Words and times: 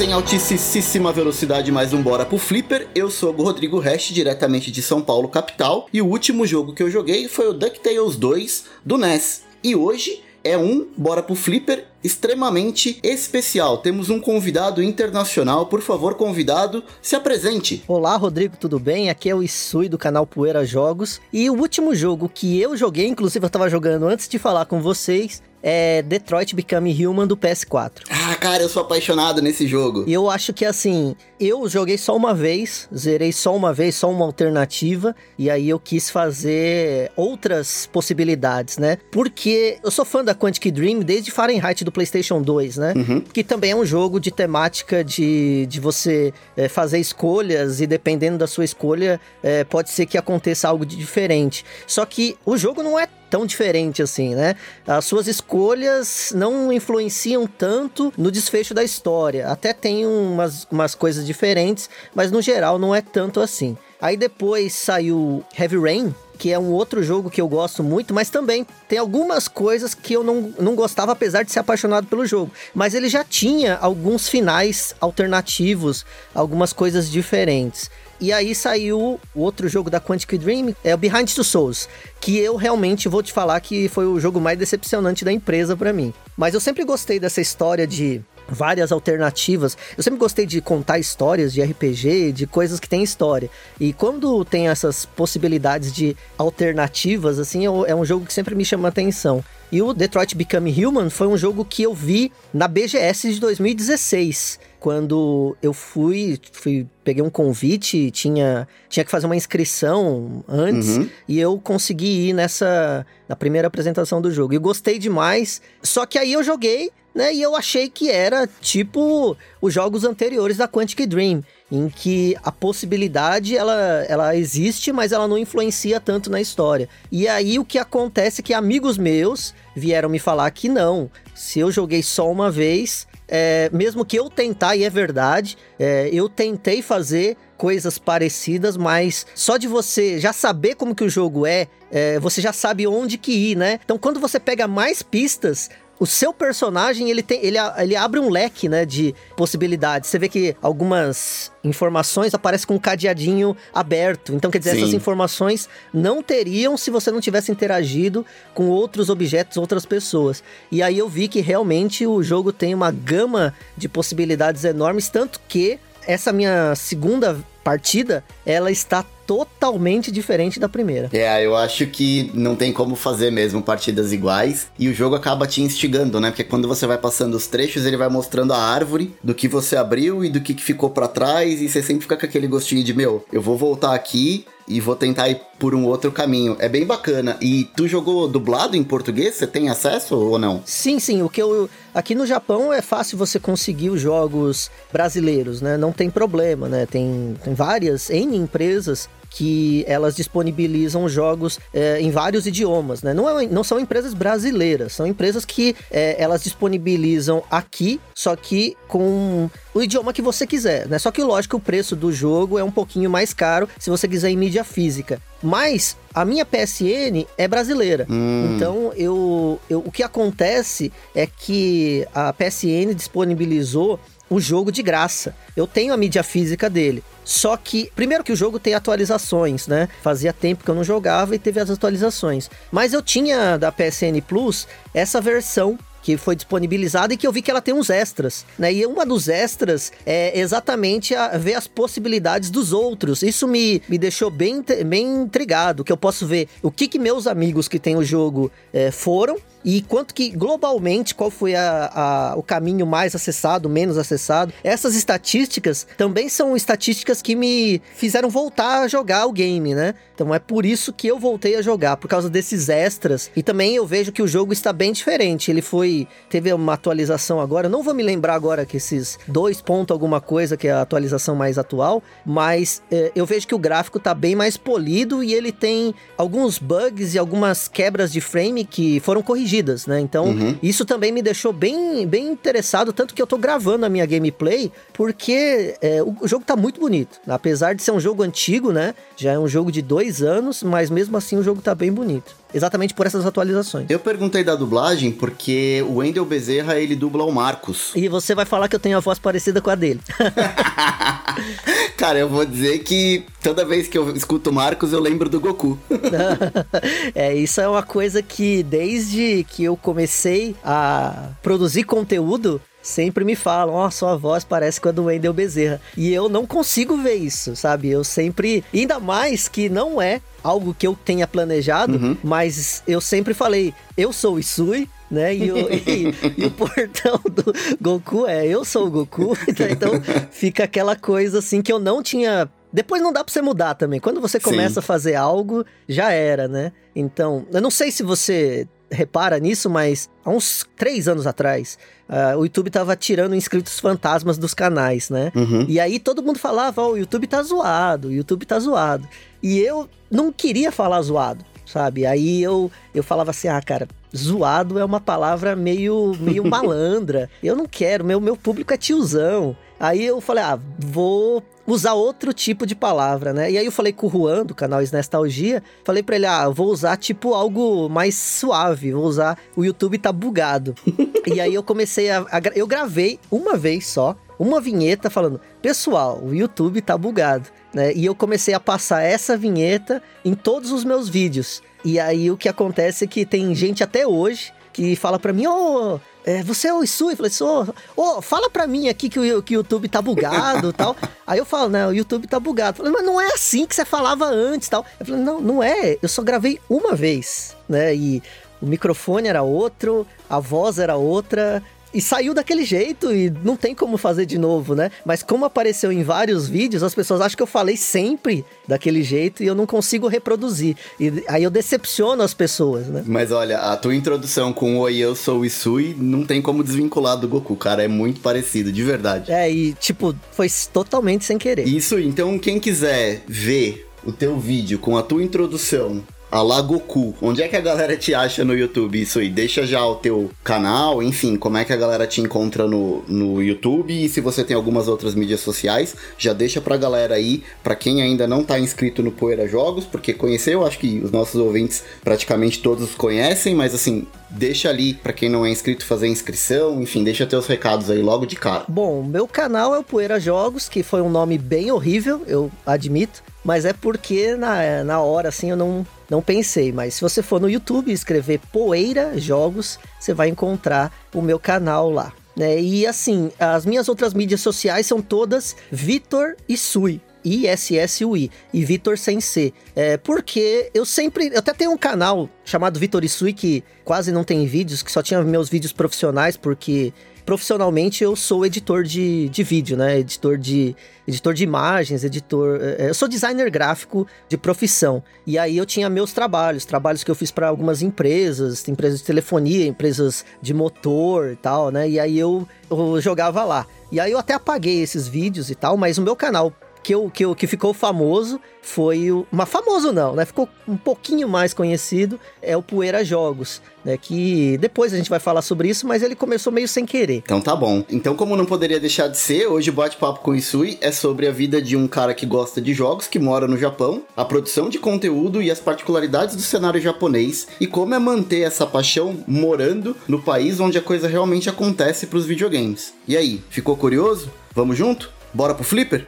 Em 0.00 0.12
altíssima 0.12 1.12
velocidade 1.12 1.72
mais 1.72 1.92
um 1.92 2.00
Bora 2.00 2.24
pro 2.24 2.38
Flipper. 2.38 2.86
Eu 2.94 3.10
sou 3.10 3.34
o 3.34 3.42
Rodrigo 3.42 3.80
Rest, 3.80 4.12
diretamente 4.12 4.70
de 4.70 4.80
São 4.80 5.02
Paulo, 5.02 5.28
capital. 5.28 5.88
E 5.92 6.00
o 6.00 6.06
último 6.06 6.46
jogo 6.46 6.72
que 6.72 6.84
eu 6.84 6.88
joguei 6.88 7.26
foi 7.26 7.48
o 7.48 7.52
DuckTales 7.52 8.14
2 8.14 8.64
do 8.84 8.96
NES. 8.96 9.42
E 9.62 9.74
hoje 9.74 10.22
é 10.44 10.56
um 10.56 10.86
Bora 10.96 11.20
pro 11.20 11.34
Flipper 11.34 11.84
extremamente 12.02 12.98
especial. 13.02 13.78
Temos 13.78 14.10
um 14.10 14.20
convidado 14.20 14.82
internacional. 14.82 15.66
Por 15.66 15.80
favor, 15.80 16.14
convidado, 16.14 16.82
se 17.02 17.16
apresente. 17.16 17.82
Olá, 17.88 18.16
Rodrigo, 18.16 18.56
tudo 18.56 18.78
bem? 18.78 19.10
Aqui 19.10 19.30
é 19.30 19.34
o 19.34 19.42
Isui 19.42 19.88
do 19.88 19.98
canal 19.98 20.26
Poeira 20.26 20.64
Jogos. 20.64 21.20
E 21.32 21.50
o 21.50 21.54
último 21.54 21.94
jogo 21.94 22.30
que 22.32 22.60
eu 22.60 22.76
joguei, 22.76 23.06
inclusive 23.06 23.44
eu 23.44 23.50
tava 23.50 23.68
jogando 23.68 24.06
antes 24.06 24.28
de 24.28 24.38
falar 24.38 24.66
com 24.66 24.80
vocês, 24.80 25.42
é 25.62 26.02
Detroit 26.02 26.54
Become 26.54 27.06
Human 27.06 27.26
do 27.26 27.36
PS4. 27.36 28.02
Ah, 28.10 28.34
cara, 28.36 28.62
eu 28.62 28.68
sou 28.68 28.82
apaixonado 28.82 29.42
nesse 29.42 29.66
jogo. 29.66 30.04
E 30.06 30.12
eu 30.12 30.30
acho 30.30 30.52
que 30.52 30.64
assim, 30.64 31.16
eu 31.40 31.68
joguei 31.68 31.98
só 31.98 32.16
uma 32.16 32.34
vez, 32.34 32.88
zerei 32.94 33.32
só 33.32 33.54
uma 33.54 33.72
vez, 33.72 33.94
só 33.96 34.10
uma 34.10 34.24
alternativa, 34.24 35.14
e 35.38 35.50
aí 35.50 35.68
eu 35.68 35.78
quis 35.78 36.10
fazer 36.10 37.10
outras 37.16 37.86
possibilidades, 37.86 38.78
né? 38.78 38.98
Porque 39.10 39.78
eu 39.82 39.90
sou 39.90 40.04
fã 40.04 40.24
da 40.24 40.34
Quantic 40.34 40.70
Dream 40.70 41.00
desde 41.00 41.30
Fahrenheit 41.30 41.84
do 41.88 41.92
PlayStation 41.92 42.40
2, 42.40 42.76
né? 42.76 42.92
Uhum. 42.94 43.20
Que 43.20 43.42
também 43.42 43.72
é 43.72 43.76
um 43.76 43.84
jogo 43.84 44.20
de 44.20 44.30
temática 44.30 45.02
de, 45.02 45.66
de 45.66 45.80
você 45.80 46.32
é, 46.56 46.68
fazer 46.68 46.98
escolhas 46.98 47.80
e 47.80 47.86
dependendo 47.86 48.38
da 48.38 48.46
sua 48.46 48.64
escolha, 48.64 49.20
é, 49.42 49.64
pode 49.64 49.90
ser 49.90 50.06
que 50.06 50.18
aconteça 50.18 50.68
algo 50.68 50.84
de 50.84 50.96
diferente. 50.96 51.64
Só 51.86 52.04
que 52.04 52.36
o 52.44 52.56
jogo 52.56 52.82
não 52.82 52.98
é 52.98 53.08
tão 53.30 53.46
diferente 53.46 54.02
assim, 54.02 54.34
né? 54.34 54.54
As 54.86 55.04
suas 55.04 55.26
escolhas 55.26 56.32
não 56.34 56.72
influenciam 56.72 57.46
tanto 57.46 58.12
no 58.16 58.30
desfecho 58.30 58.74
da 58.74 58.82
história. 58.84 59.48
Até 59.48 59.72
tem 59.72 60.06
umas, 60.06 60.66
umas 60.70 60.94
coisas 60.94 61.26
diferentes, 61.26 61.88
mas 62.14 62.30
no 62.30 62.40
geral 62.40 62.78
não 62.78 62.94
é 62.94 63.00
tanto 63.00 63.40
assim. 63.40 63.76
Aí 64.00 64.16
depois 64.16 64.74
saiu 64.74 65.44
Heavy 65.58 65.78
Rain, 65.78 66.14
que 66.38 66.52
é 66.52 66.58
um 66.58 66.70
outro 66.70 67.02
jogo 67.02 67.28
que 67.28 67.40
eu 67.40 67.48
gosto 67.48 67.82
muito, 67.82 68.14
mas 68.14 68.30
também 68.30 68.66
tem 68.88 68.98
algumas 68.98 69.48
coisas 69.48 69.92
que 69.94 70.14
eu 70.14 70.22
não, 70.22 70.54
não 70.58 70.74
gostava, 70.74 71.12
apesar 71.12 71.42
de 71.42 71.50
ser 71.50 71.58
apaixonado 71.58 72.06
pelo 72.06 72.24
jogo. 72.24 72.52
Mas 72.74 72.94
ele 72.94 73.08
já 73.08 73.24
tinha 73.24 73.76
alguns 73.76 74.28
finais 74.28 74.94
alternativos, 75.00 76.06
algumas 76.34 76.72
coisas 76.72 77.10
diferentes. 77.10 77.90
E 78.20 78.32
aí 78.32 78.54
saiu 78.54 79.20
o 79.34 79.40
outro 79.40 79.68
jogo 79.68 79.88
da 79.90 80.00
Quantic 80.00 80.38
Dream, 80.38 80.74
é 80.82 80.94
o 80.94 80.98
Behind 80.98 81.32
the 81.32 81.42
Souls, 81.42 81.88
que 82.20 82.36
eu 82.36 82.56
realmente 82.56 83.08
vou 83.08 83.22
te 83.22 83.32
falar 83.32 83.60
que 83.60 83.88
foi 83.88 84.06
o 84.06 84.18
jogo 84.18 84.40
mais 84.40 84.58
decepcionante 84.58 85.24
da 85.24 85.32
empresa 85.32 85.76
para 85.76 85.92
mim. 85.92 86.12
Mas 86.36 86.54
eu 86.54 86.60
sempre 86.60 86.84
gostei 86.84 87.20
dessa 87.20 87.40
história 87.40 87.86
de 87.86 88.20
várias 88.48 88.90
alternativas. 88.90 89.76
Eu 89.96 90.02
sempre 90.02 90.18
gostei 90.18 90.46
de 90.46 90.60
contar 90.60 90.98
histórias 90.98 91.52
de 91.52 91.62
RPG, 91.62 92.32
de 92.32 92.46
coisas 92.46 92.80
que 92.80 92.88
têm 92.88 93.02
história. 93.02 93.50
E 93.78 93.92
quando 93.92 94.44
tem 94.44 94.68
essas 94.68 95.04
possibilidades 95.04 95.92
de 95.92 96.16
alternativas, 96.36 97.38
assim, 97.38 97.66
é 97.66 97.94
um 97.94 98.04
jogo 98.04 98.26
que 98.26 98.32
sempre 98.32 98.54
me 98.54 98.64
chama 98.64 98.88
atenção. 98.88 99.44
E 99.70 99.82
o 99.82 99.92
Detroit 99.92 100.34
Become 100.34 100.84
Human 100.84 101.10
foi 101.10 101.26
um 101.26 101.36
jogo 101.36 101.64
que 101.64 101.82
eu 101.82 101.92
vi 101.92 102.32
na 102.54 102.66
BGS 102.66 103.34
de 103.34 103.40
2016 103.40 104.58
quando 104.80 105.56
eu 105.60 105.72
fui, 105.72 106.38
fui 106.52 106.86
peguei 107.02 107.22
um 107.22 107.30
convite, 107.30 108.10
tinha, 108.10 108.66
tinha 108.88 109.04
que 109.04 109.10
fazer 109.10 109.26
uma 109.26 109.36
inscrição 109.36 110.44
antes 110.48 110.96
uhum. 110.96 111.10
e 111.26 111.38
eu 111.38 111.58
consegui 111.58 112.28
ir 112.28 112.32
nessa 112.32 113.04
na 113.28 113.34
primeira 113.34 113.68
apresentação 113.68 114.22
do 114.22 114.30
jogo. 114.30 114.54
E 114.54 114.58
gostei 114.58 114.98
demais. 114.98 115.60
Só 115.82 116.06
que 116.06 116.16
aí 116.16 116.32
eu 116.32 116.42
joguei, 116.42 116.90
né, 117.14 117.34
e 117.34 117.42
eu 117.42 117.56
achei 117.56 117.90
que 117.90 118.10
era 118.10 118.48
tipo 118.60 119.36
os 119.60 119.74
jogos 119.74 120.04
anteriores 120.04 120.56
da 120.56 120.68
Quantic 120.68 121.06
Dream, 121.06 121.42
em 121.70 121.88
que 121.88 122.36
a 122.42 122.50
possibilidade 122.50 123.56
ela, 123.56 124.04
ela 124.08 124.36
existe, 124.36 124.92
mas 124.92 125.12
ela 125.12 125.28
não 125.28 125.36
influencia 125.36 126.00
tanto 126.00 126.30
na 126.30 126.40
história. 126.40 126.88
E 127.12 127.28
aí 127.28 127.58
o 127.58 127.64
que 127.64 127.78
acontece 127.78 128.40
é 128.40 128.44
que 128.44 128.54
amigos 128.54 128.96
meus 128.96 129.54
vieram 129.76 130.08
me 130.08 130.18
falar 130.18 130.50
que 130.50 130.68
não. 130.68 131.10
Se 131.34 131.60
eu 131.60 131.70
joguei 131.70 132.02
só 132.02 132.30
uma 132.30 132.50
vez, 132.50 133.06
é, 133.28 133.68
mesmo 133.72 134.04
que 134.04 134.18
eu 134.18 134.30
tentar, 134.30 134.76
e 134.76 134.84
é 134.84 134.90
verdade, 134.90 135.56
é, 135.78 136.08
eu 136.10 136.28
tentei 136.28 136.80
fazer 136.80 137.36
coisas 137.58 137.98
parecidas, 137.98 138.76
mas 138.76 139.26
só 139.34 139.56
de 139.56 139.68
você 139.68 140.18
já 140.18 140.32
saber 140.32 140.74
como 140.76 140.94
que 140.94 141.04
o 141.04 141.10
jogo 141.10 141.44
é, 141.44 141.66
é, 141.90 142.18
você 142.18 142.40
já 142.40 142.52
sabe 142.52 142.86
onde 142.86 143.18
que 143.18 143.32
ir, 143.32 143.56
né? 143.56 143.80
Então 143.84 143.98
quando 143.98 144.18
você 144.18 144.40
pega 144.40 144.66
mais 144.66 145.02
pistas, 145.02 145.68
o 146.00 146.06
seu 146.06 146.32
personagem, 146.32 147.10
ele 147.10 147.22
tem, 147.22 147.44
ele, 147.44 147.58
ele 147.76 147.96
abre 147.96 148.20
um 148.20 148.30
leque, 148.30 148.68
né, 148.68 148.84
de 148.84 149.14
possibilidades. 149.36 150.08
Você 150.08 150.18
vê 150.18 150.28
que 150.28 150.56
algumas 150.62 151.52
informações 151.64 152.34
aparecem 152.34 152.66
com 152.66 152.74
um 152.74 152.78
cadeadinho 152.78 153.56
aberto. 153.74 154.32
Então, 154.34 154.50
quer 154.50 154.58
dizer, 154.58 154.72
Sim. 154.72 154.82
essas 154.82 154.94
informações 154.94 155.68
não 155.92 156.22
teriam 156.22 156.76
se 156.76 156.90
você 156.90 157.10
não 157.10 157.20
tivesse 157.20 157.50
interagido 157.50 158.24
com 158.54 158.68
outros 158.68 159.10
objetos, 159.10 159.56
outras 159.56 159.84
pessoas. 159.84 160.42
E 160.70 160.82
aí 160.82 160.98
eu 160.98 161.08
vi 161.08 161.28
que 161.28 161.40
realmente 161.40 162.06
o 162.06 162.22
jogo 162.22 162.52
tem 162.52 162.74
uma 162.74 162.90
gama 162.90 163.52
de 163.76 163.88
possibilidades 163.88 164.64
enormes, 164.64 165.08
tanto 165.08 165.40
que 165.48 165.78
essa 166.06 166.32
minha 166.32 166.74
segunda 166.74 167.38
partida, 167.68 168.24
ela 168.46 168.70
está 168.70 169.04
totalmente 169.26 170.10
diferente 170.10 170.58
da 170.58 170.70
primeira. 170.70 171.10
É, 171.12 171.44
eu 171.44 171.54
acho 171.54 171.86
que 171.86 172.30
não 172.32 172.56
tem 172.56 172.72
como 172.72 172.96
fazer 172.96 173.30
mesmo 173.30 173.60
partidas 173.60 174.10
iguais 174.10 174.68
e 174.78 174.88
o 174.88 174.94
jogo 174.94 175.14
acaba 175.14 175.46
te 175.46 175.60
instigando, 175.60 176.18
né? 176.18 176.30
Porque 176.30 176.44
quando 176.44 176.66
você 176.66 176.86
vai 176.86 176.96
passando 176.96 177.34
os 177.34 177.46
trechos, 177.46 177.84
ele 177.84 177.98
vai 177.98 178.08
mostrando 178.08 178.54
a 178.54 178.58
árvore 178.58 179.14
do 179.22 179.34
que 179.34 179.46
você 179.46 179.76
abriu 179.76 180.24
e 180.24 180.30
do 180.30 180.40
que 180.40 180.54
ficou 180.54 180.88
para 180.88 181.06
trás 181.06 181.60
e 181.60 181.68
você 181.68 181.82
sempre 181.82 182.04
fica 182.04 182.16
com 182.16 182.24
aquele 182.24 182.46
gostinho 182.46 182.82
de, 182.82 182.94
meu, 182.94 183.22
eu 183.30 183.42
vou 183.42 183.58
voltar 183.58 183.94
aqui 183.94 184.46
e 184.68 184.80
vou 184.80 184.94
tentar 184.94 185.28
ir 185.28 185.40
por 185.58 185.74
um 185.74 185.86
outro 185.86 186.12
caminho. 186.12 186.56
É 186.60 186.68
bem 186.68 186.86
bacana. 186.86 187.36
E 187.40 187.64
tu 187.76 187.88
jogou 187.88 188.28
dublado 188.28 188.76
em 188.76 188.84
português? 188.84 189.34
Você 189.34 189.46
tem 189.46 189.68
acesso 189.68 190.14
ou 190.14 190.38
não? 190.38 190.62
Sim, 190.64 190.98
sim. 190.98 191.22
O 191.22 191.28
que 191.28 191.42
eu 191.42 191.68
aqui 191.94 192.14
no 192.14 192.26
Japão 192.26 192.72
é 192.72 192.82
fácil 192.82 193.16
você 193.18 193.40
conseguir 193.40 193.90
os 193.90 194.00
jogos 194.00 194.70
brasileiros, 194.92 195.60
né? 195.60 195.76
Não 195.76 195.90
tem 195.90 196.10
problema, 196.10 196.68
né? 196.68 196.86
Tem, 196.86 197.34
tem 197.42 197.54
várias 197.58 198.08
N 198.08 198.36
empresas 198.36 199.08
que 199.30 199.84
elas 199.86 200.16
disponibilizam 200.16 201.08
jogos 201.08 201.58
é, 201.74 202.00
em 202.00 202.10
vários 202.10 202.46
idiomas, 202.46 203.02
né? 203.02 203.12
Não, 203.12 203.38
é, 203.38 203.46
não 203.46 203.62
são 203.62 203.78
empresas 203.78 204.14
brasileiras, 204.14 204.92
são 204.92 205.06
empresas 205.06 205.44
que 205.44 205.76
é, 205.90 206.16
elas 206.18 206.42
disponibilizam 206.42 207.42
aqui, 207.50 208.00
só 208.14 208.34
que 208.34 208.76
com 208.86 209.50
o 209.74 209.82
idioma 209.82 210.12
que 210.12 210.22
você 210.22 210.46
quiser, 210.46 210.86
né? 210.88 210.98
Só 210.98 211.10
que 211.10 211.22
lógico 211.22 211.56
o 211.56 211.60
preço 211.60 211.94
do 211.94 212.12
jogo 212.12 212.58
é 212.58 212.64
um 212.64 212.70
pouquinho 212.70 213.10
mais 213.10 213.34
caro 213.34 213.68
se 213.78 213.90
você 213.90 214.08
quiser 214.08 214.30
em 214.30 214.36
mídia 214.36 214.64
física. 214.64 215.20
Mas 215.42 215.96
a 216.12 216.24
minha 216.24 216.44
PSN 216.44 217.26
é 217.36 217.46
brasileira. 217.46 218.06
Hum. 218.10 218.54
Então, 218.56 218.92
eu, 218.96 219.60
eu, 219.70 219.80
o 219.86 219.92
que 219.92 220.02
acontece 220.02 220.90
é 221.14 221.26
que 221.26 222.06
a 222.12 222.32
PSN 222.32 222.92
disponibilizou 222.94 224.00
o 224.30 224.40
jogo 224.40 224.70
de 224.70 224.82
graça. 224.82 225.34
Eu 225.56 225.66
tenho 225.66 225.92
a 225.92 225.96
mídia 225.96 226.22
física 226.22 226.68
dele. 226.68 227.02
Só 227.24 227.56
que, 227.56 227.90
primeiro 227.94 228.24
que 228.24 228.32
o 228.32 228.36
jogo 228.36 228.58
tem 228.58 228.74
atualizações, 228.74 229.66
né? 229.66 229.88
Fazia 230.02 230.32
tempo 230.32 230.64
que 230.64 230.70
eu 230.70 230.74
não 230.74 230.84
jogava 230.84 231.34
e 231.34 231.38
teve 231.38 231.60
as 231.60 231.70
atualizações. 231.70 232.50
Mas 232.72 232.92
eu 232.92 233.02
tinha 233.02 233.56
da 233.58 233.70
PSN 233.70 234.20
Plus 234.26 234.66
essa 234.94 235.20
versão 235.20 235.78
que 236.08 236.16
foi 236.16 236.34
disponibilizada 236.34 237.12
e 237.12 237.18
que 237.18 237.26
eu 237.26 237.32
vi 237.32 237.42
que 237.42 237.50
ela 237.50 237.60
tem 237.60 237.74
uns 237.74 237.90
extras, 237.90 238.46
né? 238.58 238.72
E 238.72 238.86
uma 238.86 239.04
dos 239.04 239.28
extras 239.28 239.92
é 240.06 240.40
exatamente 240.40 241.14
a 241.14 241.36
ver 241.36 241.52
as 241.52 241.66
possibilidades 241.66 242.48
dos 242.48 242.72
outros. 242.72 243.22
Isso 243.22 243.46
me, 243.46 243.82
me 243.86 243.98
deixou 243.98 244.30
bem, 244.30 244.64
bem 244.86 245.22
intrigado, 245.22 245.84
que 245.84 245.92
eu 245.92 245.98
posso 245.98 246.26
ver 246.26 246.48
o 246.62 246.70
que, 246.70 246.88
que 246.88 246.98
meus 246.98 247.26
amigos 247.26 247.68
que 247.68 247.78
têm 247.78 247.94
o 247.94 248.02
jogo 248.02 248.50
é, 248.72 248.90
foram 248.90 249.36
e 249.64 249.82
quanto 249.82 250.14
que 250.14 250.30
globalmente 250.30 251.14
qual 251.14 251.30
foi 251.30 251.54
a, 251.54 251.90
a, 251.94 252.36
o 252.36 252.42
caminho 252.42 252.86
mais 252.86 253.14
acessado, 253.14 253.68
menos 253.68 253.98
acessado. 253.98 254.52
Essas 254.62 254.94
estatísticas 254.94 255.86
também 255.96 256.28
são 256.28 256.56
estatísticas 256.56 257.20
que 257.20 257.34
me 257.34 257.82
fizeram 257.94 258.30
voltar 258.30 258.82
a 258.82 258.88
jogar 258.88 259.26
o 259.26 259.32
game, 259.32 259.74
né? 259.74 259.94
Então 260.14 260.34
é 260.34 260.38
por 260.38 260.66
isso 260.66 260.92
que 260.92 261.06
eu 261.06 261.18
voltei 261.18 261.54
a 261.54 261.62
jogar, 261.62 261.96
por 261.96 262.08
causa 262.08 262.28
desses 262.28 262.68
extras. 262.68 263.30
E 263.36 263.42
também 263.42 263.76
eu 263.76 263.86
vejo 263.86 264.10
que 264.10 264.22
o 264.22 264.26
jogo 264.26 264.52
está 264.52 264.72
bem 264.72 264.92
diferente. 264.92 265.50
Ele 265.50 265.62
foi. 265.62 266.08
Teve 266.28 266.52
uma 266.52 266.74
atualização 266.74 267.40
agora. 267.40 267.68
Não 267.68 267.84
vou 267.84 267.94
me 267.94 268.02
lembrar 268.02 268.34
agora 268.34 268.66
que 268.66 268.78
esses 268.78 269.18
dois 269.28 269.60
pontos 269.60 269.94
alguma 269.94 270.20
coisa, 270.20 270.56
que 270.56 270.66
é 270.66 270.72
a 270.72 270.80
atualização 270.80 271.36
mais 271.36 271.56
atual. 271.56 272.02
Mas 272.26 272.82
é, 272.90 273.12
eu 273.14 273.24
vejo 273.24 273.46
que 273.46 273.54
o 273.54 273.58
gráfico 273.58 273.98
está 273.98 274.12
bem 274.12 274.34
mais 274.34 274.56
polido 274.56 275.22
e 275.22 275.32
ele 275.32 275.52
tem 275.52 275.94
alguns 276.16 276.58
bugs 276.58 277.14
e 277.14 277.18
algumas 277.18 277.68
quebras 277.68 278.12
de 278.12 278.20
frame 278.20 278.64
que 278.64 278.98
foram 279.00 279.22
corrigidas 279.22 279.47
corrigidas, 279.48 279.86
né? 279.86 279.98
Então, 280.00 280.26
uhum. 280.26 280.56
isso 280.62 280.84
também 280.84 281.10
me 281.10 281.22
deixou 281.22 281.52
bem, 281.52 282.06
bem 282.06 282.28
interessado, 282.28 282.92
tanto 282.92 283.14
que 283.14 283.22
eu 283.22 283.26
tô 283.26 283.38
gravando 283.38 283.86
a 283.86 283.88
minha 283.88 284.04
gameplay, 284.04 284.70
porque 284.92 285.74
é, 285.80 286.02
o 286.02 286.28
jogo 286.28 286.44
tá 286.44 286.54
muito 286.54 286.78
bonito. 286.78 287.18
Apesar 287.26 287.74
de 287.74 287.82
ser 287.82 287.92
um 287.92 288.00
jogo 288.00 288.22
antigo, 288.22 288.70
né? 288.70 288.94
Já 289.16 289.32
é 289.32 289.38
um 289.38 289.48
jogo 289.48 289.72
de 289.72 289.80
dois 289.80 290.22
anos, 290.22 290.62
mas 290.62 290.90
mesmo 290.90 291.16
assim 291.16 291.36
o 291.36 291.42
jogo 291.42 291.62
tá 291.62 291.74
bem 291.74 291.90
bonito. 291.90 292.36
Exatamente 292.52 292.94
por 292.94 293.06
essas 293.06 293.26
atualizações. 293.26 293.86
Eu 293.88 293.98
perguntei 293.98 294.44
da 294.44 294.54
dublagem 294.54 295.12
porque 295.12 295.84
o 295.88 295.96
Wendel 295.96 296.24
Bezerra, 296.24 296.78
ele 296.78 296.96
dubla 296.96 297.24
o 297.24 297.32
Marcos. 297.32 297.92
E 297.94 298.08
você 298.08 298.34
vai 298.34 298.44
falar 298.44 298.68
que 298.68 298.76
eu 298.76 298.80
tenho 298.80 298.96
a 298.96 299.00
voz 299.00 299.18
parecida 299.18 299.60
com 299.60 299.70
a 299.70 299.74
dele. 299.74 300.00
Cara, 301.96 302.18
eu 302.18 302.28
vou 302.28 302.44
dizer 302.44 302.78
que 302.80 303.24
toda 303.42 303.64
vez 303.64 303.88
que 303.88 303.98
eu 303.98 304.14
escuto 304.14 304.50
o 304.50 304.52
Marcos, 304.52 304.92
eu 304.92 305.00
lembro 305.00 305.28
do 305.28 305.40
Goku. 305.40 305.78
é, 307.14 307.34
isso 307.34 307.60
é 307.60 307.68
uma 307.68 307.82
coisa 307.82 308.22
que 308.22 308.62
desde 308.62 309.44
que 309.48 309.64
eu 309.64 309.76
comecei 309.76 310.54
a 310.64 311.30
produzir 311.42 311.84
conteúdo, 311.84 312.60
sempre 312.88 313.24
me 313.24 313.36
falam, 313.36 313.74
ó, 313.74 313.86
oh, 313.86 313.90
sua 313.90 314.16
voz 314.16 314.44
parece 314.44 314.80
com 314.80 314.88
a 314.88 314.92
do 314.92 315.04
Wendel 315.04 315.32
Bezerra. 315.32 315.80
E 315.96 316.12
eu 316.12 316.28
não 316.28 316.46
consigo 316.46 316.96
ver 316.96 317.14
isso, 317.14 317.54
sabe? 317.54 317.88
Eu 317.88 318.02
sempre. 318.02 318.64
Ainda 318.72 318.98
mais 318.98 319.46
que 319.46 319.68
não 319.68 320.00
é 320.00 320.20
algo 320.42 320.74
que 320.74 320.86
eu 320.86 320.96
tenha 321.04 321.26
planejado, 321.26 321.98
uhum. 321.98 322.16
mas 322.24 322.82
eu 322.86 323.00
sempre 323.00 323.34
falei, 323.34 323.74
eu 323.96 324.12
sou 324.12 324.36
o 324.36 324.38
Isui, 324.38 324.88
né? 325.10 325.34
E 325.34 325.52
o, 325.52 325.58
e, 325.70 326.14
e 326.38 326.46
o, 326.46 326.50
portão 326.50 327.20
do 327.30 327.52
Goku 327.80 328.26
é 328.26 328.46
eu 328.46 328.64
sou 328.64 328.86
o 328.86 328.90
Goku, 328.90 329.36
então 329.70 329.92
fica 330.30 330.64
aquela 330.64 330.96
coisa 330.96 331.40
assim 331.40 331.60
que 331.60 331.72
eu 331.72 331.78
não 331.78 332.02
tinha. 332.02 332.48
Depois 332.72 333.02
não 333.02 333.12
dá 333.12 333.24
pra 333.24 333.32
você 333.32 333.42
mudar 333.42 333.74
também. 333.74 334.00
Quando 334.00 334.20
você 334.20 334.38
começa 334.38 334.74
Sim. 334.74 334.80
a 334.80 334.82
fazer 334.82 335.14
algo, 335.14 335.64
já 335.88 336.12
era, 336.12 336.46
né? 336.46 336.72
Então, 336.94 337.46
eu 337.50 337.60
não 337.60 337.70
sei 337.70 337.90
se 337.90 338.02
você 338.02 338.68
repara 338.90 339.38
nisso, 339.38 339.68
mas 339.68 340.08
há 340.24 340.30
uns 340.30 340.64
três 340.76 341.08
anos 341.08 341.26
atrás, 341.26 341.78
uh, 342.08 342.38
o 342.38 342.44
YouTube 342.44 342.70
tava 342.70 342.96
tirando 342.96 343.34
inscritos 343.34 343.78
fantasmas 343.78 344.38
dos 344.38 344.54
canais, 344.54 345.10
né? 345.10 345.30
Uhum. 345.34 345.64
E 345.68 345.78
aí 345.78 345.98
todo 345.98 346.22
mundo 346.22 346.38
falava, 346.38 346.82
ó, 346.82 346.88
oh, 346.88 346.92
o 346.92 346.98
YouTube 346.98 347.26
tá 347.26 347.42
zoado, 347.42 348.08
o 348.08 348.12
YouTube 348.12 348.46
tá 348.46 348.58
zoado. 348.58 349.08
E 349.42 349.58
eu 349.58 349.88
não 350.10 350.32
queria 350.32 350.72
falar 350.72 351.00
zoado, 351.02 351.44
sabe? 351.66 352.06
Aí 352.06 352.42
eu, 352.42 352.70
eu 352.94 353.02
falava 353.02 353.30
assim, 353.30 353.48
ah, 353.48 353.60
cara, 353.60 353.86
zoado 354.16 354.78
é 354.78 354.84
uma 354.84 355.00
palavra 355.00 355.54
meio, 355.54 356.14
meio 356.18 356.44
malandra. 356.48 357.28
Eu 357.42 357.54
não 357.54 357.66
quero, 357.66 358.04
meu, 358.04 358.20
meu 358.20 358.36
público 358.36 358.72
é 358.72 358.76
tiozão. 358.76 359.56
Aí 359.78 360.04
eu 360.04 360.20
falei, 360.20 360.42
ah, 360.44 360.58
vou 360.78 361.42
usar 361.68 361.92
outro 361.92 362.32
tipo 362.32 362.66
de 362.66 362.74
palavra, 362.74 363.32
né? 363.32 363.50
E 363.50 363.58
aí 363.58 363.66
eu 363.66 363.70
falei 363.70 363.92
com 363.92 364.06
o 364.06 364.10
Juan, 364.10 364.44
do 364.44 364.54
canal 364.54 364.80
Nostalgia, 364.90 365.62
falei 365.84 366.02
pra 366.02 366.16
ele, 366.16 366.24
ah, 366.24 366.48
vou 366.48 366.68
usar 366.68 366.96
tipo 366.96 367.34
algo 367.34 367.88
mais 367.90 368.14
suave, 368.14 368.92
vou 368.92 369.04
usar, 369.04 369.38
o 369.54 369.62
YouTube 369.62 369.98
tá 369.98 370.10
bugado. 370.10 370.74
e 371.26 371.38
aí 371.38 371.54
eu 371.54 371.62
comecei 371.62 372.10
a, 372.10 372.20
a, 372.22 372.40
eu 372.54 372.66
gravei 372.66 373.20
uma 373.30 373.56
vez 373.56 373.86
só, 373.86 374.16
uma 374.38 374.60
vinheta 374.60 375.10
falando, 375.10 375.40
pessoal, 375.60 376.18
o 376.24 376.34
YouTube 376.34 376.80
tá 376.80 376.96
bugado, 376.96 377.50
né? 377.74 377.92
E 377.92 378.06
eu 378.06 378.14
comecei 378.14 378.54
a 378.54 378.60
passar 378.60 379.02
essa 379.02 379.36
vinheta 379.36 380.02
em 380.24 380.34
todos 380.34 380.72
os 380.72 380.84
meus 380.84 381.08
vídeos. 381.08 381.62
E 381.84 382.00
aí 382.00 382.30
o 382.30 382.36
que 382.36 382.48
acontece 382.48 383.04
é 383.04 383.08
que 383.08 383.26
tem 383.26 383.54
gente 383.54 383.84
até 383.84 384.06
hoje 384.06 384.52
que 384.72 384.94
fala 384.94 385.18
pra 385.18 385.32
mim, 385.32 385.46
ô, 385.46 385.96
oh, 385.96 386.00
é, 386.28 386.42
você 386.42 386.68
é 386.68 386.74
o 386.74 386.84
Isui? 386.84 387.12
Eu 387.12 387.16
falei, 387.16 387.32
sou. 387.32 387.74
Oh, 387.96 388.20
fala 388.20 388.50
pra 388.50 388.66
mim 388.66 388.86
aqui 388.90 389.08
que 389.08 389.18
o, 389.18 389.42
que 389.42 389.56
o 389.56 389.60
YouTube 389.60 389.88
tá 389.88 390.02
bugado 390.02 390.70
tal. 390.76 390.94
Aí 391.26 391.38
eu 391.38 391.46
falo, 391.46 391.70
não, 391.70 391.88
o 391.88 391.94
YouTube 391.94 392.26
tá 392.26 392.38
bugado. 392.38 392.82
Eu 392.82 392.84
falei, 392.84 392.92
mas 392.92 393.06
não 393.06 393.18
é 393.18 393.28
assim 393.28 393.64
que 393.64 393.74
você 393.74 393.82
falava 393.82 394.26
antes 394.26 394.68
tal. 394.68 394.84
Eu 395.00 395.06
falei, 395.06 395.22
não, 395.22 395.40
não 395.40 395.62
é. 395.62 395.96
Eu 396.02 396.08
só 396.08 396.22
gravei 396.22 396.60
uma 396.68 396.94
vez, 396.94 397.56
né? 397.66 397.94
E 397.94 398.22
o 398.60 398.66
microfone 398.66 399.26
era 399.26 399.40
outro, 399.40 400.06
a 400.28 400.38
voz 400.38 400.78
era 400.78 400.96
outra, 400.96 401.62
e 401.92 402.00
saiu 402.00 402.34
daquele 402.34 402.64
jeito 402.64 403.12
e 403.12 403.30
não 403.42 403.56
tem 403.56 403.74
como 403.74 403.96
fazer 403.96 404.26
de 404.26 404.38
novo, 404.38 404.74
né? 404.74 404.90
Mas 405.04 405.22
como 405.22 405.44
apareceu 405.44 405.90
em 405.90 406.02
vários 406.02 406.48
vídeos, 406.48 406.82
as 406.82 406.94
pessoas 406.94 407.20
acham 407.20 407.36
que 407.36 407.42
eu 407.42 407.46
falei 407.46 407.76
sempre 407.76 408.44
daquele 408.66 409.02
jeito 409.02 409.42
e 409.42 409.46
eu 409.46 409.54
não 409.54 409.66
consigo 409.66 410.08
reproduzir. 410.08 410.76
E 411.00 411.24
aí 411.28 411.42
eu 411.42 411.50
decepciono 411.50 412.22
as 412.22 412.34
pessoas, 412.34 412.86
né? 412.86 413.02
Mas 413.06 413.32
olha, 413.32 413.58
a 413.58 413.76
tua 413.76 413.94
introdução 413.94 414.52
com 414.52 414.78
Oi, 414.78 414.96
eu 414.96 415.14
sou 415.14 415.40
o 415.40 415.44
Isui 415.44 415.96
não 415.98 416.24
tem 416.24 416.42
como 416.42 416.62
desvincular 416.62 417.16
do 417.16 417.28
Goku, 417.28 417.56
cara. 417.56 417.82
É 417.82 417.88
muito 417.88 418.20
parecido, 418.20 418.70
de 418.70 418.82
verdade. 418.82 419.32
É, 419.32 419.50
e 419.50 419.72
tipo, 419.74 420.14
foi 420.32 420.48
totalmente 420.72 421.24
sem 421.24 421.38
querer. 421.38 421.66
Isso, 421.66 421.98
então 421.98 422.38
quem 422.38 422.60
quiser 422.60 423.22
ver 423.26 423.86
o 424.04 424.12
teu 424.12 424.38
vídeo 424.38 424.78
com 424.78 424.96
a 424.96 425.02
tua 425.02 425.22
introdução 425.22 426.02
a 426.30 426.42
la 426.42 426.60
Goku. 426.60 427.14
Onde 427.20 427.42
é 427.42 427.48
que 427.48 427.56
a 427.56 427.60
galera 427.60 427.96
te 427.96 428.14
acha 428.14 428.44
no 428.44 428.56
YouTube? 428.56 429.00
Isso 429.00 429.18
aí, 429.18 429.28
deixa 429.28 429.66
já 429.66 429.84
o 429.84 429.96
teu 429.96 430.30
canal, 430.44 431.02
enfim, 431.02 431.36
como 431.36 431.56
é 431.56 431.64
que 431.64 431.72
a 431.72 431.76
galera 431.76 432.06
te 432.06 432.20
encontra 432.20 432.66
no, 432.66 433.02
no 433.08 433.42
YouTube 433.42 433.92
e 433.92 434.08
se 434.08 434.20
você 434.20 434.44
tem 434.44 434.56
algumas 434.56 434.88
outras 434.88 435.14
mídias 435.14 435.40
sociais, 435.40 435.94
já 436.16 436.32
deixa 436.32 436.60
pra 436.60 436.76
galera 436.76 437.14
aí, 437.14 437.42
pra 437.62 437.74
quem 437.74 438.02
ainda 438.02 438.26
não 438.26 438.44
tá 438.44 438.58
inscrito 438.58 439.02
no 439.02 439.12
Poeira 439.12 439.48
Jogos, 439.48 439.84
porque 439.84 440.12
conheceu, 440.12 440.66
acho 440.66 440.78
que 440.78 441.00
os 441.02 441.10
nossos 441.10 441.40
ouvintes 441.40 441.84
praticamente 442.02 442.60
todos 442.60 442.94
conhecem, 442.94 443.54
mas 443.54 443.74
assim, 443.74 444.06
deixa 444.30 444.68
ali 444.68 444.94
para 444.94 445.12
quem 445.12 445.28
não 445.28 445.44
é 445.44 445.50
inscrito 445.50 445.84
fazer 445.84 446.08
inscrição, 446.08 446.82
enfim, 446.82 447.02
deixa 447.02 447.26
teus 447.26 447.46
recados 447.46 447.90
aí 447.90 448.02
logo 448.02 448.26
de 448.26 448.36
cara. 448.36 448.64
Bom, 448.68 449.02
meu 449.02 449.26
canal 449.26 449.74
é 449.74 449.78
o 449.78 449.84
Poeira 449.84 450.20
Jogos, 450.20 450.68
que 450.68 450.82
foi 450.82 451.00
um 451.00 451.10
nome 451.10 451.38
bem 451.38 451.70
horrível, 451.70 452.22
eu 452.26 452.50
admito, 452.66 453.22
mas 453.48 453.64
é 453.64 453.72
porque 453.72 454.36
na, 454.36 454.84
na 454.84 455.00
hora 455.00 455.30
assim 455.30 455.48
eu 455.48 455.56
não 455.56 455.86
não 456.10 456.20
pensei, 456.20 456.70
mas 456.70 456.92
se 456.94 457.00
você 457.00 457.22
for 457.22 457.40
no 457.40 457.48
YouTube 457.48 457.90
e 457.90 457.94
escrever 457.94 458.40
Poeira 458.52 459.18
Jogos, 459.18 459.78
você 459.98 460.12
vai 460.12 460.28
encontrar 460.28 460.92
o 461.14 461.22
meu 461.22 461.38
canal 461.38 461.88
lá. 461.88 462.12
Né? 462.36 462.60
E 462.60 462.86
assim, 462.86 463.32
as 463.40 463.64
minhas 463.64 463.88
outras 463.88 464.12
mídias 464.12 464.42
sociais 464.42 464.86
são 464.86 465.00
todas 465.00 465.56
Vitor 465.72 466.36
e 466.46 466.58
Sui. 466.58 467.00
I-S-S-U-I 467.24 468.30
e 468.52 468.64
Vitor 468.64 468.96
sem 468.96 469.20
C. 469.20 469.52
É, 469.74 469.96
porque 469.96 470.70
eu 470.72 470.84
sempre. 470.86 471.28
Eu 471.28 471.38
até 471.38 471.52
tenho 471.52 471.72
um 471.72 471.76
canal 471.76 472.28
chamado 472.44 472.78
Vitor 472.78 473.04
Isui 473.04 473.32
que 473.32 473.64
quase 473.84 474.12
não 474.12 474.24
tem 474.24 474.46
vídeos, 474.46 474.82
que 474.82 474.92
só 474.92 475.02
tinha 475.02 475.20
meus 475.22 475.48
vídeos 475.48 475.72
profissionais, 475.72 476.36
porque 476.36 476.92
profissionalmente 477.28 478.02
eu 478.02 478.16
sou 478.16 478.46
editor 478.46 478.82
de, 478.84 479.28
de 479.28 479.42
vídeo, 479.42 479.76
né? 479.76 479.98
Editor 479.98 480.38
de, 480.38 480.74
editor 481.06 481.34
de 481.34 481.44
imagens, 481.44 482.02
editor. 482.02 482.58
É, 482.58 482.88
eu 482.88 482.94
sou 482.94 483.06
designer 483.06 483.50
gráfico 483.50 484.06
de 484.30 484.38
profissão. 484.38 485.02
E 485.26 485.38
aí 485.38 485.58
eu 485.58 485.66
tinha 485.66 485.90
meus 485.90 486.14
trabalhos, 486.14 486.64
trabalhos 486.64 487.04
que 487.04 487.10
eu 487.10 487.14
fiz 487.14 487.30
para 487.30 487.46
algumas 487.46 487.82
empresas, 487.82 488.66
empresas 488.66 489.00
de 489.00 489.04
telefonia, 489.04 489.66
empresas 489.66 490.24
de 490.40 490.54
motor 490.54 491.32
e 491.32 491.36
tal, 491.36 491.70
né? 491.70 491.86
E 491.86 492.00
aí 492.00 492.18
eu, 492.18 492.48
eu 492.70 492.98
jogava 492.98 493.44
lá. 493.44 493.66
E 493.92 494.00
aí 494.00 494.10
eu 494.10 494.18
até 494.18 494.32
apaguei 494.32 494.80
esses 494.80 495.06
vídeos 495.06 495.50
e 495.50 495.54
tal, 495.54 495.76
mas 495.76 495.98
o 495.98 496.02
meu 496.02 496.16
canal 496.16 496.50
que, 496.88 496.94
eu, 496.94 497.10
que, 497.10 497.22
eu, 497.22 497.34
que 497.34 497.46
ficou 497.46 497.74
famoso 497.74 498.40
foi 498.62 499.12
o. 499.12 499.26
Mas 499.30 499.46
famoso 499.50 499.92
não, 499.92 500.14
né? 500.14 500.24
Ficou 500.24 500.48
um 500.66 500.74
pouquinho 500.74 501.28
mais 501.28 501.52
conhecido, 501.52 502.18
é 502.40 502.56
o 502.56 502.62
Poeira 502.62 503.04
Jogos. 503.04 503.60
Né, 503.84 503.96
que 503.96 504.58
depois 504.58 504.92
a 504.92 504.96
gente 504.96 505.08
vai 505.08 505.20
falar 505.20 505.40
sobre 505.40 505.68
isso, 505.68 505.86
mas 505.86 506.02
ele 506.02 506.14
começou 506.14 506.52
meio 506.52 506.66
sem 506.66 506.84
querer. 506.84 507.22
Então 507.24 507.40
tá 507.40 507.54
bom. 507.54 507.84
Então, 507.88 508.16
como 508.16 508.36
não 508.36 508.44
poderia 508.44 508.80
deixar 508.80 509.06
de 509.06 509.16
ser, 509.16 509.46
hoje 509.46 509.70
o 509.70 509.72
bate-papo 509.72 510.20
com 510.20 510.32
o 510.32 510.34
Isui 510.34 510.76
é 510.80 510.90
sobre 510.90 511.28
a 511.28 511.30
vida 511.30 511.62
de 511.62 511.76
um 511.76 511.86
cara 511.86 512.12
que 512.12 512.26
gosta 512.26 512.60
de 512.60 512.74
jogos, 512.74 513.06
que 513.06 513.20
mora 513.20 513.46
no 513.46 513.56
Japão, 513.56 514.02
a 514.16 514.24
produção 514.24 514.68
de 514.68 514.78
conteúdo 514.78 515.40
e 515.40 515.50
as 515.50 515.60
particularidades 515.60 516.34
do 516.34 516.42
cenário 516.42 516.80
japonês, 516.80 517.46
e 517.60 517.66
como 517.66 517.94
é 517.94 517.98
manter 517.98 518.40
essa 518.40 518.66
paixão 518.66 519.22
morando 519.26 519.96
no 520.08 520.20
país 520.20 520.58
onde 520.58 520.76
a 520.76 520.82
coisa 520.82 521.06
realmente 521.06 521.48
acontece 521.48 522.08
para 522.08 522.18
os 522.18 522.26
videogames. 522.26 522.92
E 523.06 523.16
aí, 523.16 523.40
ficou 523.48 523.76
curioso? 523.76 524.30
Vamos 524.54 524.76
junto? 524.76 525.17
Bora 525.34 525.54
pro 525.54 525.62
Flipper? 525.62 526.06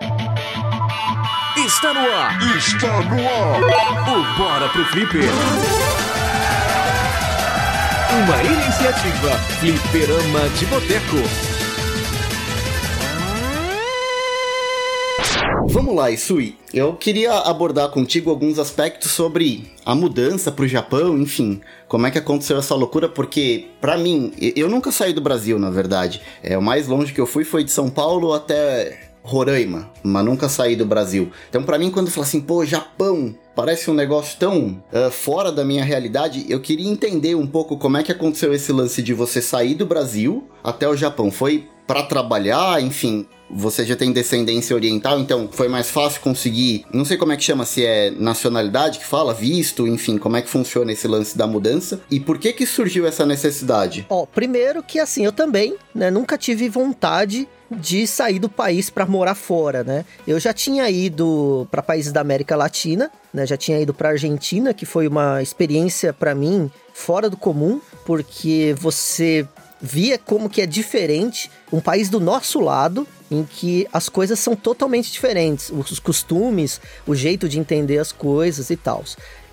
Está 1.56 1.92
no 1.92 2.00
ar! 2.00 2.56
Está 2.56 3.02
no 3.02 3.16
ar! 3.16 3.60
O 4.08 4.38
Bora 4.38 4.68
pro 4.70 4.84
Flipper! 4.86 5.24
Uma 8.12 8.42
iniciativa 8.42 9.30
Flipperama 9.60 10.48
de 10.58 10.66
Boteco. 10.66 11.50
Vamos 15.68 15.94
lá, 15.94 16.10
Isui. 16.10 16.56
Eu 16.72 16.94
queria 16.94 17.32
abordar 17.40 17.90
contigo 17.90 18.30
alguns 18.30 18.58
aspectos 18.58 19.10
sobre 19.10 19.70
a 19.84 19.94
mudança 19.94 20.50
para 20.50 20.64
o 20.64 20.68
Japão, 20.68 21.18
enfim, 21.18 21.60
como 21.86 22.06
é 22.06 22.10
que 22.10 22.18
aconteceu 22.18 22.58
essa 22.58 22.74
loucura, 22.74 23.08
porque 23.08 23.66
para 23.80 23.98
mim, 23.98 24.32
eu 24.56 24.68
nunca 24.68 24.90
saí 24.90 25.12
do 25.12 25.20
Brasil, 25.20 25.58
na 25.58 25.70
verdade. 25.70 26.22
É, 26.42 26.56
o 26.56 26.62
mais 26.62 26.88
longe 26.88 27.12
que 27.12 27.20
eu 27.20 27.26
fui 27.26 27.44
foi 27.44 27.62
de 27.62 27.70
São 27.70 27.90
Paulo 27.90 28.32
até 28.32 29.09
Roraima, 29.30 29.88
mas 30.02 30.24
nunca 30.24 30.48
saí 30.48 30.74
do 30.74 30.84
Brasil. 30.84 31.30
Então, 31.48 31.62
para 31.62 31.78
mim, 31.78 31.90
quando 31.90 32.10
fala 32.10 32.26
assim, 32.26 32.40
pô, 32.40 32.64
Japão, 32.64 33.32
parece 33.54 33.88
um 33.88 33.94
negócio 33.94 34.36
tão 34.38 34.82
uh, 34.92 35.10
fora 35.10 35.52
da 35.52 35.64
minha 35.64 35.84
realidade, 35.84 36.44
eu 36.48 36.60
queria 36.60 36.90
entender 36.90 37.36
um 37.36 37.46
pouco 37.46 37.78
como 37.78 37.96
é 37.96 38.02
que 38.02 38.10
aconteceu 38.10 38.52
esse 38.52 38.72
lance 38.72 39.00
de 39.00 39.14
você 39.14 39.40
sair 39.40 39.74
do 39.74 39.86
Brasil 39.86 40.48
até 40.64 40.88
o 40.88 40.96
Japão. 40.96 41.30
Foi 41.30 41.68
para 41.86 42.02
trabalhar, 42.02 42.82
enfim, 42.82 43.26
você 43.50 43.84
já 43.84 43.96
tem 43.96 44.12
descendência 44.12 44.74
oriental, 44.74 45.18
então 45.20 45.48
foi 45.50 45.68
mais 45.68 45.90
fácil 45.90 46.20
conseguir, 46.20 46.84
não 46.92 47.04
sei 47.04 47.16
como 47.16 47.32
é 47.32 47.36
que 47.36 47.44
chama, 47.44 47.64
se 47.64 47.84
é 47.84 48.10
nacionalidade 48.10 48.98
que 48.98 49.06
fala, 49.06 49.34
visto, 49.34 49.86
enfim, 49.86 50.18
como 50.18 50.36
é 50.36 50.42
que 50.42 50.48
funciona 50.48 50.92
esse 50.92 51.08
lance 51.08 51.36
da 51.36 51.46
mudança 51.46 52.00
e 52.10 52.20
por 52.20 52.38
que 52.38 52.52
que 52.52 52.66
surgiu 52.66 53.06
essa 53.06 53.26
necessidade? 53.26 54.06
Ó, 54.08 54.26
primeiro 54.26 54.82
que 54.82 54.98
assim, 54.98 55.24
eu 55.24 55.32
também, 55.32 55.76
né, 55.94 56.10
nunca 56.10 56.38
tive 56.38 56.68
vontade 56.68 57.48
de 57.70 58.06
sair 58.06 58.38
do 58.38 58.48
país 58.48 58.90
para 58.90 59.06
morar 59.06 59.36
fora, 59.36 59.84
né? 59.84 60.04
Eu 60.26 60.40
já 60.40 60.52
tinha 60.52 60.90
ido 60.90 61.68
para 61.70 61.80
países 61.80 62.10
da 62.10 62.20
América 62.20 62.56
Latina, 62.56 63.10
né? 63.32 63.46
Já 63.46 63.56
tinha 63.56 63.80
ido 63.80 63.94
para 63.94 64.08
Argentina, 64.08 64.74
que 64.74 64.84
foi 64.84 65.06
uma 65.06 65.40
experiência 65.40 66.12
para 66.12 66.34
mim 66.34 66.68
fora 66.92 67.30
do 67.30 67.36
comum, 67.36 67.80
porque 68.04 68.74
você 68.76 69.46
via 69.80 70.18
como 70.18 70.50
que 70.50 70.60
é 70.60 70.66
diferente 70.66 71.50
um 71.72 71.80
país 71.80 72.08
do 72.08 72.20
nosso 72.20 72.60
lado, 72.60 73.06
em 73.30 73.44
que 73.44 73.86
as 73.92 74.08
coisas 74.08 74.38
são 74.38 74.56
totalmente 74.56 75.10
diferentes, 75.12 75.70
os 75.70 75.98
costumes, 75.98 76.80
o 77.06 77.14
jeito 77.14 77.48
de 77.48 77.58
entender 77.58 77.98
as 77.98 78.10
coisas 78.10 78.70
e 78.70 78.76
tal. 78.76 79.04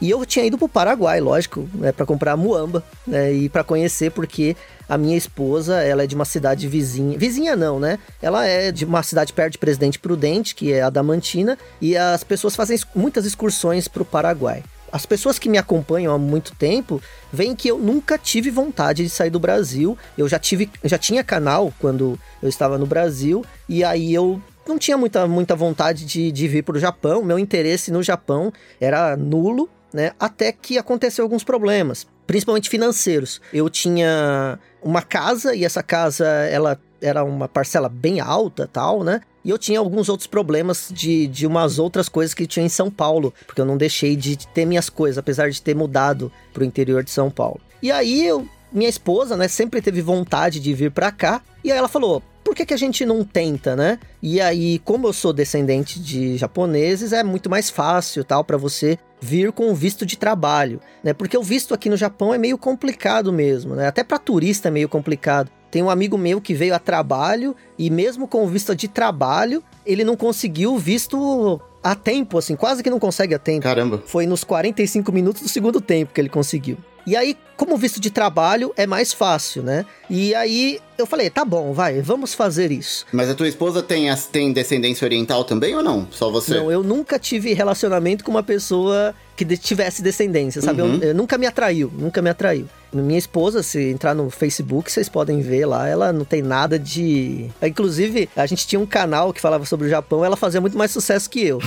E 0.02 0.10
eu 0.10 0.26
tinha 0.26 0.46
ido 0.46 0.58
pro 0.58 0.68
Paraguai, 0.68 1.20
lógico, 1.22 1.68
né, 1.76 1.92
para 1.92 2.06
comprar 2.06 2.36
muamba, 2.36 2.84
né, 3.06 3.32
e 3.32 3.50
para 3.50 3.64
conhecer 3.64 4.12
porque 4.12 4.56
a 4.90 4.98
minha 4.98 5.18
esposa, 5.18 5.82
ela 5.82 6.04
é 6.04 6.08
de 6.08 6.16
uma 6.16 6.26
cidade 6.26 6.68
vizinha, 6.68 7.18
vizinha 7.18 7.56
não, 7.56 7.80
né? 7.80 8.00
Ela 8.22 8.46
é 8.46 8.72
de 8.72 8.86
uma 8.86 9.04
cidade 9.04 9.34
perto 9.34 9.54
de 9.54 9.58
Presidente 9.58 10.00
Prudente, 10.00 10.56
que 10.56 10.72
é 10.72 10.82
a 10.82 10.90
Damantina, 10.90 11.58
e 11.82 11.98
as 11.98 12.24
pessoas 12.24 12.56
fazem 12.56 12.80
muitas 12.96 13.26
excursões 13.26 13.88
pro 13.88 14.06
Paraguai 14.06 14.64
as 14.92 15.06
pessoas 15.06 15.38
que 15.38 15.50
me 15.50 15.58
acompanham 15.58 16.14
há 16.14 16.18
muito 16.18 16.56
tempo 16.56 17.02
veem 17.32 17.56
que 17.56 17.68
eu 17.68 17.78
nunca 17.78 18.18
tive 18.18 18.50
vontade 18.50 19.04
de 19.04 19.10
sair 19.10 19.30
do 19.30 19.40
Brasil. 19.40 19.98
Eu 20.18 20.28
já 20.28 20.40
tive, 20.40 20.70
já 20.84 20.98
tinha 20.98 21.24
canal 21.24 21.74
quando 21.80 22.18
eu 22.42 22.50
estava 22.50 22.78
no 22.78 22.86
Brasil 22.86 23.44
e 23.68 23.84
aí 23.84 24.14
eu 24.14 24.42
não 24.68 24.78
tinha 24.78 24.98
muita, 24.98 25.28
muita 25.28 25.56
vontade 25.56 26.06
de, 26.06 26.32
de 26.32 26.48
vir 26.48 26.64
para 26.64 26.78
o 26.78 26.80
Japão. 26.80 27.24
Meu 27.24 27.40
interesse 27.40 27.92
no 27.92 28.04
Japão 28.04 28.52
era 28.80 29.16
nulo, 29.16 29.70
né? 29.94 30.12
Até 30.20 30.52
que 30.52 30.78
aconteceu 30.78 31.24
alguns 31.24 31.44
problemas, 31.44 32.08
principalmente 32.28 32.70
financeiros. 32.70 33.42
Eu 33.52 33.70
tinha 33.70 34.60
uma 34.82 35.02
casa 35.02 35.56
e 35.56 35.66
essa 35.66 35.82
casa 35.82 36.28
ela 36.28 36.80
era 37.02 37.24
uma 37.24 37.48
parcela 37.48 37.90
bem 37.90 38.20
alta, 38.20 38.70
tal, 38.72 39.04
né? 39.04 39.22
E 39.46 39.50
eu 39.50 39.58
tinha 39.58 39.80
alguns 39.80 40.10
outros 40.10 40.28
problemas 40.28 40.90
de, 40.92 41.26
de 41.28 41.48
umas 41.48 41.80
outras 41.80 42.10
coisas 42.10 42.34
que 42.34 42.46
tinha 42.46 42.66
em 42.66 42.70
São 42.70 42.92
Paulo, 42.92 43.34
porque 43.46 43.62
eu 43.62 43.66
não 43.66 43.78
deixei 43.78 44.16
de 44.16 44.36
ter 44.36 44.66
minhas 44.66 44.90
coisas, 44.90 45.18
apesar 45.18 45.50
de 45.50 45.62
ter 45.62 45.76
mudado 45.76 46.32
pro 46.54 46.66
interior 46.66 47.04
de 47.04 47.12
São 47.12 47.32
Paulo. 47.32 47.62
E 47.82 47.92
aí 47.92 48.28
eu, 48.28 48.48
minha 48.74 48.90
esposa, 48.90 49.38
né, 49.38 49.48
sempre 49.48 49.82
teve 49.82 50.02
vontade 50.02 50.60
de 50.60 50.74
vir 50.74 50.92
para 50.92 51.12
cá, 51.12 51.42
e 51.64 51.72
aí 51.72 51.78
ela 51.78 51.88
falou: 51.88 52.22
por 52.48 52.56
que, 52.56 52.66
que 52.66 52.74
a 52.74 52.78
gente 52.78 53.06
não 53.06 53.26
tenta, 53.26 53.76
né? 53.76 54.00
E 54.24 54.40
aí, 54.40 54.80
como 54.80 55.06
eu 55.06 55.12
sou 55.12 55.34
descendente 55.34 56.00
de 56.00 56.38
japoneses, 56.38 57.12
é 57.12 57.22
muito 57.22 57.50
mais 57.50 57.70
fácil, 57.70 58.24
tal, 58.24 58.42
para 58.42 58.56
você 58.56 58.98
vir 59.20 59.52
com 59.52 59.70
o 59.70 59.76
visto 59.76 60.06
de 60.06 60.18
trabalho, 60.18 60.80
né? 61.04 61.12
Porque 61.12 61.38
o 61.38 61.44
visto 61.44 61.74
aqui 61.74 61.90
no 61.90 61.98
Japão 61.98 62.34
é 62.34 62.38
meio 62.38 62.58
complicado 62.58 63.34
mesmo, 63.34 63.76
né? 63.76 63.86
Até 63.86 64.02
para 64.02 64.18
turista 64.18 64.70
é 64.70 64.72
meio 64.72 64.88
complicado. 64.88 65.52
Tem 65.70 65.84
um 65.84 65.90
amigo 65.90 66.18
meu 66.18 66.40
que 66.40 66.54
veio 66.54 66.74
a 66.74 66.80
trabalho 66.80 67.54
e 67.78 67.90
mesmo 67.90 68.30
com 68.30 68.48
visto 68.48 68.74
de 68.74 68.88
trabalho, 68.88 69.62
ele 69.86 70.06
não 70.06 70.16
conseguiu 70.16 70.78
visto 70.78 71.60
a 71.84 71.96
tempo, 71.96 72.38
assim, 72.38 72.56
quase 72.56 72.82
que 72.82 72.90
não 72.90 72.98
consegue 72.98 73.36
a 73.36 73.40
tempo. 73.40 73.64
Caramba. 73.64 74.02
Foi 74.06 74.26
nos 74.26 74.46
45 74.46 75.12
minutos 75.12 75.42
do 75.42 75.50
segundo 75.50 75.82
tempo 75.82 76.14
que 76.14 76.22
ele 76.22 76.30
conseguiu. 76.30 76.78
E 77.08 77.16
aí, 77.16 77.38
como 77.56 77.78
visto 77.78 78.02
de 78.02 78.10
trabalho, 78.12 78.74
é 78.76 78.86
mais 78.86 79.14
fácil, 79.14 79.64
né? 79.64 79.86
E 80.10 80.36
aí 80.36 80.78
eu 80.98 81.06
falei, 81.06 81.30
tá 81.30 81.46
bom, 81.46 81.72
vai, 81.72 82.02
vamos 82.02 82.34
fazer 82.34 82.70
isso. 82.70 83.06
Mas 83.14 83.30
a 83.30 83.34
tua 83.34 83.48
esposa 83.48 83.82
tem, 83.82 84.14
tem 84.30 84.52
descendência 84.52 85.06
oriental 85.06 85.46
também 85.46 85.74
ou 85.74 85.82
não? 85.82 86.06
Só 86.12 86.30
você? 86.30 86.56
Não, 86.56 86.70
eu 86.70 86.84
nunca 86.84 87.18
tive 87.18 87.54
relacionamento 87.54 88.26
com 88.26 88.32
uma 88.32 88.44
pessoa 88.44 89.16
que 89.38 89.58
tivesse 89.58 90.02
descendência, 90.02 90.62
sabe? 90.62 90.82
Uhum. 90.82 90.96
Eu, 90.96 91.10
eu, 91.10 91.16
nunca 91.16 91.38
me 91.38 91.46
atraiu, 91.46 91.92
nunca 91.96 92.22
me 92.24 92.30
atraiu. 92.30 92.68
Minha 92.92 93.20
esposa, 93.20 93.62
se 93.62 93.92
entrar 93.92 94.16
no 94.16 94.30
Facebook, 94.30 94.92
vocês 94.92 95.08
podem 95.08 95.42
ver 95.42 95.66
lá, 95.66 95.88
ela 95.88 96.12
não 96.12 96.26
tem 96.26 96.42
nada 96.42 96.80
de. 96.80 97.48
Inclusive, 97.62 98.28
a 98.36 98.46
gente 98.48 98.66
tinha 98.66 98.80
um 98.80 98.86
canal 98.86 99.32
que 99.32 99.40
falava 99.40 99.64
sobre 99.66 99.86
o 99.86 99.90
Japão, 99.90 100.26
ela 100.26 100.36
fazia 100.36 100.60
muito 100.60 100.76
mais 100.76 100.90
sucesso 100.90 101.30
que 101.30 101.46
eu. 101.46 101.60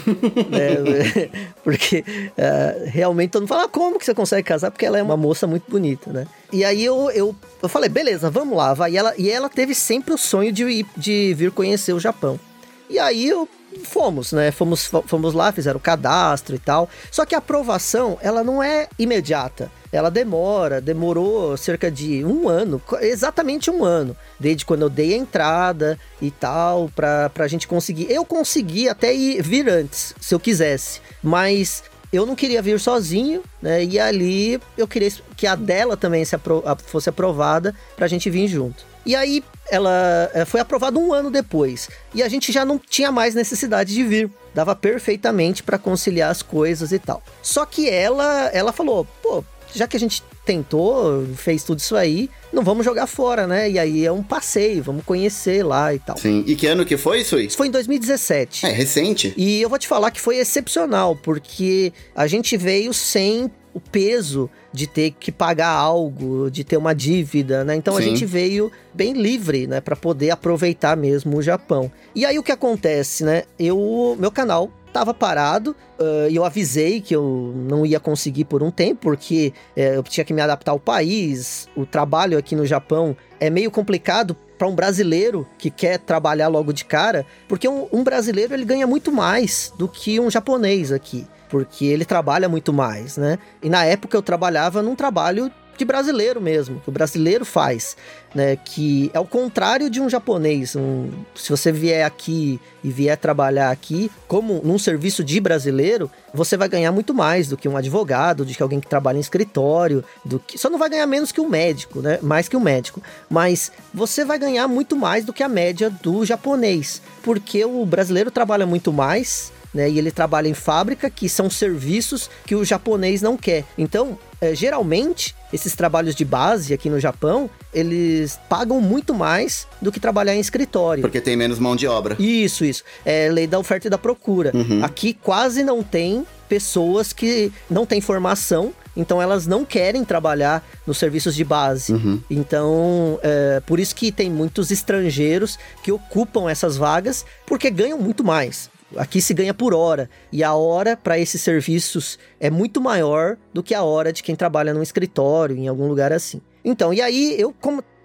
né? 0.49 1.31
Porque 1.62 2.00
uh, 2.00 2.87
realmente 2.87 3.31
todo 3.31 3.43
mundo 3.43 3.49
fala, 3.49 3.65
ah, 3.65 3.69
como 3.69 3.99
que 3.99 4.05
você 4.05 4.15
consegue 4.15 4.43
casar? 4.43 4.73
Porque 4.73 4.85
ela 4.85 4.99
é 4.99 5.03
uma 5.03 5.17
moça 5.17 5.47
muito 5.47 5.71
bonita, 5.71 6.12
né? 6.12 6.27
E 6.53 6.65
aí 6.65 6.85
eu, 6.85 7.09
eu, 7.12 7.37
eu 7.62 7.69
falei, 7.69 7.89
beleza, 7.89 8.31
vamos 8.31 8.57
lá, 8.57 8.75
vai. 8.75 8.93
E 8.93 8.97
ela, 8.97 9.15
e 9.17 9.31
ela 9.31 9.49
teve 9.49 9.75
sempre 9.75 10.12
o 10.12 10.19
sonho 10.19 10.50
de, 10.50 10.85
de 10.97 11.35
vir 11.35 11.53
conhecer 11.53 11.93
o 11.93 12.00
Japão. 12.00 12.41
E 12.89 12.99
aí 12.99 13.29
eu 13.29 13.49
fomos, 13.85 14.33
né? 14.33 14.50
Fomos, 14.50 14.91
fomos 15.07 15.35
lá, 15.35 15.53
fizeram 15.53 15.79
o 15.79 15.83
cadastro 15.83 16.55
e 16.55 16.59
tal. 16.59 16.89
Só 17.11 17.25
que 17.25 17.35
a 17.35 17.39
aprovação, 17.39 18.19
ela 18.23 18.43
não 18.43 18.62
é 18.62 18.89
imediata. 18.99 19.71
Ela 19.93 20.11
demora, 20.11 20.81
demorou 20.81 21.57
cerca 21.57 21.91
de 21.91 22.25
um 22.25 22.49
ano, 22.49 22.81
exatamente 23.00 23.71
um 23.71 23.85
ano, 23.85 24.17
desde 24.39 24.65
quando 24.65 24.83
eu 24.83 24.89
dei 24.89 25.15
a 25.15 25.17
entrada 25.17 25.99
e 26.23 26.31
tal, 26.31 26.89
pra, 26.95 27.29
pra 27.31 27.49
gente 27.49 27.67
conseguir. 27.67 28.11
Eu 28.11 28.25
consegui 28.25 28.89
até 28.89 29.12
ir, 29.12 29.43
vir 29.43 29.69
antes, 29.69 30.15
se 30.21 30.33
eu 30.33 30.39
quisesse, 30.39 31.00
mas 31.21 31.83
eu 32.12 32.25
não 32.25 32.37
queria 32.37 32.62
vir 32.62 32.79
sozinho, 32.79 33.43
né? 33.61 33.85
E 33.85 33.99
ali 33.99 34.61
eu 34.77 34.87
queria 34.87 35.11
que 35.37 35.47
a 35.47 35.57
dela 35.57 35.97
também 35.97 36.25
apro 36.33 36.62
fosse 36.87 37.09
aprovada 37.09 37.75
pra 37.97 38.07
gente 38.07 38.31
vir 38.31 38.47
junto. 38.47 38.90
E 39.04 39.16
aí 39.16 39.42
ela 39.71 40.30
eh, 40.35 40.45
foi 40.45 40.61
aprovada 40.61 40.99
um 40.99 41.12
ano 41.12 41.30
depois. 41.30 41.88
E 42.14 42.23
a 42.23 42.28
gente 42.28 42.52
já 42.52 42.64
não 42.64 42.78
tinha 42.78 43.11
mais 43.11 43.35
necessidade 43.35 43.95
de 43.95 44.02
vir. 44.02 44.30
Dava 44.54 44.75
perfeitamente 44.75 45.62
para 45.62 45.78
conciliar 45.78 46.30
as 46.30 46.42
coisas 46.42 46.92
e 46.92 46.99
tal. 46.99 47.23
Só 47.42 47.64
que 47.64 47.88
ela, 47.88 48.50
ela 48.52 48.73
falou: 48.73 49.07
pô, 49.23 49.45
já 49.75 49.87
que 49.87 49.97
a 49.97 50.00
gente 50.00 50.23
tentou, 50.45 51.25
fez 51.37 51.62
tudo 51.62 51.78
isso 51.78 51.95
aí, 51.95 52.28
não 52.52 52.64
vamos 52.64 52.85
jogar 52.85 53.07
fora, 53.07 53.47
né? 53.47 53.71
E 53.71 53.78
aí 53.78 54.04
é 54.04 54.11
um 54.11 54.23
passeio, 54.23 54.83
vamos 54.83 55.04
conhecer 55.04 55.64
lá 55.64 55.95
e 55.95 55.99
tal. 55.99 56.16
Sim. 56.16 56.42
E 56.47 56.57
que 56.57 56.66
ano 56.66 56.85
que 56.85 56.97
foi 56.97 57.21
isso? 57.21 57.38
Isso 57.38 57.57
foi 57.57 57.69
em 57.69 57.71
2017. 57.71 58.66
É, 58.66 58.71
recente. 58.71 59.33
E 59.37 59.62
eu 59.62 59.69
vou 59.69 59.78
te 59.78 59.87
falar 59.87 60.11
que 60.11 60.21
foi 60.21 60.38
excepcional, 60.38 61.14
porque 61.14 61.92
a 62.14 62.26
gente 62.26 62.57
veio 62.57 62.92
sem 62.92 63.50
o 63.73 63.80
peso 63.80 64.50
de 64.73 64.87
ter 64.87 65.12
que 65.12 65.33
pagar 65.33 65.71
algo, 65.71 66.50
de 66.50 66.65
ter 66.65 66.77
uma 66.77 66.95
dívida, 66.95 67.65
né? 67.65 67.75
Então 67.75 67.95
Sim. 67.95 68.00
a 68.00 68.03
gente 68.03 68.25
veio 68.25 68.71
bem 68.95 69.12
livre, 69.12 69.67
né, 69.67 69.81
para 69.81 69.97
poder 69.97 70.31
aproveitar 70.31 70.97
mesmo 70.97 71.37
o 71.37 71.43
Japão. 71.43 71.91
E 72.15 72.25
aí 72.25 72.39
o 72.39 72.43
que 72.43 72.53
acontece, 72.53 73.25
né? 73.25 73.45
Eu, 73.59 74.17
meu 74.19 74.31
canal 74.31 74.71
tava 74.93 75.15
parado 75.15 75.75
uh, 76.00 76.29
e 76.29 76.35
eu 76.35 76.45
avisei 76.45 77.00
que 77.00 77.15
eu 77.15 77.53
não 77.57 77.87
ia 77.87 78.00
conseguir 78.00 78.45
por 78.45 78.62
um 78.62 78.71
tempo, 78.71 79.03
porque 79.03 79.53
uh, 79.77 79.81
eu 79.81 80.03
tinha 80.03 80.25
que 80.25 80.33
me 80.33 80.41
adaptar 80.41 80.73
ao 80.73 80.81
país. 80.81 81.69
O 81.77 81.87
trabalho 81.87 82.37
aqui 82.37 82.57
no 82.57 82.67
Japão 82.67 83.17
é 83.39 83.49
meio 83.49 83.71
complicado 83.71 84.37
para 84.59 84.69
um 84.69 84.75
brasileiro 84.75 85.47
que 85.57 85.71
quer 85.71 85.99
trabalhar 85.99 86.49
logo 86.49 86.73
de 86.73 86.85
cara, 86.85 87.25
porque 87.49 87.69
um, 87.69 87.89
um 87.93 88.05
brasileiro 88.05 88.53
ele 88.53 88.65
ganha 88.65 88.87
muito 88.87 89.11
mais 89.11 89.73
do 89.79 89.89
que 89.89 90.21
um 90.21 90.31
japonês 90.31 90.93
aqui 90.93 91.27
porque 91.50 91.85
ele 91.85 92.04
trabalha 92.04 92.49
muito 92.49 92.73
mais, 92.73 93.16
né? 93.16 93.38
E 93.62 93.69
na 93.69 93.85
época 93.85 94.16
eu 94.16 94.23
trabalhava 94.23 94.83
num 94.83 94.95
trabalho 94.95 95.50
de 95.80 95.85
brasileiro 95.85 96.42
mesmo, 96.42 96.78
que 96.80 96.90
o 96.90 96.92
brasileiro 96.92 97.45
faz, 97.45 97.97
né? 98.35 98.54
Que 98.54 99.11
é 99.14 99.19
o 99.19 99.25
contrário 99.25 99.88
de 99.88 99.99
um 100.00 100.11
japonês. 100.11 100.76
Um, 100.76 101.11
se 101.35 101.50
você 101.50 101.73
vier 101.73 102.04
aqui 102.04 102.61
e 102.85 102.90
vier 102.90 103.16
trabalhar 103.16 103.71
aqui 103.71 104.11
como 104.28 104.61
num 104.62 104.78
serviço 104.78 105.25
de 105.25 105.40
brasileiro, 105.40 106.11
você 106.35 106.57
vai 106.57 106.69
ganhar 106.69 106.92
muito 106.92 107.14
mais 107.14 107.49
do 107.49 107.57
que 107.57 107.66
um 107.66 107.78
advogado, 107.78 108.45
do 108.45 108.52
que 108.52 108.62
alguém 108.62 108.78
que 108.78 108.88
trabalha 108.88 109.16
em 109.16 109.21
escritório, 109.21 110.04
do 110.23 110.38
que 110.38 110.59
só 110.59 110.69
não 110.69 110.78
vai 110.78 110.90
ganhar 110.90 111.07
menos 111.07 111.33
que 111.33 111.40
um 111.40 111.49
médico, 111.49 112.00
né? 112.00 112.19
Mais 112.21 112.47
que 112.47 112.57
um 112.57 112.61
médico, 112.61 113.02
mas 113.28 113.73
você 113.92 114.23
vai 114.23 114.38
ganhar 114.38 114.69
muito 114.69 114.95
mais 114.95 115.25
do 115.25 115.33
que 115.33 115.42
a 115.42 115.49
média 115.49 115.88
do 115.88 116.26
japonês, 116.26 117.00
porque 117.23 117.64
o 117.64 117.87
brasileiro 117.87 118.30
trabalha 118.30 118.66
muito 118.66 118.92
mais 118.92 119.50
né? 119.73 119.89
E 119.89 119.99
ele 119.99 120.11
trabalha 120.11 120.49
em 120.49 120.55
fábrica, 120.55 121.09
que 121.09 121.29
são 121.29 121.49
serviços 121.49 122.31
que 122.45 122.55
o 122.55 122.65
japonês 122.65 123.23
não 123.23 123.37
quer. 123.37 123.65
Então, 123.79 124.19
é, 124.41 124.55
geralmente, 124.55 125.35
esses 125.53 125.75
trabalhos 125.75 126.15
de 126.15 126.25
base 126.25 126.73
aqui 126.73 126.89
no 126.89 126.99
Japão, 126.99 127.50
eles 127.73 128.39
pagam 128.49 128.81
muito 128.81 129.15
mais 129.15 129.67
do 129.81 129.93
que 129.93 130.00
trabalhar 130.00 130.35
em 130.35 130.41
escritório. 130.41 131.03
Porque 131.03 131.21
tem 131.21 131.37
menos 131.37 131.59
mão 131.59 131.77
de 131.77 131.87
obra. 131.87 132.17
Isso, 132.19 132.65
isso. 132.65 132.83
É 133.05 133.29
lei 133.29 133.47
da 133.47 133.59
oferta 133.59 133.87
e 133.87 133.91
da 133.91 133.99
procura. 133.99 134.50
Uhum. 134.55 134.85
Aqui 134.85 135.12
quase 135.12 135.62
não 135.62 135.83
tem 135.83 136.27
pessoas 136.49 137.12
que 137.12 137.53
não 137.71 137.87
têm 137.87 138.00
formação, 138.00 138.73
então 138.97 139.23
elas 139.23 139.47
não 139.47 139.65
querem 139.65 140.05
trabalhar 140.05 140.67
nos 140.85 140.99
serviços 140.99 141.35
de 141.35 141.45
base. 141.45 141.93
Uhum. 141.93 142.21
Então, 142.29 143.21
é, 143.23 143.62
por 143.65 143.79
isso 143.79 143.95
que 143.95 144.11
tem 144.11 144.29
muitos 144.29 144.71
estrangeiros 144.73 145.59
que 145.83 145.93
ocupam 145.93 146.50
essas 146.50 146.77
vagas, 146.77 147.25
porque 147.47 147.71
ganham 147.71 147.99
muito 147.99 148.25
mais. 148.25 148.69
Aqui 148.97 149.21
se 149.21 149.33
ganha 149.35 149.55
por 149.55 149.73
hora 149.73 150.11
e 150.33 150.43
a 150.43 150.55
hora 150.55 150.97
para 150.97 151.19
esses 151.19 151.41
serviços 151.41 152.19
é 152.39 152.51
muito 152.51 152.81
maior 152.81 153.37
do 153.53 153.63
que 153.63 153.75
a 153.75 153.83
hora 153.83 154.13
de 154.13 154.23
quem 154.23 154.35
trabalha 154.35 154.75
num 154.75 154.83
escritório, 154.83 155.57
em 155.57 155.69
algum 155.69 155.87
lugar 155.87 156.13
assim. 156.13 156.41
Então, 156.65 156.93
e 156.93 157.01
aí 157.01 157.35
eu 157.39 157.55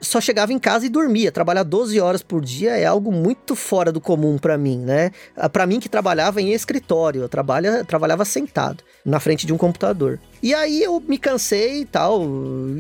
só 0.06 0.22
chegava 0.22 0.54
em 0.54 0.60
casa 0.60 0.86
e 0.86 0.90
dormia. 0.90 1.32
Trabalhar 1.32 1.64
12 1.64 2.00
horas 2.00 2.22
por 2.22 2.44
dia 2.44 2.78
é 2.78 2.86
algo 2.86 3.12
muito 3.12 3.56
fora 3.56 3.92
do 3.92 4.00
comum 4.00 4.38
para 4.38 4.58
mim, 4.58 4.78
né? 4.78 5.12
Ah, 5.36 5.50
para 5.50 5.66
mim 5.66 5.80
que 5.80 5.90
trabalhava 5.90 6.42
em 6.42 6.54
escritório, 6.54 7.22
eu 7.22 7.30
trabalha, 7.30 7.84
trabalhava 7.84 8.24
sentado 8.24 8.84
na 9.04 9.20
frente 9.20 9.46
de 9.46 9.54
um 9.54 9.58
computador. 9.58 10.20
E 10.42 10.54
aí 10.54 10.82
eu 10.82 11.00
me 11.00 11.18
cansei 11.18 11.82
e 11.82 11.86
tal. 11.86 12.24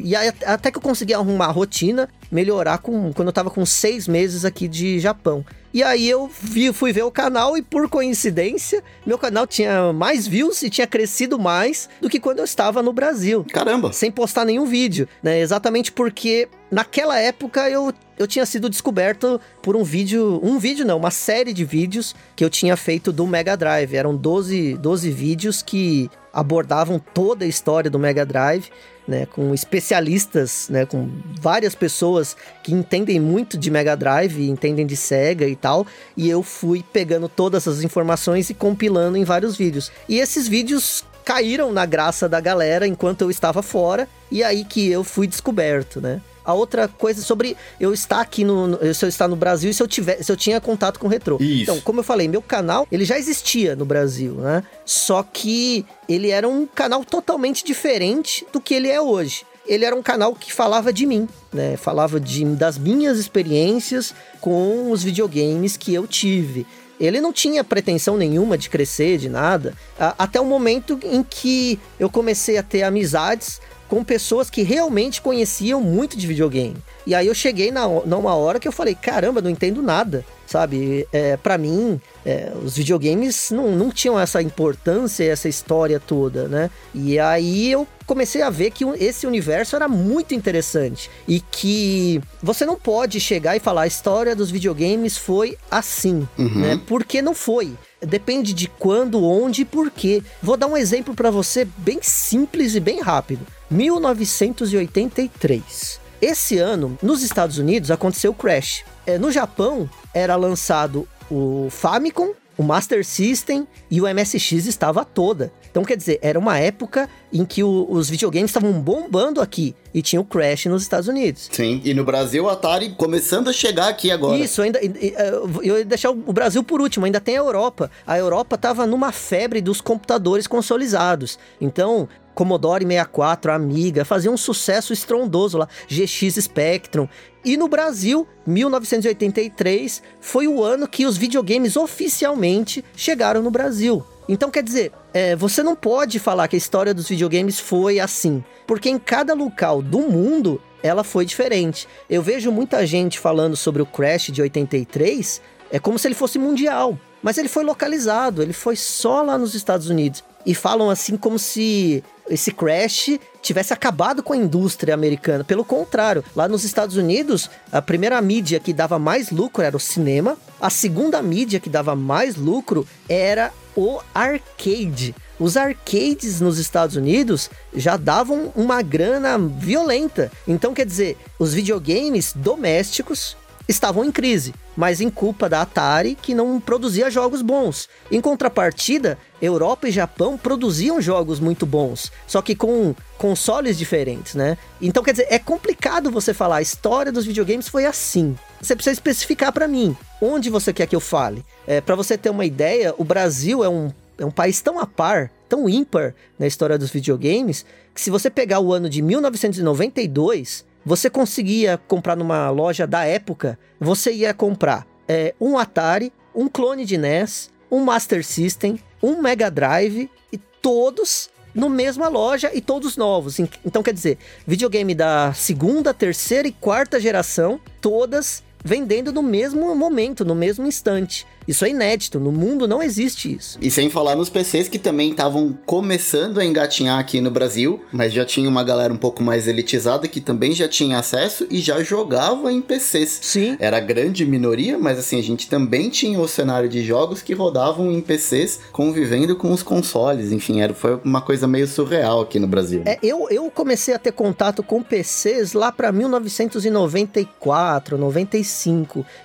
E 0.03 0.15
aí, 0.15 0.31
até 0.45 0.71
que 0.71 0.77
eu 0.77 0.81
consegui 0.81 1.13
arrumar 1.13 1.47
a 1.47 1.51
rotina, 1.51 2.07
melhorar 2.31 2.79
com, 2.79 3.11
quando 3.13 3.29
eu 3.29 3.33
tava 3.33 3.49
com 3.49 3.65
seis 3.65 4.07
meses 4.07 4.45
aqui 4.45 4.67
de 4.67 4.99
Japão. 4.99 5.45
E 5.75 5.83
aí 5.83 6.09
eu 6.09 6.31
vi, 6.41 6.71
fui 6.71 6.93
ver 6.93 7.03
o 7.03 7.11
canal 7.11 7.57
e 7.57 7.61
por 7.61 7.89
coincidência, 7.89 8.81
meu 9.05 9.17
canal 9.17 9.45
tinha 9.45 9.91
mais 9.91 10.25
views 10.25 10.63
e 10.63 10.69
tinha 10.69 10.87
crescido 10.87 11.37
mais 11.37 11.89
do 11.99 12.09
que 12.09 12.17
quando 12.17 12.39
eu 12.39 12.45
estava 12.45 12.81
no 12.81 12.93
Brasil. 12.93 13.45
Caramba! 13.51 13.91
Sem 13.91 14.09
postar 14.09 14.45
nenhum 14.45 14.65
vídeo, 14.65 15.05
né? 15.21 15.37
Exatamente 15.41 15.91
porque 15.91 16.47
naquela 16.71 17.19
época 17.19 17.69
eu, 17.69 17.93
eu 18.17 18.25
tinha 18.25 18.45
sido 18.45 18.69
descoberto 18.69 19.39
por 19.61 19.75
um 19.75 19.83
vídeo, 19.83 20.39
um 20.41 20.57
vídeo 20.57 20.85
não, 20.85 20.97
uma 20.97 21.11
série 21.11 21.51
de 21.51 21.65
vídeos 21.65 22.15
que 22.37 22.45
eu 22.45 22.49
tinha 22.49 22.77
feito 22.77 23.11
do 23.11 23.27
Mega 23.27 23.57
Drive. 23.57 23.95
Eram 23.95 24.15
12, 24.15 24.75
12 24.77 25.11
vídeos 25.11 25.61
que 25.61 26.09
abordavam 26.35 26.99
toda 26.99 27.45
a 27.45 27.47
história 27.47 27.89
do 27.89 27.97
Mega 27.97 28.25
Drive 28.25 28.69
né, 29.07 29.25
com 29.25 29.53
especialistas, 29.53 30.67
né, 30.69 30.85
com 30.85 31.09
várias 31.39 31.75
pessoas 31.75 32.35
que 32.63 32.73
entendem 32.73 33.19
muito 33.19 33.57
de 33.57 33.69
Mega 33.69 33.95
Drive, 33.95 34.49
entendem 34.49 34.85
de 34.85 34.97
Sega 34.97 35.47
e 35.47 35.55
tal, 35.55 35.85
e 36.17 36.29
eu 36.29 36.41
fui 36.41 36.83
pegando 36.91 37.29
todas 37.29 37.63
essas 37.63 37.83
informações 37.83 38.49
e 38.49 38.53
compilando 38.53 39.17
em 39.17 39.23
vários 39.23 39.55
vídeos. 39.55 39.91
E 40.09 40.19
esses 40.19 40.47
vídeos 40.47 41.03
caíram 41.23 41.71
na 41.71 41.85
graça 41.85 42.27
da 42.27 42.39
galera 42.39 42.87
enquanto 42.87 43.21
eu 43.21 43.31
estava 43.31 43.61
fora, 43.61 44.07
e 44.31 44.43
aí 44.43 44.65
que 44.65 44.89
eu 44.89 45.03
fui 45.03 45.27
descoberto, 45.27 46.01
né? 46.01 46.21
A 46.45 46.53
outra 46.53 46.87
coisa 46.87 47.21
sobre 47.21 47.57
eu 47.79 47.93
estar 47.93 48.21
aqui 48.21 48.43
no, 48.43 48.77
se 48.93 49.03
eu 49.03 49.09
estar 49.09 49.27
no 49.27 49.35
Brasil 49.35 49.69
e 49.69 49.73
se 49.73 49.81
eu 49.81 49.87
tiver, 49.87 50.23
se 50.23 50.31
eu 50.31 50.37
tinha 50.37 50.61
contato 50.61 50.99
com 50.99 51.07
o 51.07 51.09
retrô. 51.09 51.37
Isso. 51.39 51.63
Então, 51.63 51.81
como 51.81 51.99
eu 51.99 52.03
falei, 52.03 52.27
meu 52.27 52.41
canal, 52.41 52.87
ele 52.91 53.05
já 53.05 53.17
existia 53.17 53.75
no 53.75 53.85
Brasil, 53.85 54.35
né? 54.35 54.63
Só 54.85 55.23
que 55.23 55.85
ele 56.07 56.29
era 56.29 56.47
um 56.47 56.65
canal 56.65 57.03
totalmente 57.03 57.65
diferente 57.65 58.45
do 58.53 58.61
que 58.61 58.73
ele 58.73 58.89
é 58.89 59.01
hoje 59.01 59.45
ele 59.67 59.83
era 59.83 59.95
um 59.95 60.03
canal 60.03 60.35
que 60.35 60.53
falava 60.53 60.93
de 60.93 61.05
mim, 61.05 61.27
né? 61.51 61.75
Falava 61.75 62.19
de, 62.19 62.45
das 62.45 62.77
minhas 62.77 63.17
experiências 63.17 64.13
com 64.39 64.91
os 64.91 65.03
videogames 65.03 65.75
que 65.75 65.93
eu 65.93 66.05
tive. 66.05 66.65
Ele 66.99 67.19
não 67.19 67.33
tinha 67.33 67.63
pretensão 67.63 68.15
nenhuma 68.15 68.57
de 68.57 68.69
crescer, 68.69 69.17
de 69.17 69.27
nada, 69.27 69.73
até 70.17 70.39
o 70.39 70.45
momento 70.45 70.97
em 71.03 71.21
que 71.23 71.79
eu 71.99 72.09
comecei 72.09 72.57
a 72.57 72.63
ter 72.63 72.83
amizades 72.83 73.59
com 73.87 74.03
pessoas 74.03 74.49
que 74.49 74.63
realmente 74.63 75.21
conheciam 75.21 75.81
muito 75.81 76.17
de 76.17 76.27
videogame. 76.27 76.77
E 77.05 77.13
aí 77.13 77.27
eu 77.27 77.35
cheguei 77.35 77.71
na, 77.71 77.87
numa 77.87 78.35
hora 78.35 78.59
que 78.59 78.67
eu 78.67 78.71
falei, 78.71 78.95
caramba, 78.95 79.41
não 79.41 79.49
entendo 79.49 79.81
nada, 79.81 80.25
sabe? 80.47 81.07
É, 81.13 81.37
para 81.37 81.57
mim, 81.57 81.99
é, 82.25 82.51
os 82.63 82.75
videogames 82.75 83.51
não, 83.51 83.71
não 83.71 83.91
tinham 83.91 84.19
essa 84.19 84.41
importância, 84.41 85.23
essa 85.23 85.47
história 85.47 85.99
toda, 85.99 86.47
né? 86.47 86.71
E 86.93 87.19
aí 87.19 87.71
eu 87.71 87.87
comecei 88.05 88.41
a 88.41 88.49
ver 88.49 88.71
que 88.71 88.83
esse 88.99 89.27
universo 89.27 89.75
era 89.75 89.87
muito 89.87 90.33
interessante 90.33 91.09
e 91.27 91.39
que 91.39 92.21
você 92.41 92.65
não 92.65 92.75
pode 92.75 93.19
chegar 93.19 93.55
e 93.55 93.59
falar 93.59 93.83
a 93.83 93.87
história 93.87 94.35
dos 94.35 94.49
videogames 94.51 95.17
foi 95.17 95.57
assim, 95.69 96.27
uhum. 96.37 96.59
né? 96.59 96.81
Porque 96.87 97.21
não 97.21 97.33
foi. 97.33 97.73
Depende 98.05 98.53
de 98.53 98.67
quando, 98.67 99.23
onde 99.23 99.63
e 99.63 99.65
por 99.65 99.91
quê. 99.91 100.23
Vou 100.41 100.57
dar 100.57 100.67
um 100.67 100.77
exemplo 100.77 101.13
para 101.13 101.31
você 101.31 101.67
bem 101.77 101.99
simples 102.01 102.75
e 102.75 102.79
bem 102.79 103.01
rápido. 103.01 103.45
1983. 103.69 105.99
Esse 106.21 106.57
ano, 106.57 106.97
nos 107.01 107.23
Estados 107.23 107.57
Unidos, 107.57 107.91
aconteceu 107.91 108.31
o 108.31 108.35
Crash. 108.35 108.85
É, 109.05 109.17
no 109.17 109.31
Japão, 109.31 109.89
era 110.13 110.35
lançado 110.35 111.07
o 111.29 111.67
Famicom, 111.69 112.33
o 112.57 112.63
Master 112.63 113.05
System 113.05 113.67
e 113.91 114.01
o 114.01 114.05
MSX 114.05 114.65
estava 114.65 115.03
toda. 115.03 115.51
Então, 115.75 115.83
quer 115.83 115.97
dizer, 115.97 116.19
era 116.21 116.39
uma 116.39 116.57
época 116.57 117.09
em 117.33 117.43
que 117.43 117.61
o, 117.61 117.85
os 117.89 118.09
videogames 118.09 118.49
estavam 118.49 118.71
bombando 118.71 119.41
aqui 119.41 119.75
e 119.93 120.01
tinha 120.01 120.21
o 120.21 120.23
Crash 120.23 120.67
nos 120.67 120.81
Estados 120.81 121.09
Unidos. 121.09 121.49
Sim, 121.51 121.81
e 121.83 121.93
no 121.93 122.05
Brasil 122.05 122.45
o 122.45 122.49
Atari 122.49 122.91
começando 122.91 123.49
a 123.49 123.53
chegar 123.53 123.89
aqui 123.89 124.09
agora. 124.09 124.37
Isso, 124.37 124.61
ainda 124.61 124.79
eu 124.81 125.77
ia 125.79 125.83
deixar 125.83 126.11
o 126.11 126.31
Brasil 126.31 126.63
por 126.63 126.79
último, 126.79 127.05
ainda 127.05 127.19
tem 127.19 127.35
a 127.35 127.39
Europa. 127.39 127.91
A 128.07 128.17
Europa 128.17 128.55
estava 128.55 128.87
numa 128.87 129.11
febre 129.11 129.59
dos 129.59 129.81
computadores 129.81 130.47
consolizados. 130.47 131.37
Então, 131.59 132.07
Commodore 132.33 132.85
64, 132.85 133.51
Amiga, 133.51 134.05
fazia 134.05 134.31
um 134.31 134.37
sucesso 134.37 134.93
estrondoso 134.93 135.57
lá, 135.57 135.67
GX 135.89 136.35
Spectrum. 136.35 137.05
E 137.43 137.57
no 137.57 137.67
Brasil, 137.67 138.25
1983 138.47 140.01
foi 140.21 140.47
o 140.47 140.63
ano 140.63 140.87
que 140.87 141.05
os 141.05 141.17
videogames 141.17 141.75
oficialmente 141.75 142.81
chegaram 142.95 143.41
no 143.41 143.51
Brasil. 143.51 144.05
Então, 144.27 144.49
quer 144.49 144.63
dizer, 144.63 144.91
é, 145.13 145.35
você 145.35 145.61
não 145.61 145.75
pode 145.75 146.19
falar 146.19 146.47
que 146.47 146.55
a 146.55 146.57
história 146.57 146.93
dos 146.93 147.07
videogames 147.07 147.59
foi 147.59 147.99
assim, 147.99 148.43
porque 148.65 148.89
em 148.89 148.97
cada 148.97 149.33
local 149.33 149.81
do 149.81 149.99
mundo 149.99 150.61
ela 150.81 151.03
foi 151.03 151.25
diferente. 151.25 151.87
Eu 152.09 152.21
vejo 152.21 152.51
muita 152.51 152.85
gente 152.85 153.19
falando 153.19 153.55
sobre 153.55 153.81
o 153.81 153.85
Crash 153.85 154.31
de 154.31 154.41
83, 154.41 155.41
é 155.71 155.79
como 155.79 155.99
se 155.99 156.07
ele 156.07 156.15
fosse 156.15 156.39
mundial, 156.39 156.97
mas 157.21 157.37
ele 157.37 157.47
foi 157.47 157.63
localizado, 157.63 158.41
ele 158.41 158.53
foi 158.53 158.75
só 158.75 159.21
lá 159.21 159.37
nos 159.37 159.55
Estados 159.55 159.89
Unidos. 159.89 160.23
E 160.45 160.53
falam 160.53 160.91
assim 160.91 161.17
como 161.17 161.39
se 161.39 162.03
esse 162.29 162.51
crash 162.51 163.19
tivesse 163.41 163.73
acabado 163.73 164.21
com 164.21 164.33
a 164.33 164.37
indústria 164.37 164.93
americana. 164.93 165.43
Pelo 165.43 165.65
contrário, 165.65 166.23
lá 166.35 166.47
nos 166.47 166.63
Estados 166.63 166.97
Unidos, 166.97 167.49
a 167.71 167.81
primeira 167.81 168.21
mídia 168.21 168.59
que 168.59 168.71
dava 168.71 168.99
mais 168.99 169.31
lucro 169.31 169.63
era 169.63 169.75
o 169.75 169.79
cinema, 169.79 170.37
a 170.61 170.69
segunda 170.69 171.21
mídia 171.21 171.59
que 171.59 171.69
dava 171.69 171.95
mais 171.95 172.35
lucro 172.35 172.87
era 173.09 173.51
o 173.75 173.99
arcade. 174.13 175.15
Os 175.39 175.57
arcades 175.57 176.39
nos 176.39 176.57
Estados 176.57 176.95
Unidos 176.95 177.49
já 177.75 177.97
davam 177.97 178.51
uma 178.55 178.81
grana 178.81 179.37
violenta. 179.37 180.31
Então, 180.47 180.73
quer 180.73 180.85
dizer, 180.85 181.17
os 181.37 181.53
videogames 181.53 182.33
domésticos 182.33 183.35
estavam 183.67 184.03
em 184.05 184.11
crise, 184.11 184.53
mas 184.75 185.01
em 185.01 185.09
culpa 185.09 185.49
da 185.49 185.61
Atari 185.61 186.15
que 186.15 186.33
não 186.33 186.59
produzia 186.59 187.09
jogos 187.09 187.41
bons. 187.41 187.89
Em 188.11 188.21
contrapartida, 188.21 189.17
Europa 189.41 189.87
e 189.87 189.91
Japão 189.91 190.37
produziam 190.37 191.01
jogos 191.01 191.39
muito 191.39 191.65
bons, 191.65 192.11
só 192.27 192.41
que 192.41 192.55
com 192.55 192.95
consoles 193.17 193.77
diferentes, 193.77 194.35
né? 194.35 194.57
Então 194.81 195.03
quer 195.03 195.11
dizer, 195.11 195.27
é 195.29 195.39
complicado 195.39 196.11
você 196.11 196.33
falar 196.33 196.57
a 196.57 196.61
história 196.61 197.11
dos 197.11 197.25
videogames 197.25 197.67
foi 197.67 197.85
assim. 197.85 198.35
Você 198.61 198.75
precisa 198.75 198.93
especificar 198.93 199.51
para 199.51 199.67
mim 199.67 199.95
onde 200.21 200.49
você 200.49 200.73
quer 200.73 200.87
que 200.87 200.95
eu 200.95 200.99
fale. 200.99 201.43
É, 201.67 201.81
para 201.81 201.95
você 201.95 202.17
ter 202.17 202.29
uma 202.29 202.45
ideia, 202.45 202.93
o 202.97 203.03
Brasil 203.03 203.63
é 203.63 203.69
um, 203.69 203.91
é 204.17 204.25
um 204.25 204.31
país 204.31 204.61
tão 204.61 204.79
a 204.79 204.85
par, 204.85 205.31
tão 205.47 205.69
ímpar 205.69 206.13
na 206.37 206.47
história 206.47 206.77
dos 206.77 206.89
videogames, 206.89 207.65
que 207.93 208.01
se 208.01 208.09
você 208.09 208.29
pegar 208.29 208.59
o 208.59 208.73
ano 208.73 208.89
de 208.89 209.01
1992 209.01 210.65
você 210.85 211.09
conseguia 211.09 211.79
comprar 211.87 212.15
numa 212.15 212.49
loja 212.49 212.85
da 212.85 213.03
época, 213.03 213.57
você 213.79 214.11
ia 214.11 214.33
comprar 214.33 214.85
é, 215.07 215.33
um 215.41 215.57
Atari, 215.57 216.13
um 216.33 216.47
clone 216.47 216.85
de 216.85 216.97
NES, 216.97 217.49
um 217.71 217.79
Master 217.79 218.23
System, 218.23 218.79
um 219.01 219.21
Mega 219.21 219.49
Drive 219.49 220.09
e 220.31 220.37
todos 220.37 221.29
no 221.53 221.69
mesma 221.69 222.09
loja 222.09 222.51
e 222.53 222.61
todos 222.61 222.97
novos. 222.97 223.39
Então 223.39 223.81
quer 223.81 223.93
dizer, 223.93 224.17
videogame 224.45 224.93
da 224.93 225.33
segunda, 225.33 225.93
terceira 225.93 226.47
e 226.47 226.51
quarta 226.51 226.99
geração, 226.99 227.59
todas 227.79 228.43
vendendo 228.65 229.13
no 229.13 229.21
mesmo 229.21 229.75
momento, 229.75 230.25
no 230.25 230.33
mesmo 230.33 230.65
instante. 230.65 231.27
Isso 231.47 231.63
é 231.63 231.69
inédito, 231.69 232.19
no 232.19 232.31
mundo 232.31 232.67
não 232.67 232.81
existe 232.81 233.31
isso. 233.31 233.59
E 233.61 233.69
sem 233.69 233.87
falar 233.87 234.15
nos 234.15 234.31
PCs 234.31 234.67
que 234.67 234.79
também 234.79 235.11
estavam 235.11 235.55
começando 235.63 236.39
a 236.39 236.45
engatinhar 236.45 236.97
aqui 236.97 237.21
no 237.21 237.29
Brasil, 237.29 237.79
mas 237.91 238.11
já 238.11 238.25
tinha 238.25 238.49
uma 238.49 238.63
galera 238.63 238.91
um 238.91 238.97
pouco 238.97 239.21
mais 239.21 239.47
elitizada 239.47 240.07
que 240.07 240.19
também 240.19 240.53
já 240.53 240.67
tinha 240.67 240.97
acesso 240.97 241.45
e 241.51 241.59
já 241.59 241.83
jogava 241.83 242.51
em 242.51 242.59
PCs. 242.59 243.19
Sim. 243.21 243.55
Era 243.59 243.79
grande 243.79 244.25
minoria, 244.25 244.79
mas 244.79 244.97
assim, 244.97 245.19
a 245.19 245.23
gente 245.23 245.47
também 245.47 245.91
tinha 245.91 246.19
o 246.19 246.27
cenário 246.27 246.67
de 246.67 246.83
jogos 246.83 247.21
que 247.21 247.35
rodavam 247.35 247.91
em 247.91 248.01
PCs 248.01 248.61
convivendo 248.71 249.35
com 249.35 249.51
os 249.51 249.61
consoles. 249.61 250.31
Enfim, 250.31 250.61
era, 250.61 250.73
foi 250.73 250.99
uma 251.03 251.21
coisa 251.21 251.47
meio 251.47 251.67
surreal 251.67 252.21
aqui 252.21 252.39
no 252.39 252.47
Brasil. 252.47 252.81
É, 252.87 252.97
eu, 253.03 253.27
eu 253.29 253.51
comecei 253.51 253.93
a 253.93 253.99
ter 253.99 254.13
contato 254.13 254.63
com 254.63 254.81
PCs 254.81 255.53
lá 255.53 255.71
para 255.71 255.91
1994, 255.91 257.99
95. 257.99 258.54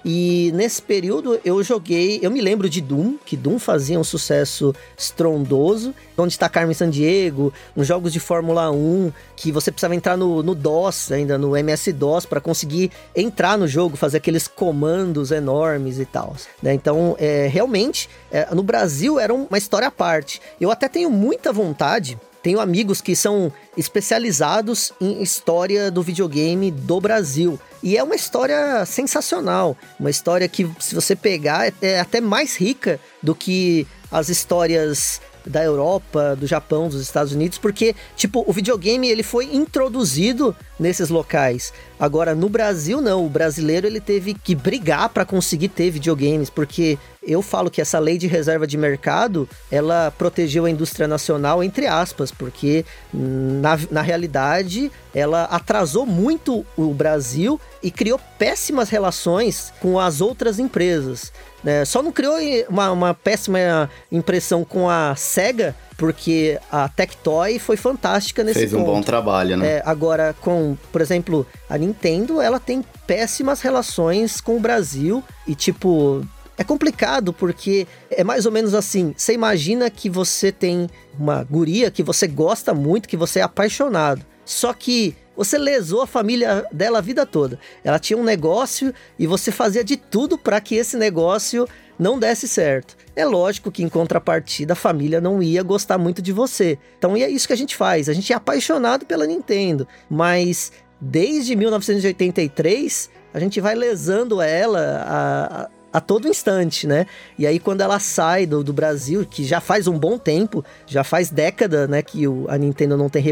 E 0.04 0.50
nesse 0.54 0.82
período 0.82 1.38
eu 1.44 1.62
joguei 1.62 2.18
eu 2.22 2.30
me 2.30 2.40
lembro 2.40 2.68
de 2.68 2.80
Doom, 2.80 3.16
que 3.24 3.36
Doom 3.36 3.58
fazia 3.58 3.98
um 3.98 4.04
sucesso 4.04 4.74
estrondoso, 4.96 5.94
onde 6.16 6.32
está 6.32 6.48
Carmen 6.48 6.74
Sandiego, 6.74 7.52
uns 7.76 7.86
jogos 7.86 8.12
de 8.12 8.20
Fórmula 8.20 8.70
1, 8.70 9.12
que 9.36 9.50
você 9.50 9.70
precisava 9.70 9.94
entrar 9.94 10.16
no, 10.16 10.42
no 10.42 10.54
DOS, 10.54 11.12
ainda 11.12 11.38
no 11.38 11.56
MS-DOS, 11.56 12.26
para 12.26 12.40
conseguir 12.40 12.90
entrar 13.14 13.56
no 13.56 13.66
jogo, 13.66 13.96
fazer 13.96 14.18
aqueles 14.18 14.46
comandos 14.46 15.30
enormes 15.30 15.98
e 15.98 16.04
tal. 16.04 16.34
Né? 16.62 16.74
Então, 16.74 17.16
é, 17.18 17.46
realmente, 17.46 18.08
é, 18.30 18.52
no 18.54 18.62
Brasil 18.62 19.18
era 19.18 19.32
uma 19.32 19.58
história 19.58 19.88
à 19.88 19.90
parte. 19.90 20.40
Eu 20.60 20.70
até 20.70 20.88
tenho 20.88 21.10
muita 21.10 21.52
vontade 21.52 22.18
tenho 22.42 22.60
amigos 22.60 23.00
que 23.00 23.14
são 23.14 23.52
especializados 23.76 24.92
em 25.00 25.22
história 25.22 25.90
do 25.90 26.02
videogame 26.02 26.70
do 26.70 27.00
Brasil. 27.00 27.58
E 27.82 27.96
é 27.96 28.02
uma 28.02 28.14
história 28.14 28.84
sensacional. 28.84 29.76
Uma 29.98 30.10
história 30.10 30.48
que, 30.48 30.68
se 30.78 30.94
você 30.94 31.14
pegar, 31.14 31.68
é, 31.68 31.74
é 31.82 32.00
até 32.00 32.20
mais 32.20 32.56
rica 32.56 33.00
do 33.22 33.34
que 33.34 33.86
as 34.10 34.28
histórias 34.28 35.20
da 35.46 35.62
Europa, 35.62 36.36
do 36.36 36.46
Japão, 36.46 36.88
dos 36.88 37.00
Estados 37.00 37.32
Unidos, 37.32 37.58
porque, 37.58 37.94
tipo, 38.16 38.44
o 38.46 38.52
videogame 38.52 39.08
ele 39.08 39.22
foi 39.22 39.54
introduzido 39.54 40.54
nesses 40.78 41.08
locais. 41.08 41.72
Agora, 42.00 42.34
no 42.34 42.48
Brasil, 42.48 43.02
não. 43.02 43.26
O 43.26 43.28
brasileiro 43.28 43.86
ele 43.86 44.00
teve 44.00 44.32
que 44.32 44.54
brigar 44.54 45.10
para 45.10 45.26
conseguir 45.26 45.68
ter 45.68 45.90
videogames, 45.90 46.48
porque 46.48 46.98
eu 47.22 47.42
falo 47.42 47.70
que 47.70 47.78
essa 47.78 47.98
lei 47.98 48.16
de 48.16 48.26
reserva 48.26 48.66
de 48.66 48.78
mercado, 48.78 49.46
ela 49.70 50.10
protegeu 50.16 50.64
a 50.64 50.70
indústria 50.70 51.06
nacional, 51.06 51.62
entre 51.62 51.86
aspas, 51.86 52.30
porque 52.30 52.86
na, 53.12 53.78
na 53.90 54.00
realidade 54.00 54.90
ela 55.14 55.44
atrasou 55.44 56.06
muito 56.06 56.64
o 56.74 56.94
Brasil 56.94 57.60
e 57.82 57.90
criou 57.90 58.18
péssimas 58.38 58.88
relações 58.88 59.70
com 59.78 60.00
as 60.00 60.22
outras 60.22 60.58
empresas. 60.58 61.30
Né? 61.62 61.84
Só 61.84 62.02
não 62.02 62.10
criou 62.10 62.36
uma, 62.70 62.90
uma 62.90 63.14
péssima 63.14 63.90
impressão 64.10 64.64
com 64.64 64.88
a 64.88 65.14
SEGA, 65.14 65.76
porque 66.00 66.58
a 66.72 66.88
Tectoy 66.88 67.58
foi 67.58 67.76
fantástica 67.76 68.42
nesse 68.42 68.60
Fez 68.60 68.72
um 68.72 68.78
ponto. 68.78 68.86
bom 68.86 69.02
trabalho, 69.02 69.58
né? 69.58 69.66
É, 69.66 69.82
agora, 69.84 70.34
com, 70.40 70.74
por 70.90 71.02
exemplo, 71.02 71.46
a 71.68 71.76
Nintendo, 71.76 72.40
ela 72.40 72.58
tem 72.58 72.82
péssimas 73.06 73.60
relações 73.60 74.40
com 74.40 74.56
o 74.56 74.60
Brasil 74.60 75.22
e, 75.46 75.54
tipo, 75.54 76.26
é 76.56 76.64
complicado 76.64 77.34
porque 77.34 77.86
é 78.10 78.24
mais 78.24 78.46
ou 78.46 78.52
menos 78.52 78.72
assim. 78.72 79.12
Você 79.14 79.34
imagina 79.34 79.90
que 79.90 80.08
você 80.08 80.50
tem 80.50 80.88
uma 81.18 81.44
guria 81.44 81.90
que 81.90 82.02
você 82.02 82.26
gosta 82.26 82.72
muito, 82.72 83.06
que 83.06 83.14
você 83.14 83.40
é 83.40 83.42
apaixonado. 83.42 84.24
Só 84.42 84.72
que 84.72 85.14
você 85.36 85.58
lesou 85.58 86.00
a 86.00 86.06
família 86.06 86.64
dela 86.72 86.96
a 86.96 87.02
vida 87.02 87.26
toda. 87.26 87.58
Ela 87.84 87.98
tinha 87.98 88.18
um 88.18 88.24
negócio 88.24 88.94
e 89.18 89.26
você 89.26 89.52
fazia 89.52 89.84
de 89.84 89.98
tudo 89.98 90.38
para 90.38 90.62
que 90.62 90.76
esse 90.76 90.96
negócio 90.96 91.68
não 92.00 92.18
desse 92.18 92.48
certo. 92.48 92.96
É 93.14 93.26
lógico 93.26 93.70
que 93.70 93.82
em 93.82 93.88
contrapartida 93.88 94.72
a 94.72 94.76
família 94.76 95.20
não 95.20 95.42
ia 95.42 95.62
gostar 95.62 95.98
muito 95.98 96.22
de 96.22 96.32
você. 96.32 96.78
Então 96.98 97.14
é 97.14 97.28
isso 97.28 97.46
que 97.46 97.52
a 97.52 97.56
gente 97.56 97.76
faz. 97.76 98.08
A 98.08 98.14
gente 98.14 98.32
é 98.32 98.36
apaixonado 98.36 99.04
pela 99.04 99.26
Nintendo, 99.26 99.86
mas 100.08 100.72
desde 100.98 101.54
1983 101.54 103.10
a 103.34 103.38
gente 103.38 103.60
vai 103.60 103.74
lesando 103.74 104.40
ela 104.40 105.04
a, 105.06 105.62
a 105.62 105.70
todo 105.98 106.28
instante, 106.28 106.86
né? 106.86 107.06
E 107.38 107.46
aí 107.46 107.58
quando 107.58 107.80
ela 107.80 107.98
sai 107.98 108.44
do, 108.44 108.62
do 108.62 108.72
Brasil, 108.72 109.24
que 109.24 109.42
já 109.42 109.60
faz 109.60 109.88
um 109.88 109.98
bom 109.98 110.18
tempo, 110.18 110.62
já 110.86 111.02
faz 111.02 111.30
década, 111.30 111.88
né, 111.88 112.02
que 112.02 112.28
o, 112.28 112.44
a 112.50 112.58
Nintendo 112.58 112.96
não 112.98 113.08
tem 113.08 113.24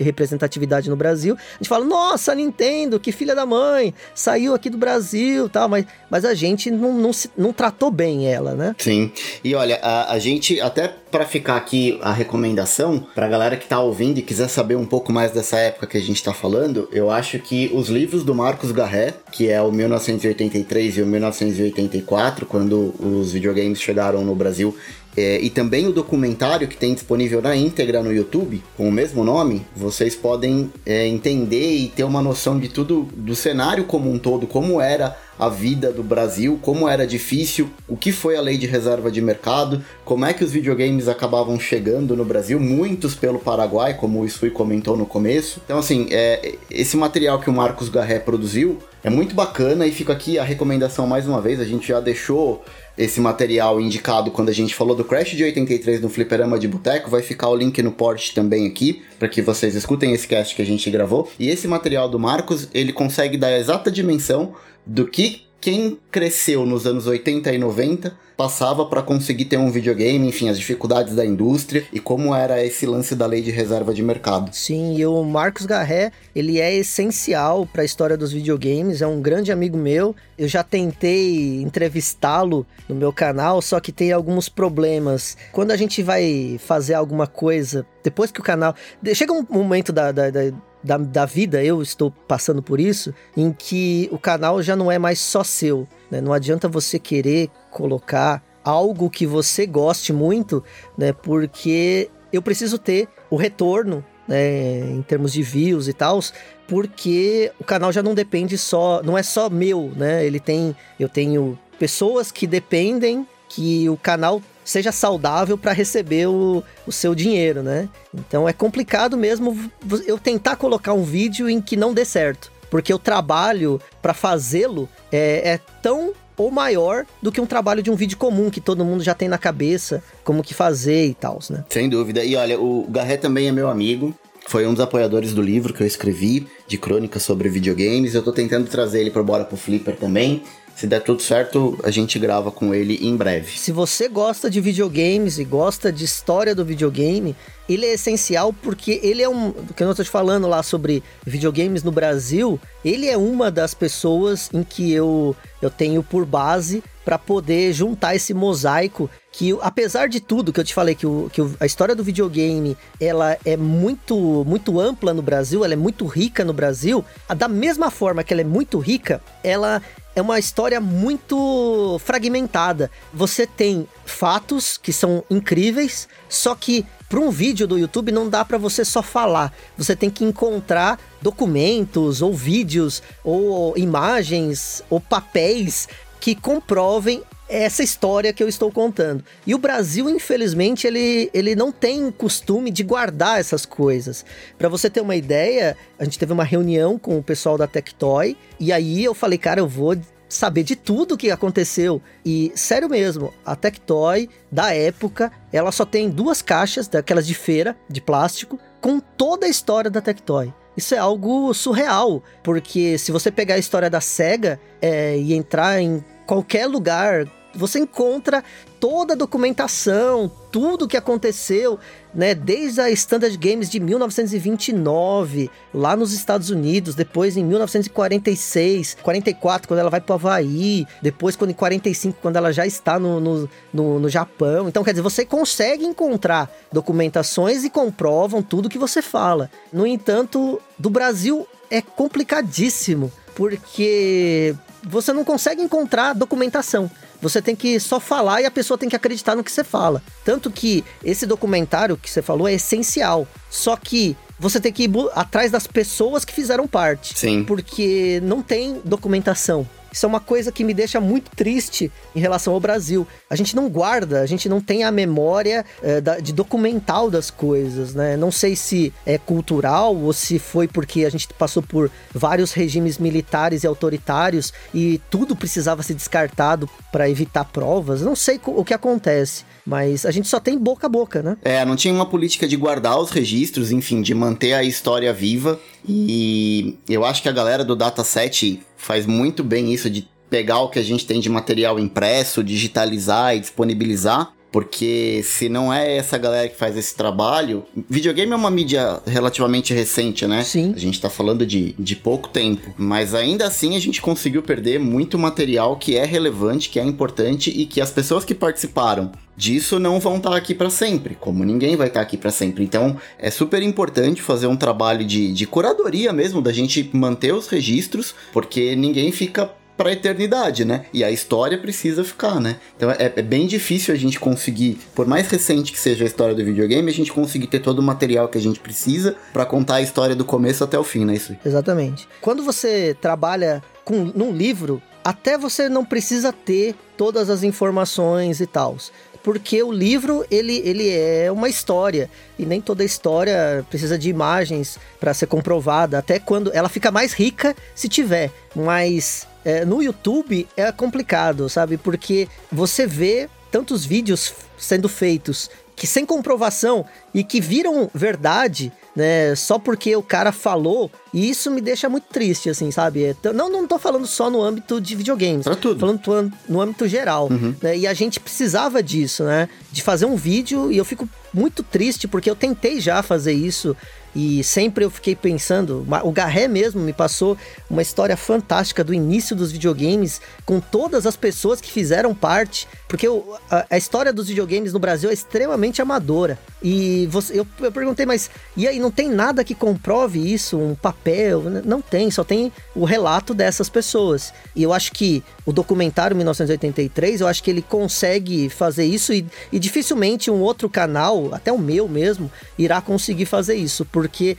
representatividade 0.00 0.88
no 0.88 0.96
Brasil, 0.96 1.36
a 1.36 1.56
gente 1.58 1.68
fala, 1.68 1.84
nossa, 1.84 2.32
a 2.32 2.34
Nintendo, 2.34 2.98
que 2.98 3.12
filha 3.12 3.34
da 3.34 3.44
mãe, 3.44 3.92
saiu 4.14 4.54
aqui 4.54 4.70
do 4.70 4.78
Brasil 4.78 5.48
tal, 5.48 5.68
mas, 5.68 5.84
mas 6.10 6.24
a 6.24 6.32
gente 6.32 6.70
não, 6.70 6.94
não, 6.94 7.12
se, 7.12 7.30
não 7.36 7.52
tratou 7.52 7.90
bem 7.90 8.26
ela, 8.32 8.54
né? 8.54 8.74
Sim, 8.78 9.12
e 9.44 9.54
olha, 9.54 9.78
a, 9.82 10.12
a 10.14 10.18
gente, 10.18 10.60
até 10.60 11.01
para 11.12 11.24
ficar 11.24 11.56
aqui 11.56 11.98
a 12.02 12.12
recomendação, 12.12 13.06
pra 13.14 13.28
galera 13.28 13.56
que 13.56 13.68
tá 13.68 13.78
ouvindo 13.78 14.18
e 14.18 14.22
quiser 14.22 14.48
saber 14.48 14.74
um 14.74 14.86
pouco 14.86 15.12
mais 15.12 15.30
dessa 15.30 15.58
época 15.58 15.86
que 15.86 15.98
a 15.98 16.00
gente 16.00 16.24
tá 16.24 16.32
falando, 16.34 16.88
eu 16.90 17.10
acho 17.10 17.38
que 17.38 17.70
os 17.72 17.88
livros 17.88 18.24
do 18.24 18.34
Marcos 18.34 18.72
Garré, 18.72 19.14
que 19.30 19.48
é 19.48 19.62
o 19.62 19.70
1983 19.70 20.96
e 20.96 21.02
o 21.02 21.06
1984, 21.06 22.32
94, 22.32 22.46
quando 22.46 22.94
os 22.98 23.32
videogames 23.32 23.80
chegaram 23.80 24.24
no 24.24 24.34
Brasil, 24.34 24.76
é, 25.16 25.40
e 25.40 25.50
também 25.50 25.86
o 25.86 25.92
documentário 25.92 26.66
que 26.66 26.76
tem 26.76 26.94
disponível 26.94 27.42
na 27.42 27.54
íntegra 27.54 28.02
no 28.02 28.12
YouTube, 28.12 28.62
com 28.76 28.88
o 28.88 28.92
mesmo 28.92 29.22
nome, 29.24 29.66
vocês 29.76 30.14
podem 30.14 30.72
é, 30.86 31.06
entender 31.06 31.76
e 31.76 31.88
ter 31.88 32.04
uma 32.04 32.22
noção 32.22 32.58
de 32.58 32.68
tudo, 32.68 33.08
do 33.14 33.34
cenário 33.34 33.84
como 33.84 34.10
um 34.10 34.18
todo, 34.18 34.46
como 34.46 34.80
era 34.80 35.16
a 35.38 35.48
vida 35.48 35.90
do 35.92 36.02
Brasil, 36.02 36.58
como 36.62 36.88
era 36.88 37.06
difícil, 37.06 37.68
o 37.88 37.96
que 37.96 38.12
foi 38.12 38.36
a 38.36 38.40
lei 38.40 38.56
de 38.56 38.66
reserva 38.66 39.10
de 39.10 39.20
mercado, 39.20 39.82
como 40.04 40.24
é 40.24 40.32
que 40.32 40.44
os 40.44 40.52
videogames 40.52 41.08
acabavam 41.08 41.58
chegando 41.58 42.16
no 42.16 42.24
Brasil, 42.24 42.60
muitos 42.60 43.14
pelo 43.14 43.38
Paraguai, 43.38 43.94
como 43.94 44.20
o 44.20 44.24
Isui 44.24 44.50
comentou 44.50 44.96
no 44.96 45.06
começo. 45.06 45.60
Então, 45.64 45.78
assim, 45.78 46.06
é, 46.10 46.54
esse 46.70 46.96
material 46.96 47.40
que 47.40 47.50
o 47.50 47.52
Marcos 47.52 47.88
Garré 47.88 48.18
produziu 48.18 48.78
é 49.02 49.10
muito 49.10 49.34
bacana 49.34 49.86
e 49.86 49.90
fica 49.90 50.12
aqui 50.12 50.38
a 50.38 50.44
recomendação 50.44 51.06
mais 51.06 51.26
uma 51.26 51.40
vez. 51.40 51.58
A 51.60 51.64
gente 51.64 51.88
já 51.88 51.98
deixou 51.98 52.62
esse 52.96 53.20
material 53.20 53.80
indicado 53.80 54.30
quando 54.30 54.48
a 54.48 54.52
gente 54.52 54.74
falou 54.74 54.94
do 54.94 55.04
Crash 55.04 55.30
de 55.30 55.44
83 55.44 56.00
no 56.00 56.08
Fliperama 56.08 56.58
de 56.58 56.68
Boteco. 56.68 57.10
Vai 57.10 57.22
ficar 57.22 57.48
o 57.48 57.56
link 57.56 57.82
no 57.82 57.92
port 57.92 58.32
também 58.32 58.66
aqui, 58.66 59.02
para 59.18 59.28
que 59.28 59.40
vocês 59.40 59.74
escutem 59.74 60.12
esse 60.12 60.28
cast 60.28 60.54
que 60.54 60.62
a 60.62 60.66
gente 60.66 60.90
gravou. 60.90 61.30
E 61.38 61.48
esse 61.48 61.66
material 61.66 62.08
do 62.08 62.18
Marcos, 62.18 62.68
ele 62.74 62.92
consegue 62.92 63.36
dar 63.36 63.48
a 63.48 63.58
exata 63.58 63.90
dimensão 63.90 64.54
do 64.86 65.06
que 65.06 65.46
quem 65.62 65.96
cresceu 66.10 66.66
nos 66.66 66.88
anos 66.88 67.06
80 67.06 67.52
e 67.52 67.56
90 67.56 68.12
passava 68.36 68.84
para 68.84 69.00
conseguir 69.00 69.44
ter 69.44 69.56
um 69.56 69.70
videogame, 69.70 70.26
enfim, 70.26 70.48
as 70.48 70.58
dificuldades 70.58 71.14
da 71.14 71.24
indústria 71.24 71.86
e 71.92 72.00
como 72.00 72.34
era 72.34 72.64
esse 72.64 72.84
lance 72.84 73.14
da 73.14 73.26
lei 73.26 73.40
de 73.40 73.52
reserva 73.52 73.94
de 73.94 74.02
mercado. 74.02 74.52
Sim, 74.52 74.96
e 74.96 75.06
o 75.06 75.22
Marcos 75.22 75.64
Garré, 75.64 76.10
ele 76.34 76.58
é 76.58 76.74
essencial 76.74 77.64
para 77.64 77.82
a 77.82 77.84
história 77.84 78.16
dos 78.16 78.32
videogames, 78.32 79.00
é 79.00 79.06
um 79.06 79.22
grande 79.22 79.52
amigo 79.52 79.78
meu. 79.78 80.16
Eu 80.36 80.48
já 80.48 80.64
tentei 80.64 81.62
entrevistá-lo 81.62 82.66
no 82.88 82.96
meu 82.96 83.12
canal, 83.12 83.62
só 83.62 83.78
que 83.78 83.92
tem 83.92 84.10
alguns 84.10 84.48
problemas. 84.48 85.36
Quando 85.52 85.70
a 85.70 85.76
gente 85.76 86.02
vai 86.02 86.58
fazer 86.58 86.94
alguma 86.94 87.28
coisa, 87.28 87.86
depois 88.02 88.32
que 88.32 88.40
o 88.40 88.42
canal. 88.42 88.74
Chega 89.14 89.32
um 89.32 89.46
momento 89.48 89.92
da, 89.92 90.10
da, 90.10 90.28
da 90.28 90.52
da, 90.82 90.96
da 90.96 91.24
vida, 91.24 91.62
eu 91.62 91.80
estou 91.80 92.10
passando 92.10 92.62
por 92.62 92.80
isso, 92.80 93.14
em 93.36 93.52
que 93.52 94.08
o 94.10 94.18
canal 94.18 94.62
já 94.62 94.74
não 94.74 94.90
é 94.90 94.98
mais 94.98 95.18
só 95.20 95.44
seu. 95.44 95.86
Né? 96.10 96.20
Não 96.20 96.32
adianta 96.32 96.68
você 96.68 96.98
querer 96.98 97.50
colocar 97.70 98.42
algo 98.64 99.10
que 99.10 99.26
você 99.26 99.66
goste 99.66 100.12
muito, 100.12 100.62
né? 100.96 101.12
Porque 101.12 102.10
eu 102.32 102.40
preciso 102.40 102.78
ter 102.78 103.08
o 103.30 103.36
retorno, 103.36 104.04
né? 104.26 104.80
Em 104.90 105.02
termos 105.02 105.32
de 105.32 105.42
views 105.42 105.88
e 105.88 105.92
tal, 105.92 106.20
porque 106.68 107.52
o 107.58 107.64
canal 107.64 107.92
já 107.92 108.02
não 108.02 108.14
depende 108.14 108.56
só, 108.56 109.02
não 109.02 109.18
é 109.18 109.22
só 109.22 109.50
meu, 109.50 109.92
né? 109.96 110.24
Ele 110.24 110.38
tem, 110.38 110.76
eu 110.98 111.08
tenho 111.08 111.58
pessoas 111.78 112.30
que 112.30 112.46
dependem 112.46 113.26
que 113.48 113.88
o 113.88 113.96
canal 113.96 114.40
seja 114.64 114.92
saudável 114.92 115.58
para 115.58 115.72
receber 115.72 116.28
o, 116.28 116.62
o 116.86 116.92
seu 116.92 117.14
dinheiro, 117.14 117.62
né? 117.62 117.88
Então 118.14 118.48
é 118.48 118.52
complicado 118.52 119.16
mesmo 119.16 119.70
eu 120.06 120.18
tentar 120.18 120.56
colocar 120.56 120.92
um 120.92 121.02
vídeo 121.02 121.48
em 121.48 121.60
que 121.60 121.76
não 121.76 121.92
dê 121.92 122.04
certo, 122.04 122.52
porque 122.70 122.92
o 122.92 122.98
trabalho 122.98 123.80
para 124.00 124.14
fazê-lo 124.14 124.88
é, 125.10 125.52
é 125.52 125.60
tão 125.82 126.12
ou 126.36 126.50
maior 126.50 127.06
do 127.20 127.30
que 127.30 127.40
um 127.40 127.46
trabalho 127.46 127.82
de 127.82 127.90
um 127.90 127.94
vídeo 127.94 128.16
comum 128.16 128.50
que 128.50 128.60
todo 128.60 128.84
mundo 128.84 129.02
já 129.02 129.14
tem 129.14 129.28
na 129.28 129.38
cabeça 129.38 130.02
como 130.24 130.42
que 130.42 130.54
fazer 130.54 131.06
e 131.06 131.14
tal, 131.14 131.38
né? 131.48 131.64
Sem 131.68 131.88
dúvida. 131.88 132.24
E 132.24 132.34
olha, 132.34 132.60
o 132.60 132.86
Garré 132.88 133.16
também 133.16 133.46
é 133.46 133.52
meu 133.52 133.68
amigo. 133.68 134.14
Foi 134.48 134.66
um 134.66 134.72
dos 134.72 134.80
apoiadores 134.80 135.32
do 135.32 135.40
livro 135.40 135.72
que 135.72 135.82
eu 135.82 135.86
escrevi 135.86 136.48
de 136.66 136.76
crônicas 136.76 137.22
sobre 137.22 137.48
videogames. 137.48 138.14
Eu 138.14 138.22
tô 138.22 138.32
tentando 138.32 138.68
trazer 138.68 139.00
ele 139.00 139.10
pro 139.10 139.22
Bora 139.22 139.44
pro 139.44 139.56
Flipper 139.56 139.96
também. 139.96 140.42
Se 140.74 140.86
der 140.86 141.00
tudo 141.00 141.22
certo, 141.22 141.78
a 141.84 141.90
gente 141.90 142.18
grava 142.18 142.50
com 142.50 142.74
ele 142.74 142.98
em 143.06 143.16
breve. 143.16 143.56
Se 143.58 143.70
você 143.70 144.08
gosta 144.08 144.50
de 144.50 144.60
videogames 144.60 145.38
e 145.38 145.44
gosta 145.44 145.92
de 145.92 146.04
história 146.04 146.54
do 146.54 146.64
videogame, 146.64 147.36
ele 147.68 147.86
é 147.86 147.94
essencial 147.94 148.52
porque 148.52 149.00
ele 149.02 149.22
é 149.22 149.28
um. 149.28 149.52
Que 149.52 149.82
eu 149.82 149.86
não 149.86 149.92
estou 149.92 150.04
te 150.04 150.10
falando 150.10 150.48
lá 150.48 150.62
sobre 150.62 151.02
videogames 151.24 151.82
no 151.82 151.92
Brasil, 151.92 152.58
ele 152.84 153.08
é 153.08 153.16
uma 153.16 153.50
das 153.50 153.74
pessoas 153.74 154.50
em 154.52 154.62
que 154.64 154.92
eu, 154.92 155.36
eu 155.60 155.70
tenho 155.70 156.02
por 156.02 156.26
base 156.26 156.82
para 157.04 157.18
poder 157.18 157.72
juntar 157.72 158.14
esse 158.14 158.32
mosaico 158.32 159.10
que 159.32 159.56
apesar 159.60 160.08
de 160.08 160.20
tudo 160.20 160.52
que 160.52 160.60
eu 160.60 160.64
te 160.64 160.72
falei 160.72 160.94
que, 160.94 161.06
o, 161.06 161.28
que 161.32 161.40
a 161.58 161.66
história 161.66 161.96
do 161.96 162.04
videogame 162.04 162.76
ela 163.00 163.36
é 163.44 163.56
muito 163.56 164.44
muito 164.46 164.78
ampla 164.78 165.12
no 165.12 165.22
Brasil, 165.22 165.64
ela 165.64 165.72
é 165.72 165.76
muito 165.76 166.06
rica 166.06 166.44
no 166.44 166.52
Brasil, 166.52 167.04
da 167.36 167.48
mesma 167.48 167.90
forma 167.90 168.22
que 168.22 168.32
ela 168.32 168.42
é 168.42 168.44
muito 168.44 168.78
rica, 168.78 169.20
ela 169.42 169.82
é 170.14 170.22
uma 170.22 170.38
história 170.38 170.80
muito 170.80 171.98
fragmentada. 172.04 172.90
Você 173.12 173.46
tem 173.46 173.88
fatos 174.04 174.76
que 174.76 174.92
são 174.92 175.24
incríveis, 175.30 176.08
só 176.28 176.54
que 176.54 176.84
para 177.08 177.20
um 177.20 177.30
vídeo 177.30 177.66
do 177.66 177.78
YouTube 177.78 178.12
não 178.12 178.28
dá 178.28 178.44
para 178.44 178.58
você 178.58 178.84
só 178.84 179.02
falar. 179.02 179.52
Você 179.76 179.94
tem 179.94 180.10
que 180.10 180.24
encontrar 180.24 180.98
documentos 181.20 182.22
ou 182.22 182.32
vídeos 182.34 183.02
ou 183.22 183.76
imagens 183.76 184.82
ou 184.88 185.00
papéis 185.00 185.88
que 186.20 186.34
comprovem 186.34 187.22
essa 187.48 187.82
história 187.82 188.32
que 188.32 188.42
eu 188.42 188.48
estou 188.48 188.70
contando. 188.70 189.24
E 189.46 189.54
o 189.54 189.58
Brasil, 189.58 190.08
infelizmente, 190.08 190.86
ele, 190.86 191.30
ele 191.34 191.54
não 191.54 191.70
tem 191.70 192.10
costume 192.10 192.70
de 192.70 192.82
guardar 192.82 193.38
essas 193.38 193.66
coisas. 193.66 194.24
Para 194.56 194.68
você 194.68 194.88
ter 194.88 195.00
uma 195.00 195.16
ideia, 195.16 195.76
a 195.98 196.04
gente 196.04 196.18
teve 196.18 196.32
uma 196.32 196.44
reunião 196.44 196.98
com 196.98 197.18
o 197.18 197.22
pessoal 197.22 197.58
da 197.58 197.66
Tectoy 197.66 198.36
e 198.58 198.72
aí 198.72 199.04
eu 199.04 199.14
falei, 199.14 199.38
cara, 199.38 199.60
eu 199.60 199.68
vou 199.68 199.96
saber 200.28 200.62
de 200.62 200.74
tudo 200.74 201.16
que 201.16 201.30
aconteceu. 201.30 202.00
E, 202.24 202.52
sério 202.54 202.88
mesmo, 202.88 203.32
a 203.44 203.54
Tectoy, 203.54 204.28
da 204.50 204.74
época, 204.74 205.30
ela 205.52 205.70
só 205.70 205.84
tem 205.84 206.08
duas 206.08 206.40
caixas, 206.40 206.88
daquelas 206.88 207.26
de 207.26 207.34
feira, 207.34 207.76
de 207.88 208.00
plástico, 208.00 208.58
com 208.80 208.98
toda 208.98 209.46
a 209.46 209.48
história 209.48 209.90
da 209.90 210.00
Tectoy. 210.00 210.52
Isso 210.74 210.94
é 210.94 210.98
algo 210.98 211.52
surreal, 211.52 212.22
porque 212.42 212.96
se 212.96 213.12
você 213.12 213.30
pegar 213.30 213.56
a 213.56 213.58
história 213.58 213.90
da 213.90 214.00
SEGA 214.00 214.58
é, 214.80 215.18
e 215.18 215.34
entrar 215.34 215.80
em 215.82 216.02
qualquer 216.26 216.66
lugar, 216.66 217.26
você 217.54 217.78
encontra 217.78 218.42
toda 218.80 219.12
a 219.12 219.16
documentação, 219.16 220.30
tudo 220.50 220.88
que 220.88 220.96
aconteceu, 220.96 221.78
né, 222.12 222.34
desde 222.34 222.80
a 222.80 222.90
Standard 222.90 223.36
Games 223.36 223.70
de 223.70 223.78
1929, 223.78 225.50
lá 225.72 225.94
nos 225.94 226.12
Estados 226.12 226.50
Unidos, 226.50 226.94
depois 226.94 227.36
em 227.36 227.44
1946, 227.44 228.96
44, 229.02 229.68
quando 229.68 229.80
ela 229.80 229.90
vai 229.90 230.00
para 230.00 230.12
o 230.12 230.16
Havaí, 230.16 230.86
depois 231.00 231.36
quando 231.36 231.50
em 231.50 231.54
45, 231.54 232.18
quando 232.20 232.36
ela 232.36 232.52
já 232.52 232.66
está 232.66 232.98
no, 232.98 233.20
no, 233.20 233.48
no, 233.72 233.98
no 234.00 234.08
Japão. 234.08 234.68
Então, 234.68 234.82
quer 234.82 234.90
dizer, 234.90 235.02
você 235.02 235.24
consegue 235.24 235.84
encontrar 235.84 236.50
documentações 236.72 237.64
e 237.64 237.70
comprovam 237.70 238.42
tudo 238.42 238.68
que 238.68 238.78
você 238.78 239.00
fala. 239.00 239.50
No 239.72 239.86
entanto, 239.86 240.60
do 240.78 240.90
Brasil 240.90 241.46
é 241.70 241.80
complicadíssimo, 241.80 243.12
porque 243.34 244.54
você 244.82 245.12
não 245.12 245.24
consegue 245.24 245.62
encontrar 245.62 246.14
documentação. 246.14 246.90
Você 247.20 247.40
tem 247.40 247.54
que 247.54 247.78
só 247.78 248.00
falar 248.00 248.42
e 248.42 248.46
a 248.46 248.50
pessoa 248.50 248.76
tem 248.76 248.88
que 248.88 248.96
acreditar 248.96 249.36
no 249.36 249.44
que 249.44 249.52
você 249.52 249.62
fala. 249.62 250.02
Tanto 250.24 250.50
que 250.50 250.84
esse 251.04 251.24
documentário 251.24 251.96
que 251.96 252.10
você 252.10 252.20
falou 252.20 252.48
é 252.48 252.54
essencial. 252.54 253.28
Só 253.48 253.76
que 253.76 254.16
você 254.40 254.60
tem 254.60 254.72
que 254.72 254.84
ir 254.84 254.90
atrás 255.14 255.52
das 255.52 255.68
pessoas 255.68 256.24
que 256.24 256.32
fizeram 256.32 256.66
parte. 256.66 257.16
Sim. 257.16 257.44
Porque 257.44 258.20
não 258.24 258.42
tem 258.42 258.80
documentação. 258.84 259.68
Isso 259.92 260.06
é 260.06 260.08
uma 260.08 260.20
coisa 260.20 260.50
que 260.50 260.64
me 260.64 260.72
deixa 260.72 261.00
muito 261.00 261.30
triste 261.36 261.92
em 262.16 262.20
relação 262.20 262.54
ao 262.54 262.60
Brasil. 262.60 263.06
A 263.28 263.36
gente 263.36 263.54
não 263.54 263.68
guarda, 263.68 264.20
a 264.20 264.26
gente 264.26 264.48
não 264.48 264.60
tem 264.60 264.84
a 264.84 264.90
memória 264.90 265.64
é, 265.82 266.00
da, 266.00 266.18
de 266.18 266.32
documental 266.32 267.10
das 267.10 267.30
coisas, 267.30 267.94
né? 267.94 268.16
Não 268.16 268.32
sei 268.32 268.56
se 268.56 268.92
é 269.04 269.18
cultural 269.18 269.94
ou 269.94 270.12
se 270.12 270.38
foi 270.38 270.66
porque 270.66 271.04
a 271.04 271.10
gente 271.10 271.28
passou 271.34 271.62
por 271.62 271.90
vários 272.12 272.52
regimes 272.52 272.98
militares 272.98 273.64
e 273.64 273.66
autoritários 273.66 274.52
e 274.72 275.00
tudo 275.10 275.36
precisava 275.36 275.82
ser 275.82 275.94
descartado 275.94 276.68
para 276.90 277.08
evitar 277.08 277.44
provas. 277.44 278.00
Não 278.00 278.16
sei 278.16 278.40
o 278.44 278.64
que 278.64 278.74
acontece. 278.74 279.44
Mas 279.64 280.04
a 280.04 280.10
gente 280.10 280.26
só 280.26 280.40
tem 280.40 280.58
boca 280.58 280.86
a 280.86 280.90
boca, 280.90 281.22
né? 281.22 281.36
É, 281.42 281.64
não 281.64 281.76
tinha 281.76 281.94
uma 281.94 282.06
política 282.06 282.48
de 282.48 282.56
guardar 282.56 282.98
os 282.98 283.10
registros, 283.10 283.70
enfim, 283.70 284.02
de 284.02 284.12
manter 284.12 284.54
a 284.54 284.64
história 284.64 285.12
viva. 285.12 285.58
E 285.88 286.78
eu 286.88 287.04
acho 287.04 287.22
que 287.22 287.28
a 287.28 287.32
galera 287.32 287.64
do 287.64 287.76
Dataset 287.76 288.60
faz 288.82 289.06
muito 289.06 289.44
bem 289.44 289.72
isso 289.72 289.88
de 289.88 290.08
pegar 290.28 290.58
o 290.58 290.68
que 290.68 290.78
a 290.78 290.82
gente 290.82 291.06
tem 291.06 291.20
de 291.20 291.28
material 291.28 291.78
impresso, 291.78 292.42
digitalizar 292.42 293.36
e 293.36 293.40
disponibilizar 293.40 294.32
porque 294.52 295.22
se 295.24 295.48
não 295.48 295.72
é 295.72 295.96
essa 295.96 296.18
galera 296.18 296.46
que 296.46 296.56
faz 296.56 296.76
esse 296.76 296.94
trabalho. 296.94 297.64
Videogame 297.88 298.32
é 298.32 298.36
uma 298.36 298.50
mídia 298.50 299.00
relativamente 299.06 299.72
recente, 299.72 300.26
né? 300.26 300.44
Sim. 300.44 300.74
A 300.76 300.78
gente 300.78 301.00
tá 301.00 301.08
falando 301.08 301.46
de, 301.46 301.74
de 301.78 301.96
pouco 301.96 302.28
tempo. 302.28 302.72
Mas 302.76 303.14
ainda 303.14 303.46
assim 303.46 303.74
a 303.74 303.80
gente 303.80 304.02
conseguiu 304.02 304.42
perder 304.42 304.78
muito 304.78 305.18
material 305.18 305.76
que 305.76 305.96
é 305.96 306.04
relevante, 306.04 306.68
que 306.68 306.78
é 306.78 306.84
importante 306.84 307.50
e 307.50 307.64
que 307.64 307.80
as 307.80 307.90
pessoas 307.90 308.24
que 308.24 308.34
participaram 308.34 309.10
disso 309.34 309.78
não 309.78 309.98
vão 309.98 310.18
estar 310.18 310.30
tá 310.30 310.36
aqui 310.36 310.54
para 310.54 310.68
sempre, 310.68 311.16
como 311.18 311.42
ninguém 311.42 311.74
vai 311.74 311.88
estar 311.88 312.00
tá 312.00 312.06
aqui 312.06 312.18
para 312.18 312.30
sempre. 312.30 312.62
Então 312.62 312.98
é 313.18 313.30
super 313.30 313.62
importante 313.62 314.20
fazer 314.20 314.46
um 314.46 314.56
trabalho 314.56 315.04
de, 315.04 315.32
de 315.32 315.46
curadoria 315.46 316.12
mesmo, 316.12 316.42
da 316.42 316.52
gente 316.52 316.90
manter 316.92 317.32
os 317.32 317.48
registros, 317.48 318.14
porque 318.32 318.76
ninguém 318.76 319.10
fica 319.10 319.50
para 319.76 319.90
a 319.90 319.92
eternidade, 319.92 320.64
né? 320.64 320.84
E 320.92 321.02
a 321.02 321.10
história 321.10 321.58
precisa 321.58 322.04
ficar, 322.04 322.40
né? 322.40 322.56
Então 322.76 322.90
é, 322.90 323.12
é, 323.16 323.22
bem 323.22 323.46
difícil 323.46 323.94
a 323.94 323.96
gente 323.96 324.18
conseguir, 324.20 324.78
por 324.94 325.06
mais 325.06 325.28
recente 325.28 325.72
que 325.72 325.78
seja 325.78 326.04
a 326.04 326.06
história 326.06 326.34
do 326.34 326.44
videogame, 326.44 326.90
a 326.90 326.94
gente 326.94 327.12
conseguir 327.12 327.46
ter 327.46 327.60
todo 327.60 327.78
o 327.78 327.82
material 327.82 328.28
que 328.28 328.38
a 328.38 328.40
gente 328.40 328.60
precisa 328.60 329.16
para 329.32 329.44
contar 329.44 329.76
a 329.76 329.82
história 329.82 330.14
do 330.14 330.24
começo 330.24 330.62
até 330.62 330.78
o 330.78 330.84
fim, 330.84 331.04
né? 331.04 331.14
Isso. 331.14 331.36
Exatamente. 331.44 332.08
Quando 332.20 332.42
você 332.42 332.96
trabalha 333.00 333.62
com 333.84 334.04
num 334.14 334.32
livro, 334.32 334.80
até 335.04 335.36
você 335.36 335.68
não 335.68 335.84
precisa 335.84 336.32
ter 336.32 336.74
todas 336.96 337.28
as 337.30 337.42
informações 337.42 338.40
e 338.40 338.46
tal 338.46 338.76
porque 339.22 339.62
o 339.62 339.70
livro 339.70 340.26
ele, 340.30 340.60
ele 340.64 340.90
é 340.90 341.30
uma 341.30 341.48
história 341.48 342.10
e 342.38 342.44
nem 342.44 342.60
toda 342.60 342.84
história 342.84 343.64
precisa 343.70 343.96
de 343.96 344.10
imagens 344.10 344.78
para 344.98 345.14
ser 345.14 345.26
comprovada, 345.26 345.98
até 345.98 346.18
quando 346.18 346.50
ela 346.52 346.68
fica 346.68 346.90
mais 346.90 347.12
rica 347.12 347.54
se 347.74 347.88
tiver, 347.88 348.30
mas 348.54 349.26
é, 349.44 349.64
no 349.64 349.82
YouTube 349.82 350.48
é 350.56 350.70
complicado, 350.72 351.48
sabe? 351.48 351.76
Porque 351.76 352.28
você 352.50 352.86
vê 352.86 353.28
tantos 353.50 353.84
vídeos 353.84 354.32
sendo 354.56 354.88
feitos 354.88 355.50
que 355.74 355.86
sem 355.86 356.06
comprovação 356.06 356.84
e 357.12 357.24
que 357.24 357.40
viram 357.40 357.90
verdade, 357.92 358.72
né? 358.94 359.34
Só 359.34 359.58
porque 359.58 359.96
o 359.96 360.02
cara 360.02 360.30
falou, 360.30 360.90
e 361.12 361.28
isso 361.28 361.50
me 361.50 361.60
deixa 361.60 361.88
muito 361.88 362.04
triste, 362.04 362.48
assim, 362.48 362.70
sabe? 362.70 363.04
É, 363.04 363.32
não, 363.32 363.50
não 363.50 363.66
tô 363.66 363.78
falando 363.78 364.06
só 364.06 364.30
no 364.30 364.42
âmbito 364.42 364.80
de 364.80 364.94
videogames. 364.94 365.44
Pra 365.44 365.56
tudo. 365.56 365.80
Falando 365.80 366.32
no 366.48 366.60
âmbito 366.60 366.86
geral. 366.86 367.28
Uhum. 367.30 367.54
Né? 367.60 367.78
E 367.78 367.86
a 367.86 367.94
gente 367.94 368.20
precisava 368.20 368.82
disso, 368.82 369.24
né? 369.24 369.48
De 369.72 369.82
fazer 369.82 370.06
um 370.06 370.14
vídeo, 370.14 370.70
e 370.70 370.76
eu 370.76 370.84
fico 370.84 371.08
muito 371.32 371.62
triste 371.62 372.06
porque 372.06 372.30
eu 372.30 372.36
tentei 372.36 372.80
já 372.80 373.02
fazer 373.02 373.32
isso 373.32 373.76
e 374.14 374.44
sempre 374.44 374.84
eu 374.84 374.90
fiquei 374.90 375.16
pensando, 375.16 375.86
o 376.04 376.12
Garré 376.12 376.46
mesmo 376.46 376.80
me 376.80 376.92
passou 376.92 377.36
uma 377.68 377.80
história 377.80 378.16
fantástica 378.16 378.84
do 378.84 378.92
início 378.92 379.34
dos 379.34 379.50
videogames, 379.50 380.20
com 380.44 380.60
todas 380.60 381.06
as 381.06 381.16
pessoas 381.16 381.60
que 381.60 381.70
fizeram 381.70 382.14
parte, 382.14 382.68
porque 382.86 383.06
a, 383.50 383.66
a, 383.70 383.78
história 383.78 384.12
dos 384.12 384.28
videogames 384.28 384.72
no 384.72 384.78
Brasil 384.78 385.08
é 385.08 385.14
extremamente 385.14 385.80
amadora. 385.80 386.38
E 386.62 387.08
você, 387.10 387.40
eu, 387.40 387.46
eu, 387.60 387.72
perguntei, 387.72 388.04
mas 388.04 388.30
e 388.54 388.68
aí, 388.68 388.78
não 388.78 388.90
tem 388.90 389.08
nada 389.08 389.42
que 389.42 389.54
comprove 389.54 390.20
isso? 390.20 390.58
Um 390.58 390.74
papel? 390.74 391.42
Não 391.64 391.80
tem, 391.80 392.10
só 392.10 392.22
tem 392.22 392.52
o 392.74 392.84
relato 392.84 393.32
dessas 393.32 393.68
pessoas. 393.68 394.32
E 394.54 394.62
eu 394.62 394.72
acho 394.72 394.92
que 394.92 395.24
o 395.46 395.52
documentário 395.52 396.14
1983, 396.14 397.22
eu 397.22 397.26
acho 397.26 397.42
que 397.42 397.50
ele 397.50 397.62
consegue 397.62 398.50
fazer 398.50 398.84
isso 398.84 399.12
e, 399.12 399.26
e 399.50 399.58
dificilmente 399.58 400.30
um 400.30 400.40
outro 400.40 400.68
canal, 400.68 401.34
até 401.34 401.50
o 401.50 401.58
meu 401.58 401.88
mesmo, 401.88 402.30
irá 402.58 402.80
conseguir 402.80 403.24
fazer 403.24 403.54
isso, 403.54 403.86
porque 404.02 404.36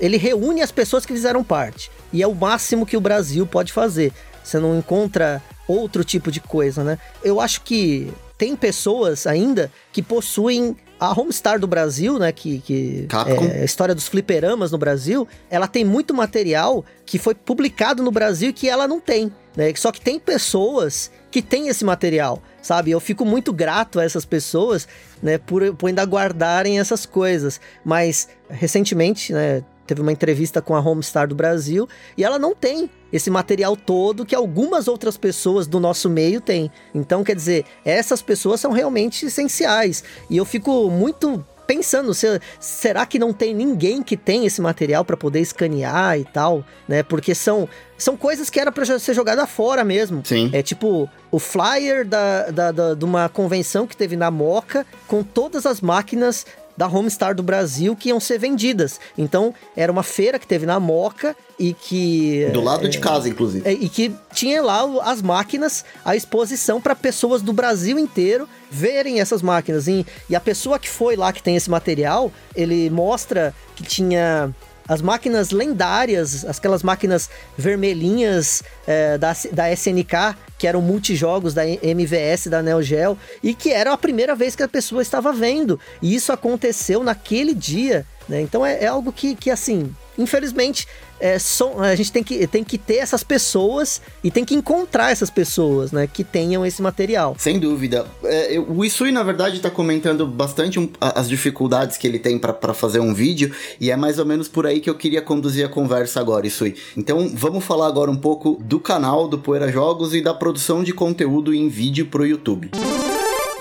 ele 0.00 0.16
reúne 0.16 0.60
as 0.60 0.72
pessoas 0.72 1.06
que 1.06 1.12
fizeram 1.12 1.44
parte. 1.44 1.90
E 2.12 2.22
é 2.22 2.26
o 2.26 2.34
máximo 2.34 2.84
que 2.84 2.96
o 2.96 3.00
Brasil 3.00 3.46
pode 3.46 3.72
fazer. 3.72 4.12
Você 4.42 4.58
não 4.58 4.76
encontra 4.76 5.40
outro 5.68 6.02
tipo 6.02 6.32
de 6.32 6.40
coisa, 6.40 6.82
né? 6.82 6.98
Eu 7.22 7.40
acho 7.40 7.62
que 7.62 8.12
tem 8.36 8.56
pessoas 8.56 9.26
ainda 9.26 9.70
que 9.92 10.02
possuem 10.02 10.76
a 10.98 11.12
Homestar 11.18 11.58
do 11.60 11.66
Brasil, 11.66 12.18
né, 12.18 12.32
que, 12.32 12.60
que 12.60 13.06
é 13.28 13.60
a 13.60 13.64
história 13.64 13.94
dos 13.94 14.08
fliperamas 14.08 14.72
no 14.72 14.78
Brasil, 14.78 15.28
ela 15.50 15.66
tem 15.66 15.84
muito 15.84 16.14
material 16.14 16.84
que 17.04 17.18
foi 17.18 17.34
publicado 17.34 18.02
no 18.02 18.10
Brasil 18.10 18.50
e 18.50 18.52
que 18.52 18.68
ela 18.68 18.88
não 18.88 19.00
tem, 19.00 19.30
né? 19.56 19.72
Só 19.76 19.92
que 19.92 20.00
tem 20.00 20.18
pessoas 20.18 21.10
que 21.30 21.42
têm 21.42 21.68
esse 21.68 21.84
material, 21.84 22.42
sabe? 22.62 22.90
Eu 22.90 23.00
fico 23.00 23.24
muito 23.24 23.52
grato 23.52 23.98
a 23.98 24.04
essas 24.04 24.24
pessoas, 24.24 24.86
né, 25.22 25.38
por, 25.38 25.74
por 25.74 25.88
ainda 25.88 26.04
guardarem 26.04 26.78
essas 26.78 27.04
coisas. 27.06 27.60
Mas 27.84 28.28
recentemente, 28.48 29.32
né, 29.32 29.64
teve 29.86 30.00
uma 30.00 30.12
entrevista 30.12 30.62
com 30.62 30.74
a 30.74 30.80
Homestar 30.80 31.28
do 31.28 31.34
Brasil 31.34 31.88
e 32.16 32.24
ela 32.24 32.38
não 32.38 32.54
tem 32.54 32.88
esse 33.12 33.30
material 33.30 33.76
todo 33.76 34.24
que 34.24 34.34
algumas 34.34 34.88
outras 34.88 35.16
pessoas 35.16 35.66
do 35.66 35.78
nosso 35.78 36.08
meio 36.08 36.40
têm. 36.40 36.70
Então, 36.94 37.22
quer 37.22 37.36
dizer, 37.36 37.64
essas 37.84 38.22
pessoas 38.22 38.60
são 38.60 38.72
realmente 38.72 39.26
essenciais. 39.26 40.02
E 40.28 40.36
eu 40.36 40.44
fico 40.44 40.90
muito 40.90 41.44
pensando, 41.66 42.14
se, 42.14 42.40
será 42.58 43.06
que 43.06 43.18
não 43.18 43.32
tem 43.32 43.54
ninguém 43.54 44.02
que 44.02 44.16
tem 44.16 44.46
esse 44.46 44.60
material 44.60 45.04
para 45.04 45.16
poder 45.16 45.40
escanear 45.40 46.18
e 46.18 46.24
tal, 46.24 46.64
né? 46.88 47.02
Porque 47.02 47.34
são, 47.34 47.68
são 47.96 48.16
coisas 48.16 48.50
que 48.50 48.60
era 48.60 48.70
para 48.70 48.98
ser 48.98 49.14
jogada 49.14 49.46
fora 49.46 49.84
mesmo. 49.84 50.22
Sim. 50.24 50.50
É 50.52 50.62
tipo 50.62 51.08
o 51.30 51.38
flyer 51.38 52.06
da, 52.06 52.50
da, 52.50 52.72
da, 52.72 52.94
de 52.94 53.04
uma 53.04 53.28
convenção 53.28 53.86
que 53.86 53.96
teve 53.96 54.16
na 54.16 54.30
Moca 54.30 54.86
com 55.06 55.22
todas 55.22 55.66
as 55.66 55.80
máquinas 55.80 56.46
da 56.76 56.88
Homestar 56.88 57.34
do 57.34 57.42
Brasil 57.42 57.94
que 57.96 58.08
iam 58.08 58.20
ser 58.20 58.38
vendidas. 58.38 59.00
Então, 59.16 59.54
era 59.76 59.90
uma 59.90 60.02
feira 60.02 60.38
que 60.38 60.46
teve 60.46 60.66
na 60.66 60.80
Moca 60.80 61.36
e 61.58 61.72
que. 61.72 62.48
Do 62.52 62.60
lado 62.60 62.86
é, 62.86 62.88
de 62.88 62.98
casa, 62.98 63.28
inclusive. 63.28 63.68
É, 63.68 63.72
e 63.72 63.88
que 63.88 64.12
tinha 64.32 64.62
lá 64.62 64.82
as 65.04 65.22
máquinas 65.22 65.84
à 66.04 66.16
exposição 66.16 66.80
para 66.80 66.94
pessoas 66.94 67.42
do 67.42 67.52
Brasil 67.52 67.98
inteiro 67.98 68.48
verem 68.70 69.20
essas 69.20 69.42
máquinas. 69.42 69.86
E, 69.86 70.04
e 70.28 70.34
a 70.34 70.40
pessoa 70.40 70.78
que 70.78 70.88
foi 70.88 71.16
lá, 71.16 71.32
que 71.32 71.42
tem 71.42 71.56
esse 71.56 71.70
material, 71.70 72.32
ele 72.54 72.90
mostra 72.90 73.54
que 73.76 73.82
tinha 73.82 74.54
as 74.86 75.00
máquinas 75.00 75.50
lendárias, 75.50 76.44
aquelas 76.44 76.82
máquinas 76.82 77.30
vermelhinhas 77.56 78.62
é, 78.86 79.16
da, 79.18 79.34
da 79.52 79.72
SNK, 79.72 80.36
que 80.58 80.66
eram 80.66 80.80
multijogos 80.80 81.54
da 81.54 81.62
MVS, 81.66 82.48
da 82.48 82.62
Neo 82.62 82.82
Geo, 82.82 83.18
e 83.42 83.54
que 83.54 83.70
era 83.70 83.92
a 83.92 83.98
primeira 83.98 84.34
vez 84.34 84.54
que 84.54 84.62
a 84.62 84.68
pessoa 84.68 85.02
estava 85.02 85.32
vendo. 85.32 85.78
E 86.02 86.14
isso 86.14 86.32
aconteceu 86.32 87.02
naquele 87.02 87.54
dia 87.54 88.06
Né? 88.28 88.40
Então 88.40 88.64
é, 88.64 88.84
é 88.84 88.86
algo 88.86 89.12
que, 89.12 89.34
que, 89.34 89.50
assim, 89.50 89.94
infelizmente, 90.18 90.86
é, 91.24 91.38
a 91.78 91.96
gente 91.96 92.12
tem 92.12 92.22
que, 92.22 92.46
tem 92.46 92.62
que 92.62 92.76
ter 92.76 92.96
essas 92.96 93.24
pessoas 93.24 94.02
e 94.22 94.30
tem 94.30 94.44
que 94.44 94.54
encontrar 94.54 95.10
essas 95.10 95.30
pessoas, 95.30 95.90
né, 95.90 96.06
que 96.06 96.22
tenham 96.22 96.66
esse 96.66 96.82
material. 96.82 97.34
Sem 97.38 97.58
dúvida. 97.58 98.06
É, 98.24 98.58
o 98.60 98.84
Isui, 98.84 99.10
na 99.10 99.22
verdade, 99.22 99.56
está 99.56 99.70
comentando 99.70 100.26
bastante 100.26 100.78
um, 100.78 100.86
as 101.00 101.26
dificuldades 101.26 101.96
que 101.96 102.06
ele 102.06 102.18
tem 102.18 102.38
para 102.38 102.74
fazer 102.74 103.00
um 103.00 103.14
vídeo, 103.14 103.54
e 103.80 103.90
é 103.90 103.96
mais 103.96 104.18
ou 104.18 104.26
menos 104.26 104.48
por 104.48 104.66
aí 104.66 104.80
que 104.80 104.90
eu 104.90 104.94
queria 104.94 105.22
conduzir 105.22 105.64
a 105.64 105.68
conversa 105.68 106.20
agora, 106.20 106.46
Isui. 106.46 106.76
Então, 106.94 107.32
vamos 107.34 107.64
falar 107.64 107.86
agora 107.86 108.10
um 108.10 108.16
pouco 108.16 108.58
do 108.62 108.78
canal 108.78 109.26
do 109.26 109.38
Poeira 109.38 109.72
Jogos 109.72 110.14
e 110.14 110.20
da 110.20 110.34
produção 110.34 110.84
de 110.84 110.92
conteúdo 110.92 111.54
em 111.54 111.70
vídeo 111.70 112.04
pro 112.04 112.26
YouTube. 112.26 112.70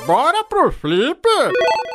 Bora 0.06 0.44
pro 0.44 0.70
flip! 0.70 1.22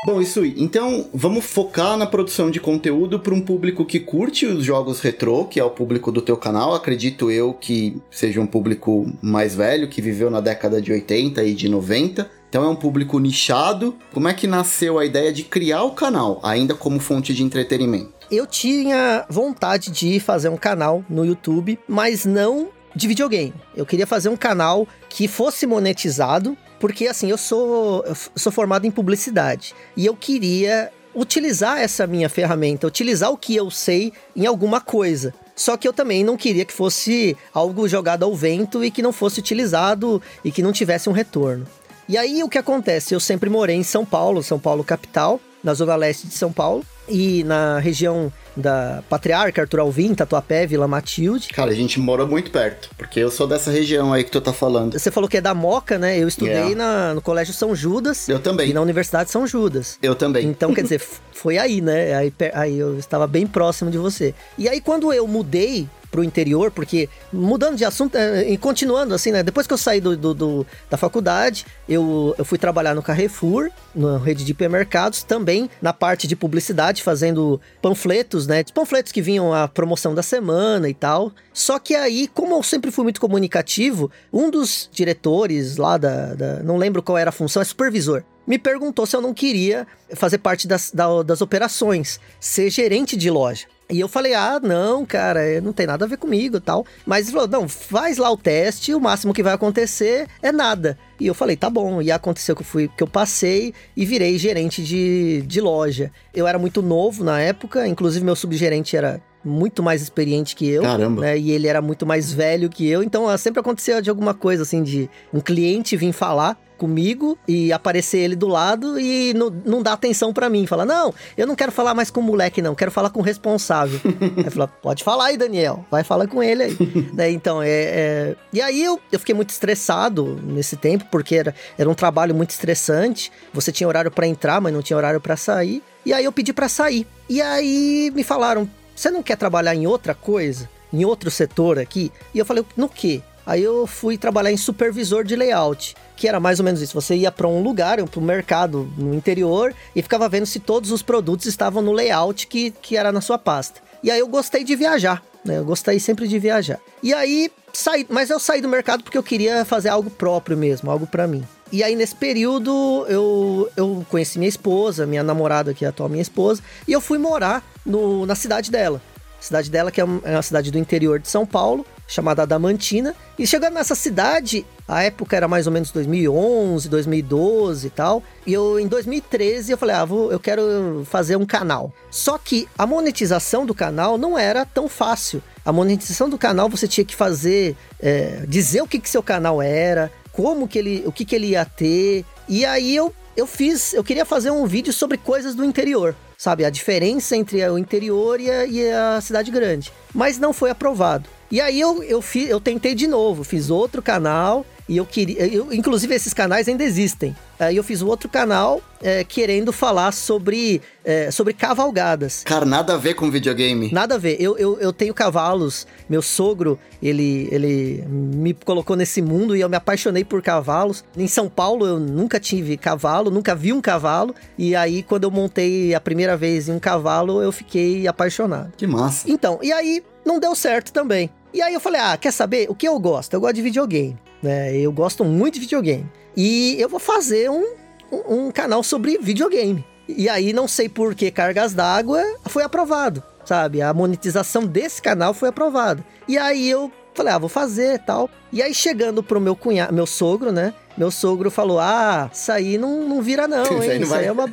Bom, 0.07 0.23
isso 0.23 0.41
aí. 0.41 0.55
Então, 0.57 1.11
vamos 1.13 1.45
focar 1.45 1.95
na 1.99 2.07
produção 2.07 2.51
de 2.51 2.59
conteúdo 2.59 3.21
para 3.21 3.35
um 3.35 3.41
público 3.41 3.85
que 3.85 4.01
curte 4.01 4.47
os 4.47 4.65
jogos 4.65 5.01
retrô, 5.01 5.45
que 5.45 5.61
é 5.61 5.65
o 5.65 5.69
público 5.69 6.11
do 6.11 6.23
teu 6.23 6.35
canal. 6.35 6.75
Acredito 6.75 7.31
eu 7.31 7.53
que 7.53 8.01
seja 8.11 8.41
um 8.41 8.47
público 8.47 9.13
mais 9.21 9.55
velho, 9.55 9.89
que 9.89 10.01
viveu 10.01 10.31
na 10.31 10.41
década 10.41 10.81
de 10.81 10.91
80 10.91 11.45
e 11.45 11.53
de 11.53 11.69
90. 11.69 12.31
Então 12.49 12.65
é 12.65 12.69
um 12.69 12.77
público 12.77 13.19
nichado. 13.19 13.95
Como 14.11 14.27
é 14.27 14.33
que 14.33 14.47
nasceu 14.47 14.99
a 14.99 15.05
ideia 15.05 15.31
de 15.31 15.43
criar 15.45 15.83
o 15.83 15.91
canal, 15.91 16.41
ainda 16.43 16.75
como 16.75 16.99
fonte 16.99 17.35
de 17.35 17.43
entretenimento? 17.43 18.15
Eu 18.31 18.47
tinha 18.47 19.27
vontade 19.29 19.91
de 19.91 20.19
fazer 20.19 20.49
um 20.49 20.57
canal 20.57 21.05
no 21.11 21.27
YouTube, 21.27 21.79
mas 21.87 22.25
não 22.25 22.69
de 22.95 23.07
videogame. 23.07 23.55
Eu 23.77 23.85
queria 23.85 24.07
fazer 24.07 24.31
um 24.31 24.37
canal 24.37 24.89
que 25.11 25.29
fosse 25.29 25.67
monetizado 25.67 26.57
porque 26.79 27.07
assim, 27.07 27.31
eu 27.31 27.39
sou, 27.39 28.05
eu 28.05 28.17
sou 28.37 28.53
formado 28.53 28.87
em 28.87 28.91
publicidade 28.91 29.75
e 29.97 30.07
eu 30.07 30.15
queria 30.15 30.91
utilizar 31.15 31.79
essa 31.79 32.07
minha 32.07 32.29
ferramenta, 32.29 32.87
utilizar 32.87 33.31
o 33.31 33.37
que 33.37 33.57
eu 33.57 33.71
sei 33.71 34.13
em 34.37 34.47
alguma 34.47 34.81
coisa. 34.81 35.35
Só 35.57 35.77
que 35.77 35.89
eu 35.89 35.93
também 35.93 36.23
não 36.23 36.37
queria 36.37 36.65
que 36.65 36.73
fosse 36.73 37.37
algo 37.53 37.89
jogado 37.89 38.25
ao 38.25 38.35
vento 38.35 38.85
e 38.85 38.91
que 38.91 39.03
não 39.03 39.13
fosse 39.13 39.41
utilizado 39.41 40.23
e 40.45 40.53
que 40.53 40.63
não 40.63 40.73
tivesse 40.73 41.09
um 41.09 41.13
retorno. 41.13 41.67
E 42.09 42.17
aí 42.17 42.43
o 42.43 42.49
que 42.49 42.57
acontece? 42.57 43.15
Eu 43.15 43.21
sempre 43.21 43.51
morei 43.51 43.75
em 43.75 43.83
São 43.83 44.05
Paulo, 44.05 44.43
São 44.43 44.59
Paulo 44.59 44.85
capital, 44.85 45.41
na 45.63 45.75
zona 45.75 45.97
leste 45.97 46.29
de 46.29 46.35
São 46.35 46.53
Paulo 46.53 46.85
e 47.09 47.43
na 47.43 47.81
região 47.81 48.33
da 48.57 49.03
Patriarca, 49.09 49.63
Arthur 49.63 49.81
Alvim, 49.81 50.15
Tatuapé, 50.15 50.67
Vila 50.67 50.89
Matilde. 50.89 51.49
Cara, 51.49 51.71
a 51.71 51.75
gente 51.75 52.01
mora 52.01 52.27
muito 52.27 52.51
perto, 52.51 52.91
porque 52.97 53.21
eu 53.21 53.31
sou 53.31 53.47
dessa 53.47 53.71
região 53.71 54.13
aí 54.13 54.25
que 54.25 54.31
tu 54.31 54.41
tá 54.41 54.53
falando. 54.53 54.99
Você 54.99 55.11
falou 55.11 55.29
que 55.29 55.37
é 55.37 55.41
da 55.41 55.55
Moca, 55.55 55.99
né? 55.99 56.19
Eu 56.19 56.29
estudei 56.29 56.55
yeah. 56.55 56.75
na, 56.75 57.15
no 57.15 57.23
Colégio 57.23 57.55
São 57.55 57.75
Judas. 57.75 58.29
Eu 58.29 58.39
também. 58.39 58.71
E 58.71 58.73
na 58.73 58.81
Universidade 58.81 59.31
São 59.31 59.47
Judas. 59.47 59.99
Eu 60.03 60.15
também. 60.15 60.47
Então, 60.47 60.75
quer 60.75 60.83
dizer, 60.89 61.01
foi 61.33 61.59
aí, 61.59 61.81
né? 61.81 62.15
Aí, 62.15 62.33
aí 62.55 62.79
eu 62.79 62.99
estava 62.99 63.27
bem 63.27 63.47
próximo 63.47 63.91
de 63.91 63.99
você. 63.99 64.35
E 64.57 64.69
aí, 64.69 64.81
quando 64.81 65.13
eu 65.13 65.27
mudei 65.27 65.89
pro 66.11 66.25
interior, 66.25 66.71
porque 66.71 67.09
mudando 67.33 67.77
de 67.77 67.85
assunto 67.85 68.17
é, 68.17 68.49
e 68.49 68.57
continuando 68.57 69.15
assim, 69.15 69.31
né? 69.31 69.43
Depois 69.43 69.67
que 69.67 69.73
eu 69.73 69.79
saí 69.79 70.01
do, 70.01 70.17
do, 70.17 70.35
do, 70.35 70.67
da 70.89 70.97
faculdade, 70.97 71.67
eu, 71.89 72.35
eu 72.39 72.45
fui 72.45 72.59
trabalhar 72.59 72.95
no 72.95 73.03
Carrefour, 73.03 73.71
na 73.95 74.19
rede 74.19 74.45
de 74.45 74.53
hipermercados, 74.53 75.23
também 75.23 75.69
na 75.83 75.93
parte 75.93 76.27
de 76.27 76.35
publicidade, 76.35 77.03
fazendo 77.03 77.61
panfletos, 77.83 78.47
né? 78.49 78.65
Panfletos 78.75 79.13
que 79.13 79.23
vinham 79.23 79.55
a 79.55 79.69
promoção 79.69 80.15
da 80.15 80.23
semana 80.23 80.89
e 80.89 80.95
tal. 80.95 81.33
Só 81.53 81.79
que 81.79 81.95
aí, 81.95 82.27
como 82.27 82.55
eu 82.55 82.63
sempre 82.63 82.91
fui 82.91 83.05
muito 83.05 83.21
comunicativo, 83.21 84.11
um 84.33 84.51
dos 84.51 84.89
diretores 84.93 85.77
lá 85.77 85.97
da, 85.97 86.35
da 86.35 86.63
não 86.63 86.77
lembro 86.77 87.03
qual 87.03 87.17
era 87.17 87.29
a 87.29 87.33
função, 87.33 87.63
é 87.63 87.65
supervisor 87.65 88.25
me 88.49 88.59
perguntou 88.59 89.05
se 89.05 89.15
eu 89.15 89.21
não 89.21 89.35
queria 89.35 89.87
fazer 90.15 90.39
parte 90.39 90.67
das, 90.67 90.91
das 91.27 91.43
operações, 91.43 92.19
ser 92.41 92.71
gerente 92.71 93.15
de 93.15 93.31
loja. 93.31 93.67
E 93.91 94.01
eu 94.01 94.09
falei, 94.09 94.35
ah, 94.35 94.61
não, 94.63 95.07
cara, 95.07 95.43
é, 95.43 95.63
não 95.63 95.73
tem 95.73 95.87
nada 95.87 96.05
a 96.05 96.09
ver 96.09 96.19
comigo 96.19 96.61
tal. 96.61 96.85
Mas 97.07 97.27
ele 97.27 97.33
falou, 97.33 97.49
não, 97.49 97.67
faz 97.67 98.19
lá 98.19 98.31
o 98.31 98.37
teste, 98.37 98.95
o 98.95 99.01
máximo 99.01 99.33
que 99.33 99.43
vai 99.43 99.55
acontecer 99.55 100.29
é 100.43 100.53
nada. 100.53 100.99
E 101.19 101.27
eu 101.27 101.35
falei, 101.35 101.57
tá 101.57 101.71
bom. 101.71 102.03
E 102.03 102.13
aconteceu 102.13 102.55
que 102.55 102.61
eu 102.61 102.67
fui, 102.67 102.89
que 102.89 103.03
eu 103.03 103.09
passei 103.09 103.73
e 103.97 104.05
virei 104.05 104.37
gerente 104.37 104.83
de, 104.83 105.43
de 105.47 105.61
loja. 105.61 106.13
Eu 106.35 106.47
era 106.47 106.59
muito 106.59 106.83
novo 106.83 107.25
na 107.25 107.41
época, 107.41 107.87
inclusive 107.89 108.25
meu 108.25 108.37
subgerente 108.37 108.95
era 108.95 109.23
muito 109.45 109.83
mais 109.83 110.03
experiente 110.03 110.55
que 110.55 110.69
eu. 110.69 110.83
Caramba. 110.83 111.23
Né, 111.23 111.39
e 111.39 111.51
ele 111.51 111.67
era 111.67 111.81
muito 111.81 112.07
mais 112.07 112.33
velho 112.33 112.69
que 112.69 112.89
eu. 112.89 113.03
Então 113.03 113.37
sempre 113.39 113.61
acontecia 113.61 114.01
de 114.03 114.11
alguma 114.11 114.35
coisa 114.35 114.63
assim, 114.63 114.83
de 114.83 115.09
um 115.33 115.41
cliente 115.41 115.97
vir 115.97 116.13
falar 116.13 116.59
comigo 116.79 117.37
e 117.47 117.73
aparecer 117.73 118.19
ele 118.19 118.37
do 118.37 118.47
lado 118.47 118.99
e 118.99 119.35
não, 119.35 119.51
não 119.67 119.83
dá 119.83 119.93
atenção 119.93 120.33
para 120.33 120.49
mim. 120.49 120.65
Fala, 120.65 120.87
não, 120.87 121.13
eu 121.37 121.47
não 121.47 121.57
quero 121.57 121.73
falar 121.73 121.93
mais 121.93 122.11
com 122.11 122.21
o 122.21 122.23
moleque, 122.23 122.63
não, 122.63 122.75
quero 122.75 122.91
falar 122.91 123.11
com 123.11 123.21
o 123.21 123.23
responsável. 123.23 124.01
aí 124.39 124.49
fala, 124.49 124.69
pode 124.69 125.03
falar 125.03 125.27
aí, 125.27 125.37
Daniel, 125.37 125.85
vai 125.91 126.05
falar 126.05 126.29
com 126.29 126.43
ele 126.43 126.63
aí. 126.63 126.79
né, 127.13 127.31
então, 127.31 127.61
é, 127.61 127.69
é, 127.69 128.37
E 128.53 128.63
aí 128.63 128.83
eu, 128.83 128.99
eu 129.11 129.19
fiquei 129.19 129.35
muito 129.35 129.51
estressado 129.51 130.39
nesse 130.45 130.77
tempo, 130.77 131.05
porque 131.11 131.35
era, 131.35 131.55
era 131.77 131.91
um 131.91 131.95
trabalho 131.95 132.35
muito 132.35 132.51
estressante. 132.51 133.33
Você 133.53 133.73
tinha 133.73 133.89
horário 133.89 134.11
para 134.11 134.27
entrar, 134.27 134.61
mas 134.61 134.73
não 134.73 134.81
tinha 134.81 134.97
horário 134.97 135.21
para 135.21 135.37
sair. 135.37 135.83
E 136.07 136.13
aí 136.13 136.25
eu 136.25 136.33
pedi 136.33 136.53
para 136.53 136.69
sair. 136.69 137.07
E 137.29 137.43
aí 137.43 138.11
me 138.15 138.23
falaram, 138.23 138.69
você 138.99 139.11
não 139.11 139.23
quer 139.23 139.37
trabalhar 139.37 139.75
em 139.75 139.87
outra 139.87 140.15
coisa? 140.15 140.69
Em 140.93 141.05
outro 141.05 141.31
setor 141.31 141.79
aqui? 141.79 142.11
E 142.35 142.39
eu 142.39 142.45
falei, 142.45 142.65
no 142.77 142.89
quê? 142.89 143.23
Aí 143.47 143.63
eu 143.63 143.87
fui 143.87 144.19
trabalhar 144.19 144.51
em 144.51 144.57
supervisor 144.57 145.25
de 145.25 145.37
layout, 145.37 145.95
que 146.17 146.29
era 146.29 146.41
mais 146.41 146.59
ou 146.59 146.65
menos 146.65 146.83
isso. 146.83 147.01
Você 147.01 147.15
ia 147.15 147.31
para 147.31 147.47
um 147.47 147.63
lugar, 147.63 148.03
para 148.05 148.21
um 148.21 148.23
mercado 148.23 148.91
no 148.99 149.15
interior 149.15 149.73
e 149.95 150.03
ficava 150.03 150.29
vendo 150.29 150.47
se 150.47 150.59
todos 150.59 150.91
os 150.91 151.01
produtos 151.01 151.47
estavam 151.47 151.81
no 151.81 151.93
layout 151.93 152.47
que, 152.47 152.73
que 152.73 152.97
era 152.97 153.13
na 153.13 153.21
sua 153.21 153.39
pasta. 153.39 153.81
E 154.03 154.11
aí 154.11 154.19
eu 154.19 154.29
gostei 154.29 154.65
de 154.65 154.75
viajar, 154.75 155.23
né? 155.45 155.59
Eu 155.59 155.65
gostei 155.65 156.01
sempre 156.01 156.27
de 156.27 156.39
viajar. 156.39 156.81
E 157.03 157.15
aí 157.15 157.51
saí, 157.73 158.05
mas 158.11 158.31
eu 158.31 158.41
saí 158.41 158.61
do 158.61 158.69
mercado 158.69 159.05
porque 159.05 159.17
eu 159.17 159.23
queria 159.23 159.65
fazer 159.65 159.89
algo 159.89 160.11
próprio 160.11 160.57
mesmo, 160.57 160.91
algo 160.91 161.07
para 161.07 161.27
mim. 161.27 161.47
E 161.71 161.83
aí, 161.83 161.95
nesse 161.95 162.15
período, 162.15 163.05
eu, 163.09 163.71
eu 163.77 164.07
conheci 164.09 164.39
minha 164.39 164.49
esposa, 164.49 165.07
minha 165.07 165.23
namorada, 165.23 165.75
que 165.75 165.85
é 165.85 165.89
a 165.89 165.91
atual 165.91 166.09
minha 166.09 166.23
esposa, 166.23 166.63
e 166.87 166.93
eu 166.93 167.01
fui 167.01 167.19
morar 167.19 167.63
no, 167.85 168.25
na 168.25 168.35
cidade 168.35 168.71
dela. 168.71 169.03
Cidade 169.41 169.71
dela, 169.71 169.91
que 169.91 170.01
é 170.01 170.05
uma, 170.05 170.21
é 170.25 170.33
uma 170.33 170.43
cidade 170.43 170.71
do 170.71 170.79
interior 170.79 171.21
de 171.21 171.29
São 171.29 171.47
Paulo, 171.47 171.87
chamada 172.09 172.43
Adamantina. 172.43 173.15
E 173.39 173.47
chegando 173.47 173.75
nessa 173.75 173.95
cidade, 173.95 174.67
a 174.89 175.03
época 175.03 175.37
era 175.37 175.47
mais 175.47 175.67
ou 175.67 175.73
menos 175.73 175.93
2011, 175.93 176.89
2012 176.89 177.87
e 177.87 177.91
tal. 177.91 178.23
E 178.47 178.53
eu, 178.53 178.81
em 178.81 178.89
2013, 178.89 179.71
eu 179.71 179.79
falei, 179.79 179.95
ah, 179.95 180.05
vou, 180.05 180.33
eu 180.33 180.41
quero 180.41 181.07
fazer 181.09 181.37
um 181.37 181.47
canal. 181.47 181.93
Só 182.11 182.39
que 182.39 182.67
a 182.77 182.87
monetização 182.87 183.67
do 183.67 183.75
canal 183.75 184.17
não 184.17 184.37
era 184.37 184.65
tão 184.65 184.89
fácil. 184.89 185.43
A 185.65 185.73
monetização 185.73 186.31
do 186.31 186.39
canal 186.39 186.69
você 186.69 186.89
tinha 186.89 187.05
que 187.05 187.15
fazer, 187.15 187.77
é, 188.01 188.43
dizer 188.49 188.81
o 188.81 188.89
que, 188.89 188.99
que 188.99 189.09
seu 189.09 189.23
canal 189.23 189.61
era, 189.61 190.11
como 190.39 190.69
que 190.69 190.79
ele, 190.79 191.03
o 191.05 191.11
que, 191.11 191.25
que 191.25 191.35
ele 191.35 191.49
ia 191.49 191.65
ter. 191.65 192.25
E 192.49 192.65
aí 192.65 192.95
eu, 192.95 193.13
eu 193.37 193.45
fiz, 193.45 193.93
eu 193.93 194.05
queria 194.05 194.25
fazer 194.25 194.53
um 194.53 194.65
vídeo 194.67 194.93
sobre 194.93 195.19
coisas 195.19 195.53
do 195.53 195.65
interior 195.65 196.15
sabe? 196.39 196.65
A 196.65 196.71
diferença 196.71 197.37
entre 197.37 197.69
o 197.69 197.77
interior 197.77 198.41
e 198.41 198.49
a, 198.49 198.65
e 198.65 198.89
a, 198.93 199.21
cidade 199.21 199.51
grande. 199.51 199.93
Mas 200.15 200.39
não 200.39 200.53
foi 200.53 200.71
aprovado. 200.71 201.29
E 201.51 201.61
aí 201.61 201.81
eu, 201.81 202.01
eu, 202.05 202.23
fiz, 202.23 202.49
eu 202.49 202.61
tentei 202.61 202.95
de 202.95 203.09
novo, 203.09 203.43
fiz 203.43 203.71
outro 203.71 204.01
canal 204.01 204.65
e 204.89 204.97
eu 204.97 205.05
queria. 205.05 205.47
Eu, 205.47 205.73
inclusive, 205.73 206.15
esses 206.15 206.33
canais 206.33 206.69
ainda 206.69 206.83
existem. 206.83 207.37
Aí 207.61 207.77
eu 207.77 207.85
fiz 207.85 208.01
um 208.01 208.07
outro 208.07 208.29
canal 208.29 208.81
é, 209.03 209.25
querendo 209.25 209.73
falar 209.73 210.13
sobre, 210.13 210.81
é, 211.05 211.31
sobre 211.31 211.53
cavalgadas. 211.53 212.43
Cara, 212.45 212.65
nada 212.65 212.95
a 212.95 212.97
ver 212.97 213.15
com 213.15 213.31
videogame. 213.31 213.91
Nada 213.93 214.15
a 214.15 214.19
ver. 214.19 214.41
Eu, 214.41 214.57
eu, 214.57 214.79
eu 214.81 214.93
tenho 214.93 215.13
cavalos. 215.13 215.87
Meu 216.09 216.23
sogro, 216.23 216.79
ele, 217.03 217.49
ele 217.51 218.05
me 218.09 218.55
colocou 218.55 218.97
nesse 218.97 219.21
mundo 219.21 219.57
e 219.57 219.61
eu 219.61 219.69
me 219.69 219.77
apaixonei 219.77 220.25
por 220.25 220.41
cavalos. 220.41 221.05
Em 221.17 221.27
São 221.27 221.49
Paulo 221.49 221.85
eu 221.85 221.99
nunca 221.99 222.41
tive 222.41 222.77
cavalo, 222.77 223.31
nunca 223.31 223.55
vi 223.55 223.73
um 223.73 223.81
cavalo. 223.81 224.35
E 224.57 224.75
aí, 224.75 225.03
quando 225.03 225.25
eu 225.25 225.31
montei 225.31 225.95
a 225.95 226.01
primeira 226.01 226.37
vez 226.37 226.69
em 226.69 226.73
um 226.73 226.79
cavalo, 226.79 227.43
eu 227.43 227.53
fiquei 227.53 228.07
apaixonado. 228.07 228.73
Que 228.77 228.87
massa. 228.87 229.31
Então, 229.31 229.59
e 229.63 229.73
aí 229.73 230.03
não 230.25 230.39
deu 230.39 230.55
certo 230.55 230.93
também. 230.93 231.29
E 231.53 231.61
aí 231.61 231.75
eu 231.75 231.81
falei, 231.81 232.01
ah, 232.01 232.17
quer 232.17 232.33
saber? 232.33 232.67
O 232.71 232.75
que 232.75 232.87
eu 232.87 232.99
gosto? 233.01 233.35
Eu 233.35 233.41
gosto 233.41 233.55
de 233.55 233.63
videogame. 233.63 234.17
Né? 234.43 234.77
Eu 234.77 234.93
gosto 234.93 235.25
muito 235.25 235.55
de 235.55 235.61
videogame. 235.61 236.07
E 236.37 236.77
eu 236.81 236.89
vou 236.89 237.01
fazer 237.01 237.51
um, 237.51 237.65
um, 238.13 238.35
um 238.47 238.51
canal 238.51 238.83
sobre 238.83 239.19
videogame. 239.19 239.85
E 240.09 240.29
aí, 240.29 240.53
não 240.53 240.67
sei 240.67 240.89
por 240.89 241.15
que 241.15 241.31
Cargas 241.31 241.75
d'Água 241.75 242.23
foi 242.47 242.63
aprovado, 242.63 243.23
sabe? 243.45 243.83
A 243.83 243.93
monetização 243.93 244.65
desse 244.65 245.03
canal 245.03 245.35
foi 245.35 245.51
aprovada. 245.51 246.03
E 246.27 246.39
aí 246.39 246.69
eu 246.71 246.91
falei, 247.15 247.33
ah, 247.33 247.39
vou 247.39 247.49
fazer 247.49 247.99
tal. 248.01 248.31
E 248.53 248.63
aí, 248.63 248.73
chegando 248.73 249.23
pro 249.23 249.41
meu 249.41 249.55
cunhado, 249.55 249.93
meu 249.93 250.07
sogro, 250.07 250.51
né? 250.51 250.73
meu 250.99 251.11
sogro 251.13 251.49
falou: 251.51 251.79
Ah, 251.79 252.29
isso 252.33 252.51
aí 252.51 252.77
não, 252.77 253.09
não 253.09 253.23
vira, 253.23 253.47
não, 253.47 253.63
Isso 253.63 253.73
aí 253.75 253.91
hein? 253.93 254.01
Isso 254.03 254.11
vai- 254.11 254.21
aí 254.21 254.27
é 254.27 254.33
uma 254.33 254.49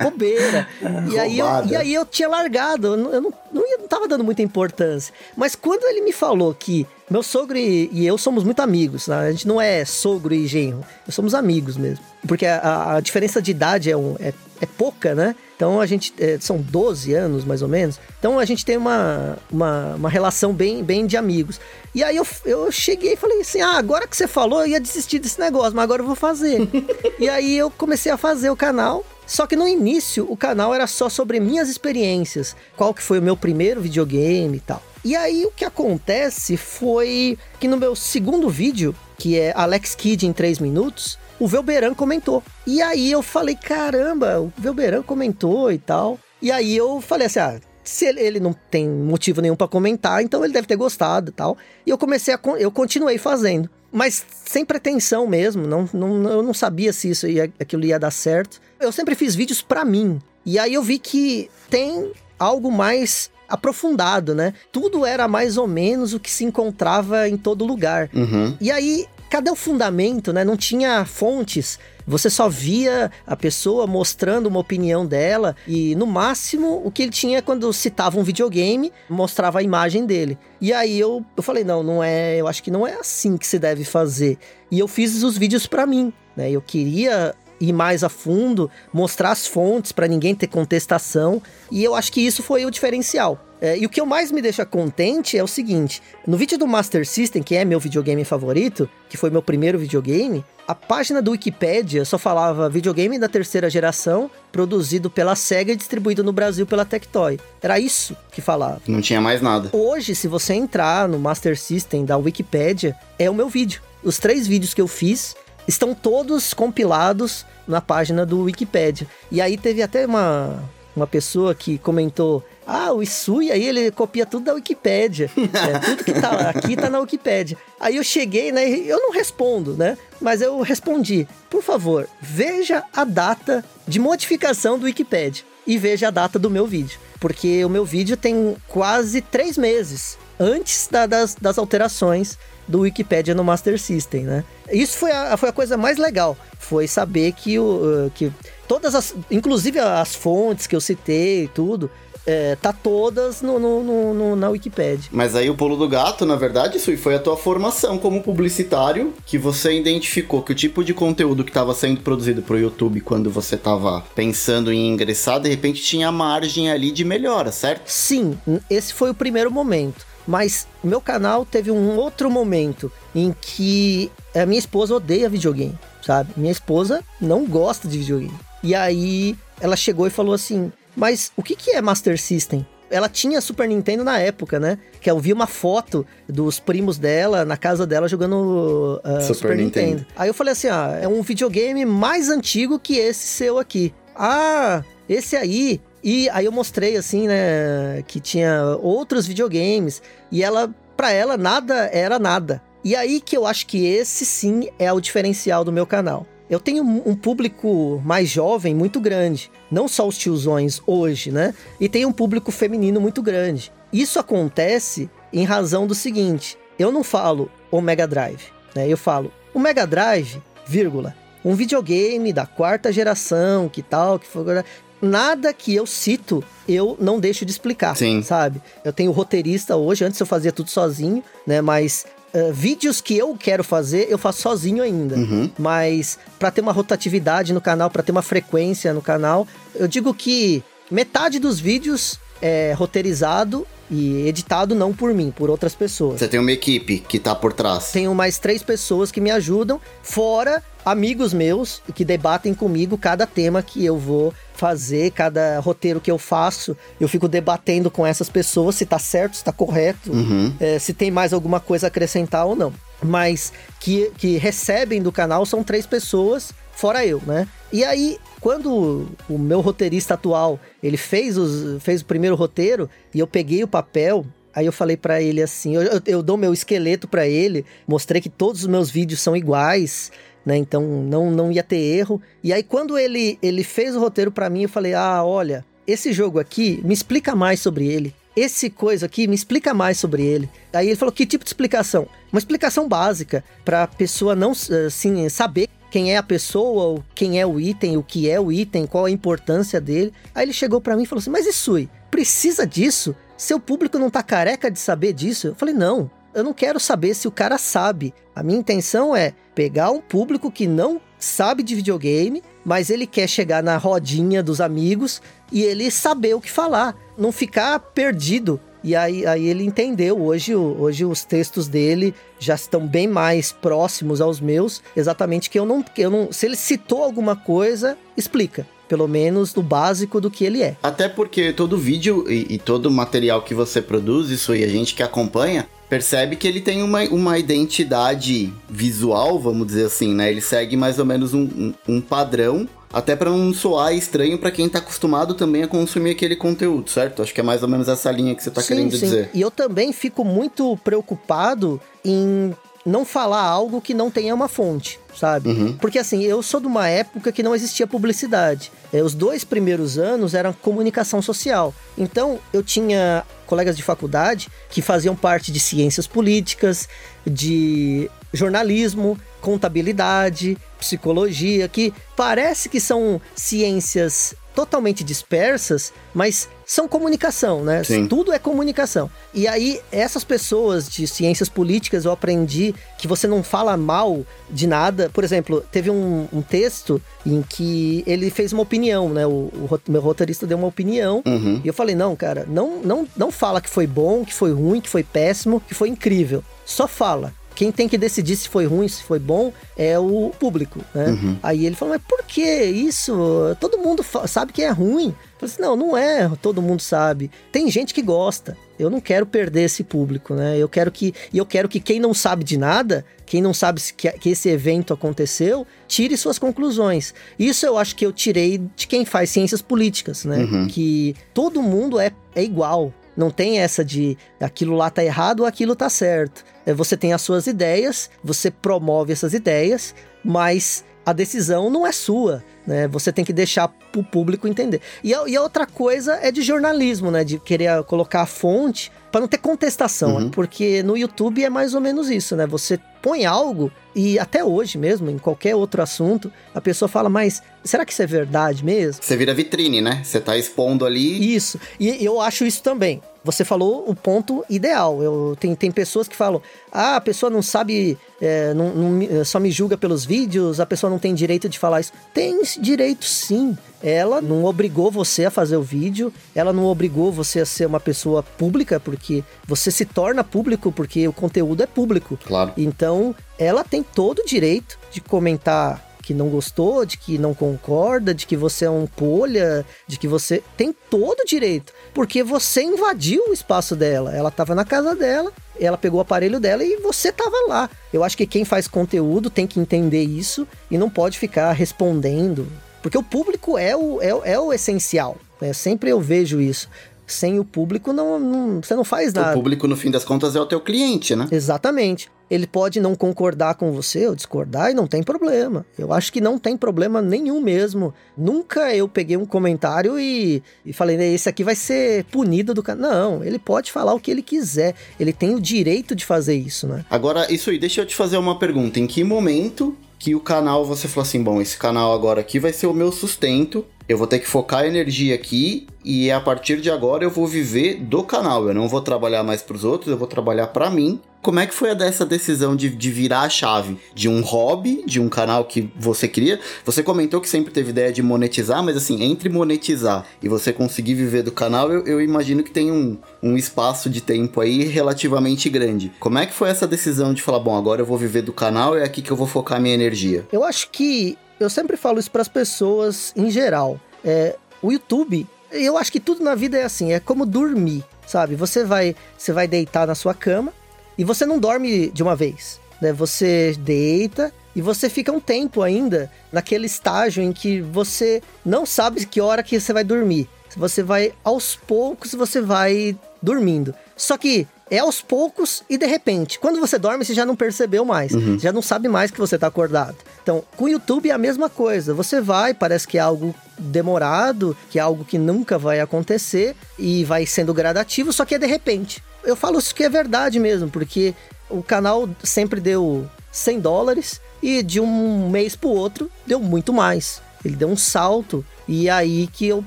bobeira. 0.00 0.68
e, 1.12 1.18
aí 1.18 1.38
eu, 1.38 1.46
e 1.66 1.76
aí 1.76 1.92
eu 1.92 2.06
tinha 2.06 2.28
largado, 2.28 2.88
eu 2.88 2.96
não, 2.96 3.12
eu 3.12 3.20
não, 3.20 3.32
não, 3.52 3.68
ia- 3.68 3.78
não 3.78 3.88
tava 3.88 4.06
dando 4.06 4.22
muita 4.22 4.40
importância. 4.40 5.12
Mas 5.36 5.56
quando 5.56 5.84
ele 5.84 6.02
me 6.02 6.12
falou 6.12 6.54
que 6.54 6.86
meu 7.10 7.22
sogro 7.22 7.58
e, 7.58 7.90
e 7.92 8.06
eu 8.06 8.16
somos 8.16 8.44
muito 8.44 8.60
amigos, 8.60 9.08
né? 9.08 9.16
a 9.16 9.30
gente 9.32 9.48
não 9.48 9.60
é 9.60 9.84
sogro 9.84 10.32
e 10.32 10.46
genro, 10.46 10.84
somos 11.08 11.34
amigos 11.34 11.76
mesmo. 11.76 12.04
Porque 12.28 12.46
a- 12.46 12.58
a, 12.58 12.96
a 12.96 13.00
diferença 13.00 13.42
de 13.42 13.50
idade 13.50 13.90
é, 13.90 13.96
um, 13.96 14.14
é, 14.20 14.32
é 14.60 14.66
pouca, 14.66 15.14
né? 15.14 15.34
Então 15.56 15.80
a 15.80 15.86
gente. 15.86 16.12
é, 16.18 16.38
são 16.38 16.58
12 16.58 17.12
anos, 17.14 17.44
mais 17.44 17.62
ou 17.62 17.68
menos. 17.68 17.98
Então 18.18 18.38
a 18.38 18.44
gente 18.44 18.64
tem 18.64 18.76
uma, 18.76 19.36
uma, 19.50 19.94
uma 19.96 20.08
relação 20.08 20.52
bem, 20.52 20.84
bem 20.84 21.06
de 21.06 21.16
amigos. 21.16 21.58
E 21.94 22.04
aí 22.04 22.16
eu, 22.16 22.26
eu 22.44 22.70
cheguei 22.70 23.14
e 23.14 23.16
falei 23.16 23.40
assim: 23.40 23.60
ah, 23.60 23.76
agora 23.78 24.06
que 24.06 24.16
você 24.16 24.28
falou, 24.28 24.60
eu 24.60 24.68
ia 24.68 24.80
desistir 24.80 25.18
desse 25.18 25.40
negócio, 25.40 25.74
mas 25.74 25.82
agora 25.84 26.02
eu 26.02 26.06
vou 26.06 26.14
fazer. 26.14 26.68
e 27.18 27.28
aí 27.28 27.56
eu 27.56 27.70
comecei 27.70 28.12
a 28.12 28.16
fazer 28.16 28.50
o 28.50 28.56
canal. 28.56 29.04
Só 29.26 29.46
que 29.46 29.56
no 29.56 29.66
início 29.68 30.26
o 30.30 30.36
canal 30.36 30.74
era 30.74 30.86
só 30.86 31.08
sobre 31.08 31.40
minhas 31.40 31.68
experiências, 31.68 32.54
qual 32.76 32.92
que 32.92 33.02
foi 33.02 33.18
o 33.18 33.22
meu 33.22 33.36
primeiro 33.36 33.80
videogame 33.80 34.56
e 34.58 34.60
tal. 34.60 34.82
E 35.04 35.16
aí 35.16 35.44
o 35.46 35.50
que 35.50 35.64
acontece 35.64 36.56
foi 36.56 37.38
que 37.58 37.66
no 37.66 37.76
meu 37.76 37.96
segundo 37.96 38.48
vídeo, 38.48 38.94
que 39.18 39.38
é 39.38 39.52
Alex 39.56 39.94
Kidd 39.94 40.26
em 40.26 40.32
3 40.32 40.58
minutos, 40.58 41.18
o 41.38 41.48
Velberan 41.48 41.94
comentou. 41.94 42.42
E 42.66 42.82
aí 42.82 43.10
eu 43.10 43.22
falei, 43.22 43.54
caramba, 43.54 44.40
o 44.40 44.52
Velberan 44.58 45.02
comentou 45.02 45.72
e 45.72 45.78
tal. 45.78 46.18
E 46.42 46.52
aí 46.52 46.76
eu 46.76 47.00
falei 47.00 47.26
assim, 47.26 47.38
ah, 47.38 47.60
se 47.82 48.04
ele, 48.04 48.38
não 48.38 48.52
tem 48.52 48.88
motivo 48.88 49.40
nenhum 49.40 49.56
pra 49.56 49.66
comentar, 49.66 50.22
então 50.22 50.44
ele 50.44 50.52
deve 50.52 50.66
ter 50.66 50.76
gostado 50.76 51.30
e 51.30 51.32
tal. 51.32 51.56
E 51.86 51.90
eu 51.90 51.98
comecei 51.98 52.34
a, 52.34 52.40
eu 52.58 52.70
continuei 52.70 53.18
fazendo. 53.18 53.70
Mas 53.90 54.24
sem 54.44 54.64
pretensão 54.64 55.26
mesmo, 55.26 55.66
não, 55.66 55.88
não, 55.92 56.30
eu 56.30 56.42
não 56.42 56.54
sabia 56.54 56.92
se 56.92 57.10
isso 57.10 57.26
ia, 57.26 57.52
aquilo 57.58 57.84
ia 57.84 57.98
dar 57.98 58.10
certo. 58.10 58.60
Eu 58.78 58.92
sempre 58.92 59.14
fiz 59.14 59.34
vídeos 59.34 59.62
pra 59.62 59.84
mim. 59.84 60.20
E 60.44 60.58
aí 60.58 60.74
eu 60.74 60.82
vi 60.82 60.98
que 60.98 61.50
tem 61.68 62.12
algo 62.38 62.70
mais 62.70 63.30
aprofundado, 63.50 64.34
né? 64.34 64.54
Tudo 64.70 65.04
era 65.04 65.26
mais 65.26 65.56
ou 65.56 65.66
menos 65.66 66.14
o 66.14 66.20
que 66.20 66.30
se 66.30 66.44
encontrava 66.44 67.28
em 67.28 67.36
todo 67.36 67.66
lugar. 67.66 68.08
Uhum. 68.14 68.56
E 68.60 68.70
aí, 68.70 69.06
cadê 69.28 69.50
o 69.50 69.56
fundamento, 69.56 70.32
né? 70.32 70.44
Não 70.44 70.56
tinha 70.56 71.04
fontes. 71.04 71.78
Você 72.06 72.28
só 72.28 72.48
via 72.48 73.10
a 73.24 73.36
pessoa 73.36 73.86
mostrando 73.86 74.46
uma 74.46 74.58
opinião 74.58 75.06
dela 75.06 75.54
e 75.66 75.94
no 75.94 76.06
máximo 76.06 76.82
o 76.84 76.90
que 76.90 77.02
ele 77.02 77.12
tinha 77.12 77.40
quando 77.40 77.72
citava 77.72 78.18
um 78.18 78.24
videogame, 78.24 78.92
mostrava 79.08 79.60
a 79.60 79.62
imagem 79.62 80.04
dele. 80.04 80.36
E 80.60 80.72
aí 80.72 80.98
eu, 80.98 81.24
eu 81.36 81.42
falei, 81.42 81.62
não, 81.62 81.82
não 81.82 82.02
é, 82.02 82.36
eu 82.36 82.48
acho 82.48 82.62
que 82.62 82.70
não 82.70 82.86
é 82.86 82.94
assim 82.94 83.36
que 83.36 83.46
se 83.46 83.58
deve 83.58 83.84
fazer. 83.84 84.38
E 84.70 84.78
eu 84.78 84.88
fiz 84.88 85.22
os 85.22 85.38
vídeos 85.38 85.66
pra 85.66 85.86
mim, 85.86 86.12
né? 86.36 86.50
Eu 86.50 86.60
queria 86.60 87.34
ir 87.60 87.72
mais 87.72 88.02
a 88.02 88.08
fundo, 88.08 88.70
mostrar 88.92 89.30
as 89.30 89.46
fontes 89.46 89.92
pra 89.92 90.08
ninguém 90.08 90.34
ter 90.34 90.46
contestação, 90.46 91.42
e 91.70 91.84
eu 91.84 91.94
acho 91.94 92.12
que 92.12 92.20
isso 92.20 92.42
foi 92.42 92.64
o 92.64 92.70
diferencial. 92.70 93.46
É, 93.60 93.76
e 93.76 93.84
o 93.84 93.90
que 93.90 94.00
eu 94.00 94.06
mais 94.06 94.32
me 94.32 94.40
deixa 94.40 94.64
contente 94.64 95.36
é 95.36 95.44
o 95.44 95.46
seguinte: 95.46 96.02
no 96.26 96.36
vídeo 96.36 96.56
do 96.56 96.66
Master 96.66 97.06
System, 97.06 97.42
que 97.42 97.54
é 97.54 97.64
meu 97.64 97.78
videogame 97.78 98.24
favorito, 98.24 98.88
que 99.08 99.18
foi 99.18 99.28
meu 99.28 99.42
primeiro 99.42 99.78
videogame, 99.78 100.42
a 100.66 100.74
página 100.74 101.20
do 101.20 101.32
Wikipedia 101.32 102.04
só 102.04 102.16
falava 102.16 102.70
videogame 102.70 103.18
da 103.18 103.28
terceira 103.28 103.68
geração, 103.68 104.30
produzido 104.50 105.10
pela 105.10 105.34
Sega 105.34 105.72
e 105.72 105.76
distribuído 105.76 106.24
no 106.24 106.32
Brasil 106.32 106.64
pela 106.64 106.84
Tectoy. 106.86 107.38
Era 107.60 107.78
isso 107.78 108.16
que 108.32 108.40
falava. 108.40 108.80
Não 108.86 109.02
tinha 109.02 109.20
mais 109.20 109.42
nada. 109.42 109.68
Hoje, 109.72 110.14
se 110.14 110.26
você 110.26 110.54
entrar 110.54 111.06
no 111.08 111.18
Master 111.18 111.58
System 111.58 112.04
da 112.04 112.16
Wikipedia, 112.16 112.96
é 113.18 113.28
o 113.28 113.34
meu 113.34 113.48
vídeo. 113.48 113.82
Os 114.02 114.16
três 114.16 114.46
vídeos 114.46 114.72
que 114.72 114.80
eu 114.80 114.88
fiz 114.88 115.36
estão 115.70 115.94
todos 115.94 116.52
compilados 116.52 117.46
na 117.66 117.80
página 117.80 118.26
do 118.26 118.42
Wikipedia. 118.42 119.06
E 119.30 119.40
aí 119.40 119.56
teve 119.56 119.82
até 119.82 120.04
uma, 120.06 120.62
uma 120.94 121.06
pessoa 121.06 121.54
que 121.54 121.78
comentou: 121.78 122.44
Ah, 122.66 122.92
o 122.92 123.02
Isui 123.02 123.50
aí 123.50 123.64
ele 123.64 123.90
copia 123.90 124.26
tudo 124.26 124.44
da 124.46 124.54
Wikipédia. 124.54 125.30
É, 125.38 125.78
tudo 125.78 126.04
que 126.04 126.12
tá 126.12 126.50
aqui 126.50 126.76
tá 126.76 126.90
na 126.90 126.98
Wikipédia. 127.00 127.56
Aí 127.78 127.96
eu 127.96 128.04
cheguei, 128.04 128.50
né? 128.52 128.68
Eu 128.68 128.98
não 128.98 129.12
respondo, 129.12 129.74
né? 129.74 129.96
Mas 130.20 130.40
eu 130.42 130.60
respondi: 130.60 131.26
Por 131.48 131.62
favor, 131.62 132.08
veja 132.20 132.82
a 132.92 133.04
data 133.04 133.64
de 133.86 133.98
modificação 133.98 134.78
do 134.78 134.84
Wikipedia 134.86 135.44
e 135.66 135.78
veja 135.78 136.08
a 136.08 136.10
data 136.10 136.38
do 136.38 136.50
meu 136.50 136.66
vídeo. 136.66 136.98
Porque 137.20 137.64
o 137.64 137.68
meu 137.68 137.84
vídeo 137.84 138.16
tem 138.16 138.56
quase 138.66 139.20
três 139.20 139.56
meses 139.58 140.16
antes 140.38 140.88
da- 140.90 141.06
das, 141.06 141.34
das 141.34 141.58
alterações 141.58 142.38
do 142.70 142.80
Wikipedia 142.80 143.34
no 143.34 143.42
Master 143.44 143.78
System, 143.78 144.22
né? 144.24 144.44
Isso 144.70 144.96
foi 144.96 145.10
a, 145.10 145.36
foi 145.36 145.48
a 145.48 145.52
coisa 145.52 145.76
mais 145.76 145.98
legal, 145.98 146.36
foi 146.58 146.86
saber 146.86 147.32
que, 147.32 147.58
o, 147.58 148.06
uh, 148.06 148.10
que 148.14 148.32
todas 148.68 148.94
as, 148.94 149.14
inclusive 149.30 149.78
as 149.78 150.14
fontes 150.14 150.66
que 150.66 150.76
eu 150.76 150.80
citei 150.80 151.44
e 151.44 151.48
tudo, 151.48 151.90
é, 152.26 152.54
tá 152.54 152.70
todas 152.72 153.40
no, 153.42 153.58
no- 153.58 153.82
no- 153.82 154.14
no- 154.14 154.36
na 154.36 154.48
Wikipedia. 154.50 155.08
Mas 155.10 155.34
aí 155.34 155.48
o 155.50 155.54
pulo 155.56 155.76
do 155.76 155.88
gato, 155.88 156.24
na 156.26 156.36
verdade, 156.36 156.76
isso 156.76 156.94
foi 156.98 157.14
a 157.14 157.18
tua 157.18 157.36
formação 157.36 157.98
como 157.98 158.22
publicitário, 158.22 159.14
que 159.26 159.38
você 159.38 159.72
identificou 159.72 160.42
que 160.42 160.52
o 160.52 160.54
tipo 160.54 160.84
de 160.84 160.92
conteúdo 160.94 161.42
que 161.42 161.50
estava 161.50 161.74
sendo 161.74 162.02
produzido 162.02 162.42
pro 162.42 162.58
YouTube 162.58 163.00
quando 163.00 163.30
você 163.30 163.54
estava 163.56 164.04
pensando 164.14 164.70
em 164.72 164.88
ingressar, 164.92 165.40
de 165.40 165.48
repente 165.48 165.82
tinha 165.82 166.12
margem 166.12 166.70
ali 166.70 166.92
de 166.92 167.04
melhora, 167.04 167.50
certo? 167.50 167.88
Sim, 167.88 168.38
esse 168.68 168.92
foi 168.92 169.10
o 169.10 169.14
primeiro 169.14 169.50
momento. 169.50 170.06
Mas 170.30 170.68
meu 170.84 171.00
canal 171.00 171.44
teve 171.44 171.72
um 171.72 171.96
outro 171.96 172.30
momento 172.30 172.90
em 173.12 173.34
que 173.40 174.12
a 174.32 174.46
minha 174.46 174.60
esposa 174.60 174.94
odeia 174.94 175.28
videogame, 175.28 175.76
sabe? 176.06 176.30
Minha 176.36 176.52
esposa 176.52 177.02
não 177.20 177.44
gosta 177.44 177.88
de 177.88 177.98
videogame. 177.98 178.38
E 178.62 178.72
aí 178.72 179.36
ela 179.60 179.74
chegou 179.74 180.06
e 180.06 180.10
falou 180.10 180.32
assim: 180.32 180.72
Mas 180.94 181.32
o 181.36 181.42
que, 181.42 181.56
que 181.56 181.72
é 181.72 181.82
Master 181.82 182.16
System? 182.16 182.64
Ela 182.88 183.08
tinha 183.08 183.40
Super 183.40 183.66
Nintendo 183.66 184.04
na 184.04 184.20
época, 184.20 184.60
né? 184.60 184.78
Que 185.00 185.10
eu 185.10 185.18
vi 185.18 185.32
uma 185.32 185.48
foto 185.48 186.06
dos 186.28 186.60
primos 186.60 186.96
dela 186.96 187.44
na 187.44 187.56
casa 187.56 187.84
dela 187.84 188.06
jogando 188.06 189.00
ah, 189.02 189.20
Super 189.22 189.34
Super, 189.34 189.56
Nintendo. 189.56 189.86
Nintendo. 189.86 190.06
Aí 190.14 190.28
eu 190.28 190.34
falei 190.34 190.52
assim: 190.52 190.68
ah, 190.68 190.96
é 191.02 191.08
um 191.08 191.22
videogame 191.22 191.84
mais 191.84 192.28
antigo 192.28 192.78
que 192.78 192.96
esse 192.96 193.26
seu 193.26 193.58
aqui. 193.58 193.92
Ah, 194.14 194.84
esse 195.08 195.34
aí. 195.34 195.80
E 196.02 196.28
aí 196.30 196.46
eu 196.46 196.52
mostrei 196.52 196.96
assim, 196.96 197.28
né, 197.28 198.02
que 198.06 198.20
tinha 198.20 198.76
outros 198.80 199.26
videogames 199.26 200.02
e 200.30 200.42
ela, 200.42 200.74
pra 200.96 201.12
ela 201.12 201.36
nada 201.36 201.90
era 201.92 202.18
nada. 202.18 202.62
E 202.82 202.96
aí 202.96 203.20
que 203.20 203.36
eu 203.36 203.46
acho 203.46 203.66
que 203.66 203.86
esse 203.86 204.24
sim 204.24 204.68
é 204.78 204.90
o 204.92 205.00
diferencial 205.00 205.64
do 205.64 205.72
meu 205.72 205.86
canal. 205.86 206.26
Eu 206.48 206.58
tenho 206.58 206.82
um 206.82 207.14
público 207.14 208.02
mais 208.04 208.28
jovem 208.28 208.74
muito 208.74 208.98
grande, 209.00 209.50
não 209.70 209.86
só 209.86 210.08
os 210.08 210.18
tiozões 210.18 210.82
hoje, 210.84 211.30
né? 211.30 211.54
E 211.78 211.88
tem 211.88 212.04
um 212.04 212.10
público 212.10 212.50
feminino 212.50 213.00
muito 213.00 213.22
grande. 213.22 213.70
Isso 213.92 214.18
acontece 214.18 215.08
em 215.32 215.44
razão 215.44 215.86
do 215.86 215.94
seguinte: 215.94 216.58
eu 216.76 216.90
não 216.90 217.04
falo 217.04 217.48
o 217.70 217.80
Mega 217.80 218.04
Drive, 218.04 218.42
né? 218.74 218.88
Eu 218.88 218.96
falo 218.96 219.30
o 219.54 219.60
Mega 219.60 219.86
Drive, 219.86 220.42
vírgula, 220.66 221.14
um 221.44 221.54
videogame 221.54 222.32
da 222.32 222.46
quarta 222.46 222.92
geração, 222.92 223.68
que 223.68 223.82
tal, 223.82 224.18
que 224.18 224.26
foi 224.26 224.64
nada 225.00 225.52
que 225.52 225.74
eu 225.74 225.86
cito, 225.86 226.42
eu 226.68 226.96
não 227.00 227.18
deixo 227.18 227.44
de 227.44 227.50
explicar, 227.50 227.96
Sim. 227.96 228.22
sabe? 228.22 228.60
Eu 228.84 228.92
tenho 228.92 229.10
roteirista 229.10 229.76
hoje, 229.76 230.04
antes 230.04 230.20
eu 230.20 230.26
fazia 230.26 230.52
tudo 230.52 230.70
sozinho, 230.70 231.22
né? 231.46 231.60
Mas 231.60 232.06
eh, 232.32 232.52
vídeos 232.52 233.00
que 233.00 233.16
eu 233.16 233.36
quero 233.36 233.64
fazer, 233.64 234.06
eu 234.08 234.18
faço 234.18 234.42
sozinho 234.42 234.82
ainda. 234.82 235.16
Uhum. 235.16 235.50
Mas 235.58 236.18
para 236.38 236.50
ter 236.50 236.60
uma 236.60 236.72
rotatividade 236.72 237.52
no 237.52 237.60
canal, 237.60 237.90
para 237.90 238.02
ter 238.02 238.12
uma 238.12 238.22
frequência 238.22 238.92
no 238.92 239.02
canal, 239.02 239.46
eu 239.74 239.88
digo 239.88 240.14
que 240.14 240.62
metade 240.90 241.38
dos 241.38 241.58
vídeos 241.58 242.18
é 242.40 242.72
roteirizado 242.76 243.66
e 243.90 244.26
editado 244.28 244.74
não 244.74 244.92
por 244.92 245.12
mim, 245.12 245.32
por 245.34 245.50
outras 245.50 245.74
pessoas. 245.74 246.20
Você 246.20 246.28
tem 246.28 246.38
uma 246.38 246.52
equipe 246.52 246.98
que 247.00 247.18
tá 247.18 247.34
por 247.34 247.52
trás. 247.52 247.90
Tenho 247.90 248.14
mais 248.14 248.38
três 248.38 248.62
pessoas 248.62 249.10
que 249.10 249.20
me 249.20 249.30
ajudam, 249.30 249.80
fora 250.02 250.62
amigos 250.84 251.34
meus 251.34 251.82
que 251.94 252.04
debatem 252.04 252.54
comigo 252.54 252.96
cada 252.96 253.26
tema 253.26 253.62
que 253.62 253.84
eu 253.84 253.98
vou 253.98 254.32
fazer, 254.54 255.10
cada 255.10 255.58
roteiro 255.60 256.00
que 256.00 256.10
eu 256.10 256.18
faço. 256.18 256.76
Eu 257.00 257.08
fico 257.08 257.26
debatendo 257.28 257.90
com 257.90 258.06
essas 258.06 258.28
pessoas 258.30 258.76
se 258.76 258.86
tá 258.86 258.98
certo, 258.98 259.36
se 259.36 259.44
tá 259.44 259.52
correto, 259.52 260.12
Uhum. 260.12 260.52
é, 260.60 260.78
se 260.78 260.94
tem 260.94 261.10
mais 261.10 261.32
alguma 261.32 261.60
coisa 261.60 261.86
a 261.86 261.88
acrescentar 261.88 262.46
ou 262.46 262.54
não. 262.56 262.72
Mas 263.02 263.52
que, 263.80 264.12
que 264.18 264.36
recebem 264.36 265.02
do 265.02 265.10
canal 265.10 265.44
são 265.46 265.64
três 265.64 265.86
pessoas, 265.86 266.52
fora 266.80 267.04
eu, 267.06 267.20
né? 267.26 267.46
E 267.72 267.84
aí, 267.84 268.18
quando 268.40 269.06
o 269.28 269.38
meu 269.38 269.60
roteirista 269.60 270.14
atual, 270.14 270.58
ele 270.82 270.96
fez, 270.96 271.36
os, 271.36 271.82
fez 271.82 272.00
o 272.00 272.04
primeiro 272.06 272.34
roteiro, 272.34 272.88
e 273.14 273.18
eu 273.20 273.26
peguei 273.26 273.62
o 273.62 273.68
papel, 273.68 274.24
aí 274.54 274.66
eu 274.66 274.72
falei 274.72 274.96
pra 274.96 275.20
ele 275.22 275.42
assim, 275.42 275.76
eu, 275.76 275.82
eu- 275.82 276.00
eu 276.06 276.22
dou 276.22 276.36
meu 276.36 276.52
esqueleto 276.52 277.06
pra 277.06 277.26
ele, 277.28 277.64
mostrei 277.86 278.20
que 278.20 278.28
todos 278.30 278.62
os 278.62 278.66
meus 278.66 278.90
vídeos 278.90 279.20
são 279.20 279.36
iguais, 279.36 280.10
né? 280.44 280.56
Então 280.56 280.82
não, 280.82 281.30
não 281.30 281.52
ia 281.52 281.62
ter 281.62 281.76
erro. 281.76 282.20
E 282.42 282.52
aí 282.52 282.62
quando 282.62 282.96
ele, 282.98 283.38
ele 283.42 283.62
fez 283.62 283.94
o 283.94 284.00
roteiro 284.00 284.32
pra 284.32 284.48
mim, 284.50 284.62
eu 284.62 284.68
falei: 284.68 284.94
"Ah, 284.94 285.22
olha, 285.22 285.64
esse 285.86 286.12
jogo 286.14 286.38
aqui, 286.40 286.80
me 286.82 286.94
explica 286.94 287.36
mais 287.36 287.60
sobre 287.60 287.86
ele. 287.86 288.14
Esse 288.34 288.70
coisa 288.70 289.04
aqui, 289.06 289.26
me 289.28 289.34
explica 289.34 289.74
mais 289.74 289.98
sobre 289.98 290.24
ele". 290.24 290.48
Aí 290.72 290.86
ele 290.88 290.96
falou: 290.96 291.12
"Que 291.12 291.26
tipo 291.26 291.44
de 291.44 291.50
explicação?" 291.50 292.08
Uma 292.32 292.38
explicação 292.38 292.88
básica 292.88 293.44
pra 293.64 293.86
pessoa 293.86 294.34
não 294.34 294.52
assim 294.86 295.28
saber 295.28 295.68
quem 295.90 296.12
é 296.12 296.16
a 296.16 296.22
pessoa, 296.22 297.04
quem 297.14 297.40
é 297.40 297.46
o 297.46 297.58
item, 297.58 297.96
o 297.96 298.02
que 298.02 298.30
é 298.30 298.40
o 298.40 298.52
item, 298.52 298.86
qual 298.86 299.06
a 299.06 299.10
importância 299.10 299.80
dele. 299.80 300.12
Aí 300.34 300.44
ele 300.44 300.52
chegou 300.52 300.80
para 300.80 300.96
mim 300.96 301.02
e 301.02 301.06
falou 301.06 301.20
assim: 301.20 301.30
Mas 301.30 301.46
Isui, 301.46 301.90
precisa 302.10 302.66
disso? 302.66 303.14
Seu 303.36 303.58
público 303.58 303.98
não 303.98 304.10
tá 304.10 304.22
careca 304.22 304.70
de 304.70 304.78
saber 304.78 305.12
disso? 305.12 305.48
Eu 305.48 305.54
falei: 305.54 305.74
Não, 305.74 306.10
eu 306.32 306.44
não 306.44 306.52
quero 306.52 306.78
saber 306.78 307.14
se 307.14 307.26
o 307.26 307.32
cara 307.32 307.58
sabe. 307.58 308.14
A 308.34 308.42
minha 308.42 308.58
intenção 308.58 309.14
é 309.14 309.34
pegar 309.54 309.90
um 309.90 310.00
público 310.00 310.50
que 310.50 310.66
não 310.66 311.00
sabe 311.18 311.62
de 311.62 311.74
videogame, 311.74 312.42
mas 312.64 312.88
ele 312.88 313.06
quer 313.06 313.28
chegar 313.28 313.62
na 313.62 313.76
rodinha 313.76 314.42
dos 314.42 314.60
amigos 314.60 315.20
e 315.52 315.62
ele 315.62 315.90
saber 315.90 316.34
o 316.34 316.40
que 316.40 316.50
falar, 316.50 316.96
não 317.18 317.32
ficar 317.32 317.78
perdido. 317.78 318.60
E 318.82 318.96
aí, 318.96 319.26
aí 319.26 319.46
ele 319.46 319.64
entendeu. 319.64 320.20
Hoje, 320.20 320.54
hoje 320.54 321.04
os 321.04 321.24
textos 321.24 321.68
dele 321.68 322.14
já 322.38 322.54
estão 322.54 322.86
bem 322.86 323.06
mais 323.06 323.52
próximos 323.52 324.20
aos 324.20 324.40
meus. 324.40 324.82
Exatamente 324.96 325.50
que 325.50 325.58
eu 325.58 325.66
não, 325.66 325.82
que 325.82 326.00
eu 326.00 326.10
não. 326.10 326.32
Se 326.32 326.46
ele 326.46 326.56
citou 326.56 327.02
alguma 327.02 327.36
coisa, 327.36 327.96
explica 328.16 328.66
pelo 328.88 329.06
menos 329.06 329.54
no 329.54 329.62
básico 329.62 330.20
do 330.20 330.28
que 330.28 330.44
ele 330.44 330.64
é. 330.64 330.76
Até 330.82 331.08
porque 331.08 331.52
todo 331.52 331.78
vídeo 331.78 332.28
e, 332.28 332.54
e 332.54 332.58
todo 332.58 332.90
material 332.90 333.42
que 333.42 333.54
você 333.54 333.80
produz, 333.80 334.30
isso 334.30 334.50
aí 334.50 334.64
a 334.64 334.68
gente 334.68 334.96
que 334.96 335.02
acompanha, 335.02 335.68
percebe 335.90 336.36
que 336.36 336.46
ele 336.46 336.60
tem 336.60 336.84
uma, 336.84 337.02
uma 337.04 337.36
identidade 337.36 338.52
visual, 338.68 339.40
vamos 339.40 339.66
dizer 339.66 339.86
assim, 339.86 340.14
né? 340.14 340.30
Ele 340.30 340.40
segue 340.40 340.76
mais 340.76 341.00
ou 341.00 341.04
menos 341.04 341.34
um, 341.34 341.42
um, 341.42 341.74
um 341.88 342.00
padrão 342.00 342.68
até 342.92 343.14
para 343.14 343.30
não 343.30 343.52
soar 343.52 343.94
estranho 343.94 344.38
para 344.38 344.50
quem 344.50 344.68
tá 344.68 344.78
acostumado 344.78 345.34
também 345.34 345.64
a 345.64 345.68
consumir 345.68 346.10
aquele 346.10 346.36
conteúdo, 346.36 346.88
certo? 346.88 347.22
Acho 347.22 347.34
que 347.34 347.40
é 347.40 347.42
mais 347.42 347.62
ou 347.62 347.68
menos 347.68 347.88
essa 347.88 348.10
linha 348.10 348.34
que 348.34 348.42
você 348.42 348.50
tá 348.50 348.60
sim, 348.60 348.68
querendo 348.68 348.92
sim. 348.92 349.00
dizer. 349.00 349.30
E 349.34 349.40
eu 349.40 349.50
também 349.50 349.92
fico 349.92 350.24
muito 350.24 350.76
preocupado 350.78 351.80
em 352.04 352.54
não 352.84 353.04
falar 353.04 353.42
algo 353.42 353.80
que 353.80 353.92
não 353.92 354.10
tenha 354.10 354.34
uma 354.34 354.48
fonte, 354.48 354.98
sabe? 355.14 355.50
Uhum. 355.50 355.76
Porque 355.76 355.98
assim, 355.98 356.22
eu 356.22 356.42
sou 356.42 356.60
de 356.60 356.66
uma 356.66 356.88
época 356.88 357.30
que 357.30 357.42
não 357.42 357.54
existia 357.54 357.86
publicidade. 357.86 358.72
É, 358.92 359.02
os 359.02 359.14
dois 359.14 359.44
primeiros 359.44 359.98
anos 359.98 360.34
eram 360.34 360.52
comunicação 360.52 361.20
social. 361.20 361.74
Então, 361.96 362.38
eu 362.52 362.62
tinha 362.62 363.24
colegas 363.46 363.76
de 363.76 363.82
faculdade 363.82 364.48
que 364.70 364.80
faziam 364.80 365.14
parte 365.14 365.52
de 365.52 365.60
ciências 365.60 366.06
políticas, 366.06 366.88
de 367.26 368.10
jornalismo, 368.32 369.18
contabilidade, 369.40 370.56
psicologia, 370.78 371.68
que 371.68 371.92
parece 372.16 372.68
que 372.68 372.80
são 372.80 373.20
ciências 373.34 374.34
totalmente 374.54 375.02
dispersas, 375.04 375.92
mas 376.14 376.48
são 376.70 376.86
comunicação, 376.86 377.64
né? 377.64 377.82
Sim. 377.82 378.06
Tudo 378.06 378.32
é 378.32 378.38
comunicação. 378.38 379.10
E 379.34 379.48
aí, 379.48 379.80
essas 379.90 380.22
pessoas 380.22 380.88
de 380.88 381.04
ciências 381.04 381.48
políticas, 381.48 382.04
eu 382.04 382.12
aprendi 382.12 382.72
que 382.96 383.08
você 383.08 383.26
não 383.26 383.42
fala 383.42 383.76
mal 383.76 384.24
de 384.48 384.68
nada. 384.68 385.10
Por 385.12 385.24
exemplo, 385.24 385.64
teve 385.72 385.90
um, 385.90 386.28
um 386.32 386.40
texto 386.40 387.02
em 387.26 387.42
que 387.42 388.04
ele 388.06 388.30
fez 388.30 388.52
uma 388.52 388.62
opinião, 388.62 389.08
né? 389.08 389.26
O, 389.26 389.50
o 389.52 389.80
meu 389.88 390.00
roteirista 390.00 390.46
deu 390.46 390.58
uma 390.58 390.68
opinião. 390.68 391.24
Uhum. 391.26 391.60
E 391.64 391.66
eu 391.66 391.74
falei, 391.74 391.96
não, 391.96 392.14
cara, 392.14 392.46
não, 392.48 392.80
não, 392.84 393.04
não 393.16 393.32
fala 393.32 393.60
que 393.60 393.68
foi 393.68 393.88
bom, 393.88 394.24
que 394.24 394.32
foi 394.32 394.52
ruim, 394.52 394.80
que 394.80 394.88
foi 394.88 395.02
péssimo, 395.02 395.60
que 395.66 395.74
foi 395.74 395.88
incrível. 395.88 396.44
Só 396.64 396.86
fala. 396.86 397.34
Quem 397.54 397.70
tem 397.70 397.88
que 397.88 397.98
decidir 397.98 398.36
se 398.36 398.48
foi 398.48 398.66
ruim, 398.66 398.88
se 398.88 399.02
foi 399.02 399.18
bom, 399.18 399.52
é 399.76 399.98
o 399.98 400.30
público, 400.38 400.80
né? 400.94 401.08
Uhum. 401.08 401.36
Aí 401.42 401.66
ele 401.66 401.76
falou, 401.76 401.94
mas 401.94 402.02
por 402.06 402.24
que 402.24 402.42
isso? 402.64 403.12
Todo 403.60 403.78
mundo 403.78 404.04
sabe 404.26 404.52
que 404.52 404.62
é 404.62 404.70
ruim. 404.70 405.08
Eu 405.08 405.14
falei 405.38 405.54
assim, 405.54 405.62
não, 405.62 405.76
não 405.76 405.96
é, 405.96 406.30
todo 406.40 406.62
mundo 406.62 406.80
sabe. 406.80 407.30
Tem 407.52 407.70
gente 407.70 407.92
que 407.92 408.02
gosta. 408.02 408.56
Eu 408.78 408.88
não 408.88 409.00
quero 409.00 409.26
perder 409.26 409.64
esse 409.64 409.84
público, 409.84 410.34
né? 410.34 410.56
Eu 410.56 410.68
quero 410.68 410.90
que 410.90 411.14
e 411.32 411.38
eu 411.38 411.44
quero 411.44 411.68
que 411.68 411.80
quem 411.80 412.00
não 412.00 412.14
sabe 412.14 412.44
de 412.44 412.56
nada, 412.56 413.04
quem 413.26 413.42
não 413.42 413.52
sabe 413.52 413.80
que, 413.94 414.10
que 414.12 414.30
esse 414.30 414.48
evento 414.48 414.94
aconteceu, 414.94 415.66
tire 415.86 416.16
suas 416.16 416.38
conclusões. 416.38 417.14
Isso 417.38 417.66
eu 417.66 417.76
acho 417.76 417.94
que 417.94 418.06
eu 418.06 418.12
tirei 418.12 418.58
de 418.74 418.86
quem 418.86 419.04
faz 419.04 419.30
ciências 419.30 419.60
políticas, 419.60 420.24
né? 420.24 420.38
Uhum. 420.38 420.66
Que 420.66 421.14
todo 421.34 421.62
mundo 421.62 422.00
é, 422.00 422.10
é 422.34 422.42
igual. 422.42 422.92
Não 423.16 423.30
tem 423.30 423.58
essa 423.58 423.84
de 423.84 424.16
aquilo 424.40 424.76
lá 424.76 424.90
tá 424.90 425.04
errado 425.04 425.40
ou 425.40 425.46
aquilo 425.46 425.74
tá 425.76 425.88
certo. 425.88 426.44
É, 426.64 426.72
você 426.72 426.96
tem 426.96 427.12
as 427.12 427.22
suas 427.22 427.46
ideias, 427.46 428.10
você 428.22 428.50
promove 428.50 429.12
essas 429.12 429.34
ideias, 429.34 429.94
mas 430.24 430.84
a 431.04 431.12
decisão 431.12 431.70
não 431.70 431.86
é 431.86 431.92
sua, 431.92 432.44
né? 432.66 432.86
Você 432.88 433.12
tem 433.12 433.24
que 433.24 433.32
deixar 433.32 433.74
o 433.96 434.04
público 434.04 434.46
entender. 434.46 434.80
E 435.02 435.14
a, 435.14 435.26
e 435.26 435.36
a, 435.36 435.42
outra 435.42 435.66
coisa 435.66 436.18
é 436.22 436.30
de 436.30 436.42
jornalismo, 436.42 437.10
né? 437.10 437.24
De 437.24 437.38
querer 437.38 437.82
colocar 437.84 438.22
a 438.22 438.26
fonte 438.26 438.92
para 439.10 439.20
não 439.20 439.28
ter 439.28 439.38
contestação, 439.38 440.16
uhum. 440.16 440.30
porque 440.30 440.82
no 440.82 440.96
YouTube 440.96 441.42
é 441.42 441.50
mais 441.50 441.74
ou 441.74 441.80
menos 441.80 442.10
isso, 442.10 442.36
né? 442.36 442.46
Você 442.46 442.78
põe 443.02 443.24
algo 443.24 443.72
e 443.94 444.18
até 444.18 444.44
hoje 444.44 444.78
mesmo, 444.78 445.10
em 445.10 445.18
qualquer 445.18 445.54
outro 445.54 445.82
assunto, 445.82 446.32
a 446.54 446.60
pessoa 446.60 446.88
fala, 446.88 447.08
mas 447.08 447.42
será 447.64 447.84
que 447.84 447.92
isso 447.92 448.02
é 448.02 448.06
verdade 448.06 448.64
mesmo? 448.64 449.02
Você 449.02 449.16
vira 449.16 449.34
vitrine, 449.34 449.80
né? 449.80 450.02
Você 450.04 450.20
tá 450.20 450.36
expondo 450.36 450.84
ali. 450.84 451.34
Isso. 451.34 451.58
E 451.78 452.04
eu 452.04 452.20
acho 452.20 452.44
isso 452.44 452.62
também 452.62 453.02
você 453.24 453.44
falou 453.44 453.84
o 453.86 453.94
ponto 453.94 454.44
ideal. 454.48 455.02
Eu, 455.02 455.36
tem, 455.38 455.54
tem 455.54 455.70
pessoas 455.70 456.08
que 456.08 456.16
falam: 456.16 456.40
ah, 456.72 456.96
a 456.96 457.00
pessoa 457.00 457.28
não 457.30 457.42
sabe, 457.42 457.98
é, 458.20 458.54
não, 458.54 458.74
não, 458.74 459.24
só 459.24 459.38
me 459.38 459.50
julga 459.50 459.76
pelos 459.76 460.04
vídeos, 460.04 460.60
a 460.60 460.66
pessoa 460.66 460.90
não 460.90 460.98
tem 460.98 461.14
direito 461.14 461.48
de 461.48 461.58
falar 461.58 461.80
isso. 461.80 461.92
Tem 462.14 462.40
direito 462.60 463.04
sim. 463.04 463.56
Ela 463.82 464.20
não 464.20 464.44
obrigou 464.44 464.90
você 464.90 465.24
a 465.24 465.30
fazer 465.30 465.56
o 465.56 465.62
vídeo, 465.62 466.12
ela 466.34 466.52
não 466.52 466.66
obrigou 466.66 467.10
você 467.10 467.40
a 467.40 467.46
ser 467.46 467.66
uma 467.66 467.80
pessoa 467.80 468.22
pública, 468.22 468.78
porque 468.78 469.24
você 469.46 469.70
se 469.70 469.86
torna 469.86 470.22
público 470.22 470.70
porque 470.70 471.08
o 471.08 471.12
conteúdo 471.12 471.62
é 471.62 471.66
público. 471.66 472.18
Claro. 472.22 472.52
Então, 472.58 473.14
ela 473.38 473.64
tem 473.64 473.82
todo 473.82 474.20
o 474.20 474.26
direito 474.26 474.78
de 474.90 475.00
comentar 475.00 475.90
que 476.10 476.14
não 476.14 476.28
gostou, 476.28 476.84
de 476.84 476.96
que 476.96 477.18
não 477.18 477.32
concorda, 477.32 478.12
de 478.12 478.26
que 478.26 478.36
você 478.36 478.64
é 478.64 478.70
um 478.70 478.84
polha, 478.84 479.64
de 479.86 479.96
que 479.96 480.08
você 480.08 480.42
tem 480.56 480.74
todo 480.90 481.20
o 481.20 481.24
direito, 481.24 481.72
porque 481.92 482.22
você 482.22 482.62
invadiu 482.62 483.24
o 483.28 483.32
espaço 483.32 483.76
dela. 483.76 484.14
Ela 484.14 484.28
estava 484.28 484.54
na 484.54 484.64
casa 484.64 484.94
dela, 484.94 485.32
ela 485.58 485.76
pegou 485.78 485.98
o 485.98 486.02
aparelho 486.02 486.40
dela 486.40 486.64
e 486.64 486.76
você 486.76 487.08
estava 487.08 487.36
lá. 487.48 487.70
Eu 487.92 488.02
acho 488.04 488.16
que 488.16 488.26
quem 488.26 488.44
faz 488.44 488.66
conteúdo 488.66 489.30
tem 489.30 489.46
que 489.46 489.60
entender 489.60 490.02
isso 490.02 490.46
e 490.70 490.78
não 490.78 490.88
pode 490.88 491.18
ficar 491.18 491.52
respondendo, 491.52 492.46
porque 492.82 492.98
o 492.98 493.02
público 493.02 493.58
é 493.58 493.76
o, 493.76 494.00
é, 494.00 494.32
é 494.32 494.38
o 494.38 494.52
essencial. 494.52 495.16
Né? 495.40 495.52
Sempre 495.52 495.90
eu 495.90 496.00
vejo 496.00 496.40
isso 496.40 496.68
sem 497.12 497.38
o 497.38 497.44
público 497.44 497.92
não, 497.92 498.18
não, 498.18 498.62
você 498.62 498.74
não 498.74 498.84
faz 498.84 499.12
nada. 499.12 499.30
O 499.30 499.34
público 499.34 499.66
no 499.66 499.76
fim 499.76 499.90
das 499.90 500.04
contas 500.04 500.34
é 500.36 500.40
o 500.40 500.46
teu 500.46 500.60
cliente, 500.60 501.14
né? 501.14 501.28
Exatamente. 501.30 502.10
Ele 502.30 502.46
pode 502.46 502.78
não 502.78 502.94
concordar 502.94 503.56
com 503.56 503.72
você 503.72 504.06
ou 504.06 504.14
discordar 504.14 504.70
e 504.70 504.74
não 504.74 504.86
tem 504.86 505.02
problema. 505.02 505.66
Eu 505.76 505.92
acho 505.92 506.12
que 506.12 506.20
não 506.20 506.38
tem 506.38 506.56
problema 506.56 507.02
nenhum 507.02 507.40
mesmo. 507.40 507.92
Nunca 508.16 508.72
eu 508.74 508.88
peguei 508.88 509.16
um 509.16 509.26
comentário 509.26 509.98
e, 509.98 510.40
e 510.64 510.72
falei, 510.72 510.96
esse 511.12 511.28
aqui 511.28 511.42
vai 511.42 511.56
ser 511.56 512.04
punido 512.04 512.54
do 512.54 512.62
canal. 512.62 512.80
Não, 512.80 513.24
ele 513.24 513.38
pode 513.38 513.72
falar 513.72 513.94
o 513.94 514.00
que 514.00 514.10
ele 514.10 514.22
quiser. 514.22 514.74
Ele 514.98 515.12
tem 515.12 515.34
o 515.34 515.40
direito 515.40 515.94
de 515.94 516.04
fazer 516.04 516.36
isso, 516.36 516.68
né? 516.68 516.84
Agora, 516.88 517.30
isso 517.32 517.50
aí, 517.50 517.58
deixa 517.58 517.80
eu 517.80 517.86
te 517.86 517.96
fazer 517.96 518.16
uma 518.16 518.38
pergunta. 518.38 518.78
Em 518.78 518.86
que 518.86 519.02
momento 519.02 519.76
que 519.98 520.14
o 520.14 520.20
canal 520.20 520.64
você 520.64 520.88
falou 520.88 521.02
assim, 521.02 521.22
bom, 521.22 521.42
esse 521.42 521.58
canal 521.58 521.92
agora 521.92 522.20
aqui 522.22 522.38
vai 522.38 522.52
ser 522.52 522.66
o 522.66 522.72
meu 522.72 522.90
sustento 522.90 523.66
eu 523.90 523.98
vou 523.98 524.06
ter 524.06 524.20
que 524.20 524.28
focar 524.28 524.60
a 524.60 524.66
energia 524.68 525.16
aqui 525.16 525.66
e 525.84 526.12
a 526.12 526.20
partir 526.20 526.60
de 526.60 526.70
agora 526.70 527.02
eu 527.02 527.10
vou 527.10 527.26
viver 527.26 527.74
do 527.74 528.04
canal. 528.04 528.46
Eu 528.46 528.54
não 528.54 528.68
vou 528.68 528.80
trabalhar 528.80 529.24
mais 529.24 529.42
para 529.42 529.56
os 529.56 529.64
outros, 529.64 529.90
eu 529.90 529.98
vou 529.98 530.06
trabalhar 530.06 530.46
para 530.46 530.70
mim. 530.70 531.00
Como 531.20 531.40
é 531.40 531.46
que 531.46 531.52
foi 531.52 531.70
essa 531.70 532.06
decisão 532.06 532.54
de, 532.54 532.68
de 532.68 532.88
virar 532.88 533.22
a 533.22 533.28
chave 533.28 533.78
de 533.92 534.08
um 534.08 534.20
hobby, 534.20 534.84
de 534.86 535.00
um 535.00 535.08
canal 535.08 535.44
que 535.44 535.68
você 535.76 536.06
cria? 536.06 536.38
Você 536.64 536.84
comentou 536.84 537.20
que 537.20 537.28
sempre 537.28 537.52
teve 537.52 537.70
ideia 537.70 537.92
de 537.92 538.00
monetizar, 538.00 538.62
mas 538.62 538.76
assim, 538.76 539.02
entre 539.02 539.28
monetizar 539.28 540.06
e 540.22 540.28
você 540.28 540.52
conseguir 540.52 540.94
viver 540.94 541.24
do 541.24 541.32
canal, 541.32 541.72
eu, 541.72 541.84
eu 541.84 542.00
imagino 542.00 542.44
que 542.44 542.52
tem 542.52 542.70
um, 542.70 542.96
um 543.20 543.36
espaço 543.36 543.90
de 543.90 544.00
tempo 544.00 544.40
aí 544.40 544.66
relativamente 544.66 545.50
grande. 545.50 545.90
Como 545.98 546.16
é 546.16 546.26
que 546.26 546.32
foi 546.32 546.48
essa 546.48 546.66
decisão 546.66 547.12
de 547.12 547.22
falar, 547.22 547.40
bom, 547.40 547.58
agora 547.58 547.82
eu 547.82 547.86
vou 547.86 547.98
viver 547.98 548.22
do 548.22 548.32
canal, 548.32 548.78
é 548.78 548.84
aqui 548.84 549.02
que 549.02 549.10
eu 549.10 549.16
vou 549.16 549.26
focar 549.26 549.60
minha 549.60 549.74
energia? 549.74 550.28
Eu 550.30 550.44
acho 550.44 550.70
que 550.70 551.18
eu 551.40 551.48
sempre 551.48 551.76
falo 551.76 551.98
isso 551.98 552.10
para 552.10 552.20
as 552.20 552.28
pessoas 552.28 553.12
em 553.16 553.30
geral. 553.30 553.80
É, 554.04 554.36
o 554.62 554.70
YouTube, 554.70 555.26
eu 555.50 555.78
acho 555.78 555.90
que 555.90 555.98
tudo 555.98 556.22
na 556.22 556.34
vida 556.34 556.58
é 556.58 556.64
assim, 556.64 556.92
é 556.92 557.00
como 557.00 557.24
dormir, 557.24 557.82
sabe? 558.06 558.36
Você 558.36 558.62
vai, 558.62 558.94
você 559.16 559.32
vai 559.32 559.48
deitar 559.48 559.86
na 559.86 559.94
sua 559.94 560.12
cama 560.14 560.52
e 560.98 561.02
você 561.02 561.24
não 561.24 561.38
dorme 561.38 561.88
de 561.88 562.02
uma 562.02 562.14
vez, 562.14 562.60
né? 562.80 562.92
Você 562.92 563.56
deita 563.58 564.32
e 564.54 564.60
você 564.60 564.90
fica 564.90 565.10
um 565.10 565.18
tempo 565.18 565.62
ainda 565.62 566.12
naquele 566.30 566.66
estágio 566.66 567.22
em 567.22 567.32
que 567.32 567.62
você 567.62 568.22
não 568.44 568.66
sabe 568.66 569.06
que 569.06 569.20
hora 569.20 569.42
que 569.42 569.58
você 569.58 569.72
vai 569.72 569.82
dormir. 569.82 570.28
Você 570.56 570.82
vai 570.82 571.12
aos 571.24 571.56
poucos, 571.56 572.12
você 572.12 572.40
vai 572.40 572.96
dormindo. 573.22 573.74
Só 573.96 574.18
que 574.18 574.46
é 574.70 574.78
aos 574.78 575.00
poucos 575.00 575.62
e 575.68 575.76
de 575.76 575.86
repente. 575.86 576.38
Quando 576.38 576.60
você 576.60 576.78
dorme, 576.78 577.04
você 577.04 577.12
já 577.12 577.26
não 577.26 577.34
percebeu 577.34 577.84
mais. 577.84 578.12
Uhum. 578.12 578.38
Já 578.38 578.52
não 578.52 578.62
sabe 578.62 578.88
mais 578.88 579.10
que 579.10 579.18
você 579.18 579.34
está 579.34 579.48
acordado. 579.48 579.96
Então, 580.22 580.44
com 580.56 580.64
o 580.64 580.68
YouTube 580.68 581.10
é 581.10 581.12
a 581.12 581.18
mesma 581.18 581.50
coisa. 581.50 581.92
Você 581.92 582.20
vai, 582.20 582.54
parece 582.54 582.86
que 582.86 582.96
é 582.96 583.00
algo 583.00 583.34
demorado, 583.58 584.56
que 584.70 584.78
é 584.78 584.82
algo 584.82 585.04
que 585.04 585.18
nunca 585.18 585.58
vai 585.58 585.80
acontecer 585.80 586.54
e 586.78 587.04
vai 587.04 587.26
sendo 587.26 587.52
gradativo, 587.52 588.12
só 588.12 588.24
que 588.24 588.34
é 588.34 588.38
de 588.38 588.46
repente. 588.46 589.02
Eu 589.24 589.36
falo 589.36 589.58
isso 589.58 589.74
que 589.74 589.84
é 589.84 589.88
verdade 589.88 590.38
mesmo, 590.38 590.70
porque 590.70 591.14
o 591.50 591.62
canal 591.62 592.08
sempre 592.22 592.60
deu 592.60 593.06
100 593.32 593.60
dólares 593.60 594.20
e 594.42 594.62
de 594.62 594.80
um 594.80 595.28
mês 595.28 595.56
pro 595.56 595.68
outro 595.68 596.10
deu 596.26 596.40
muito 596.40 596.72
mais. 596.72 597.20
Ele 597.44 597.56
deu 597.56 597.68
um 597.68 597.76
salto 597.76 598.44
e 598.68 598.88
aí 598.88 599.26
que 599.26 599.46
eu 599.46 599.64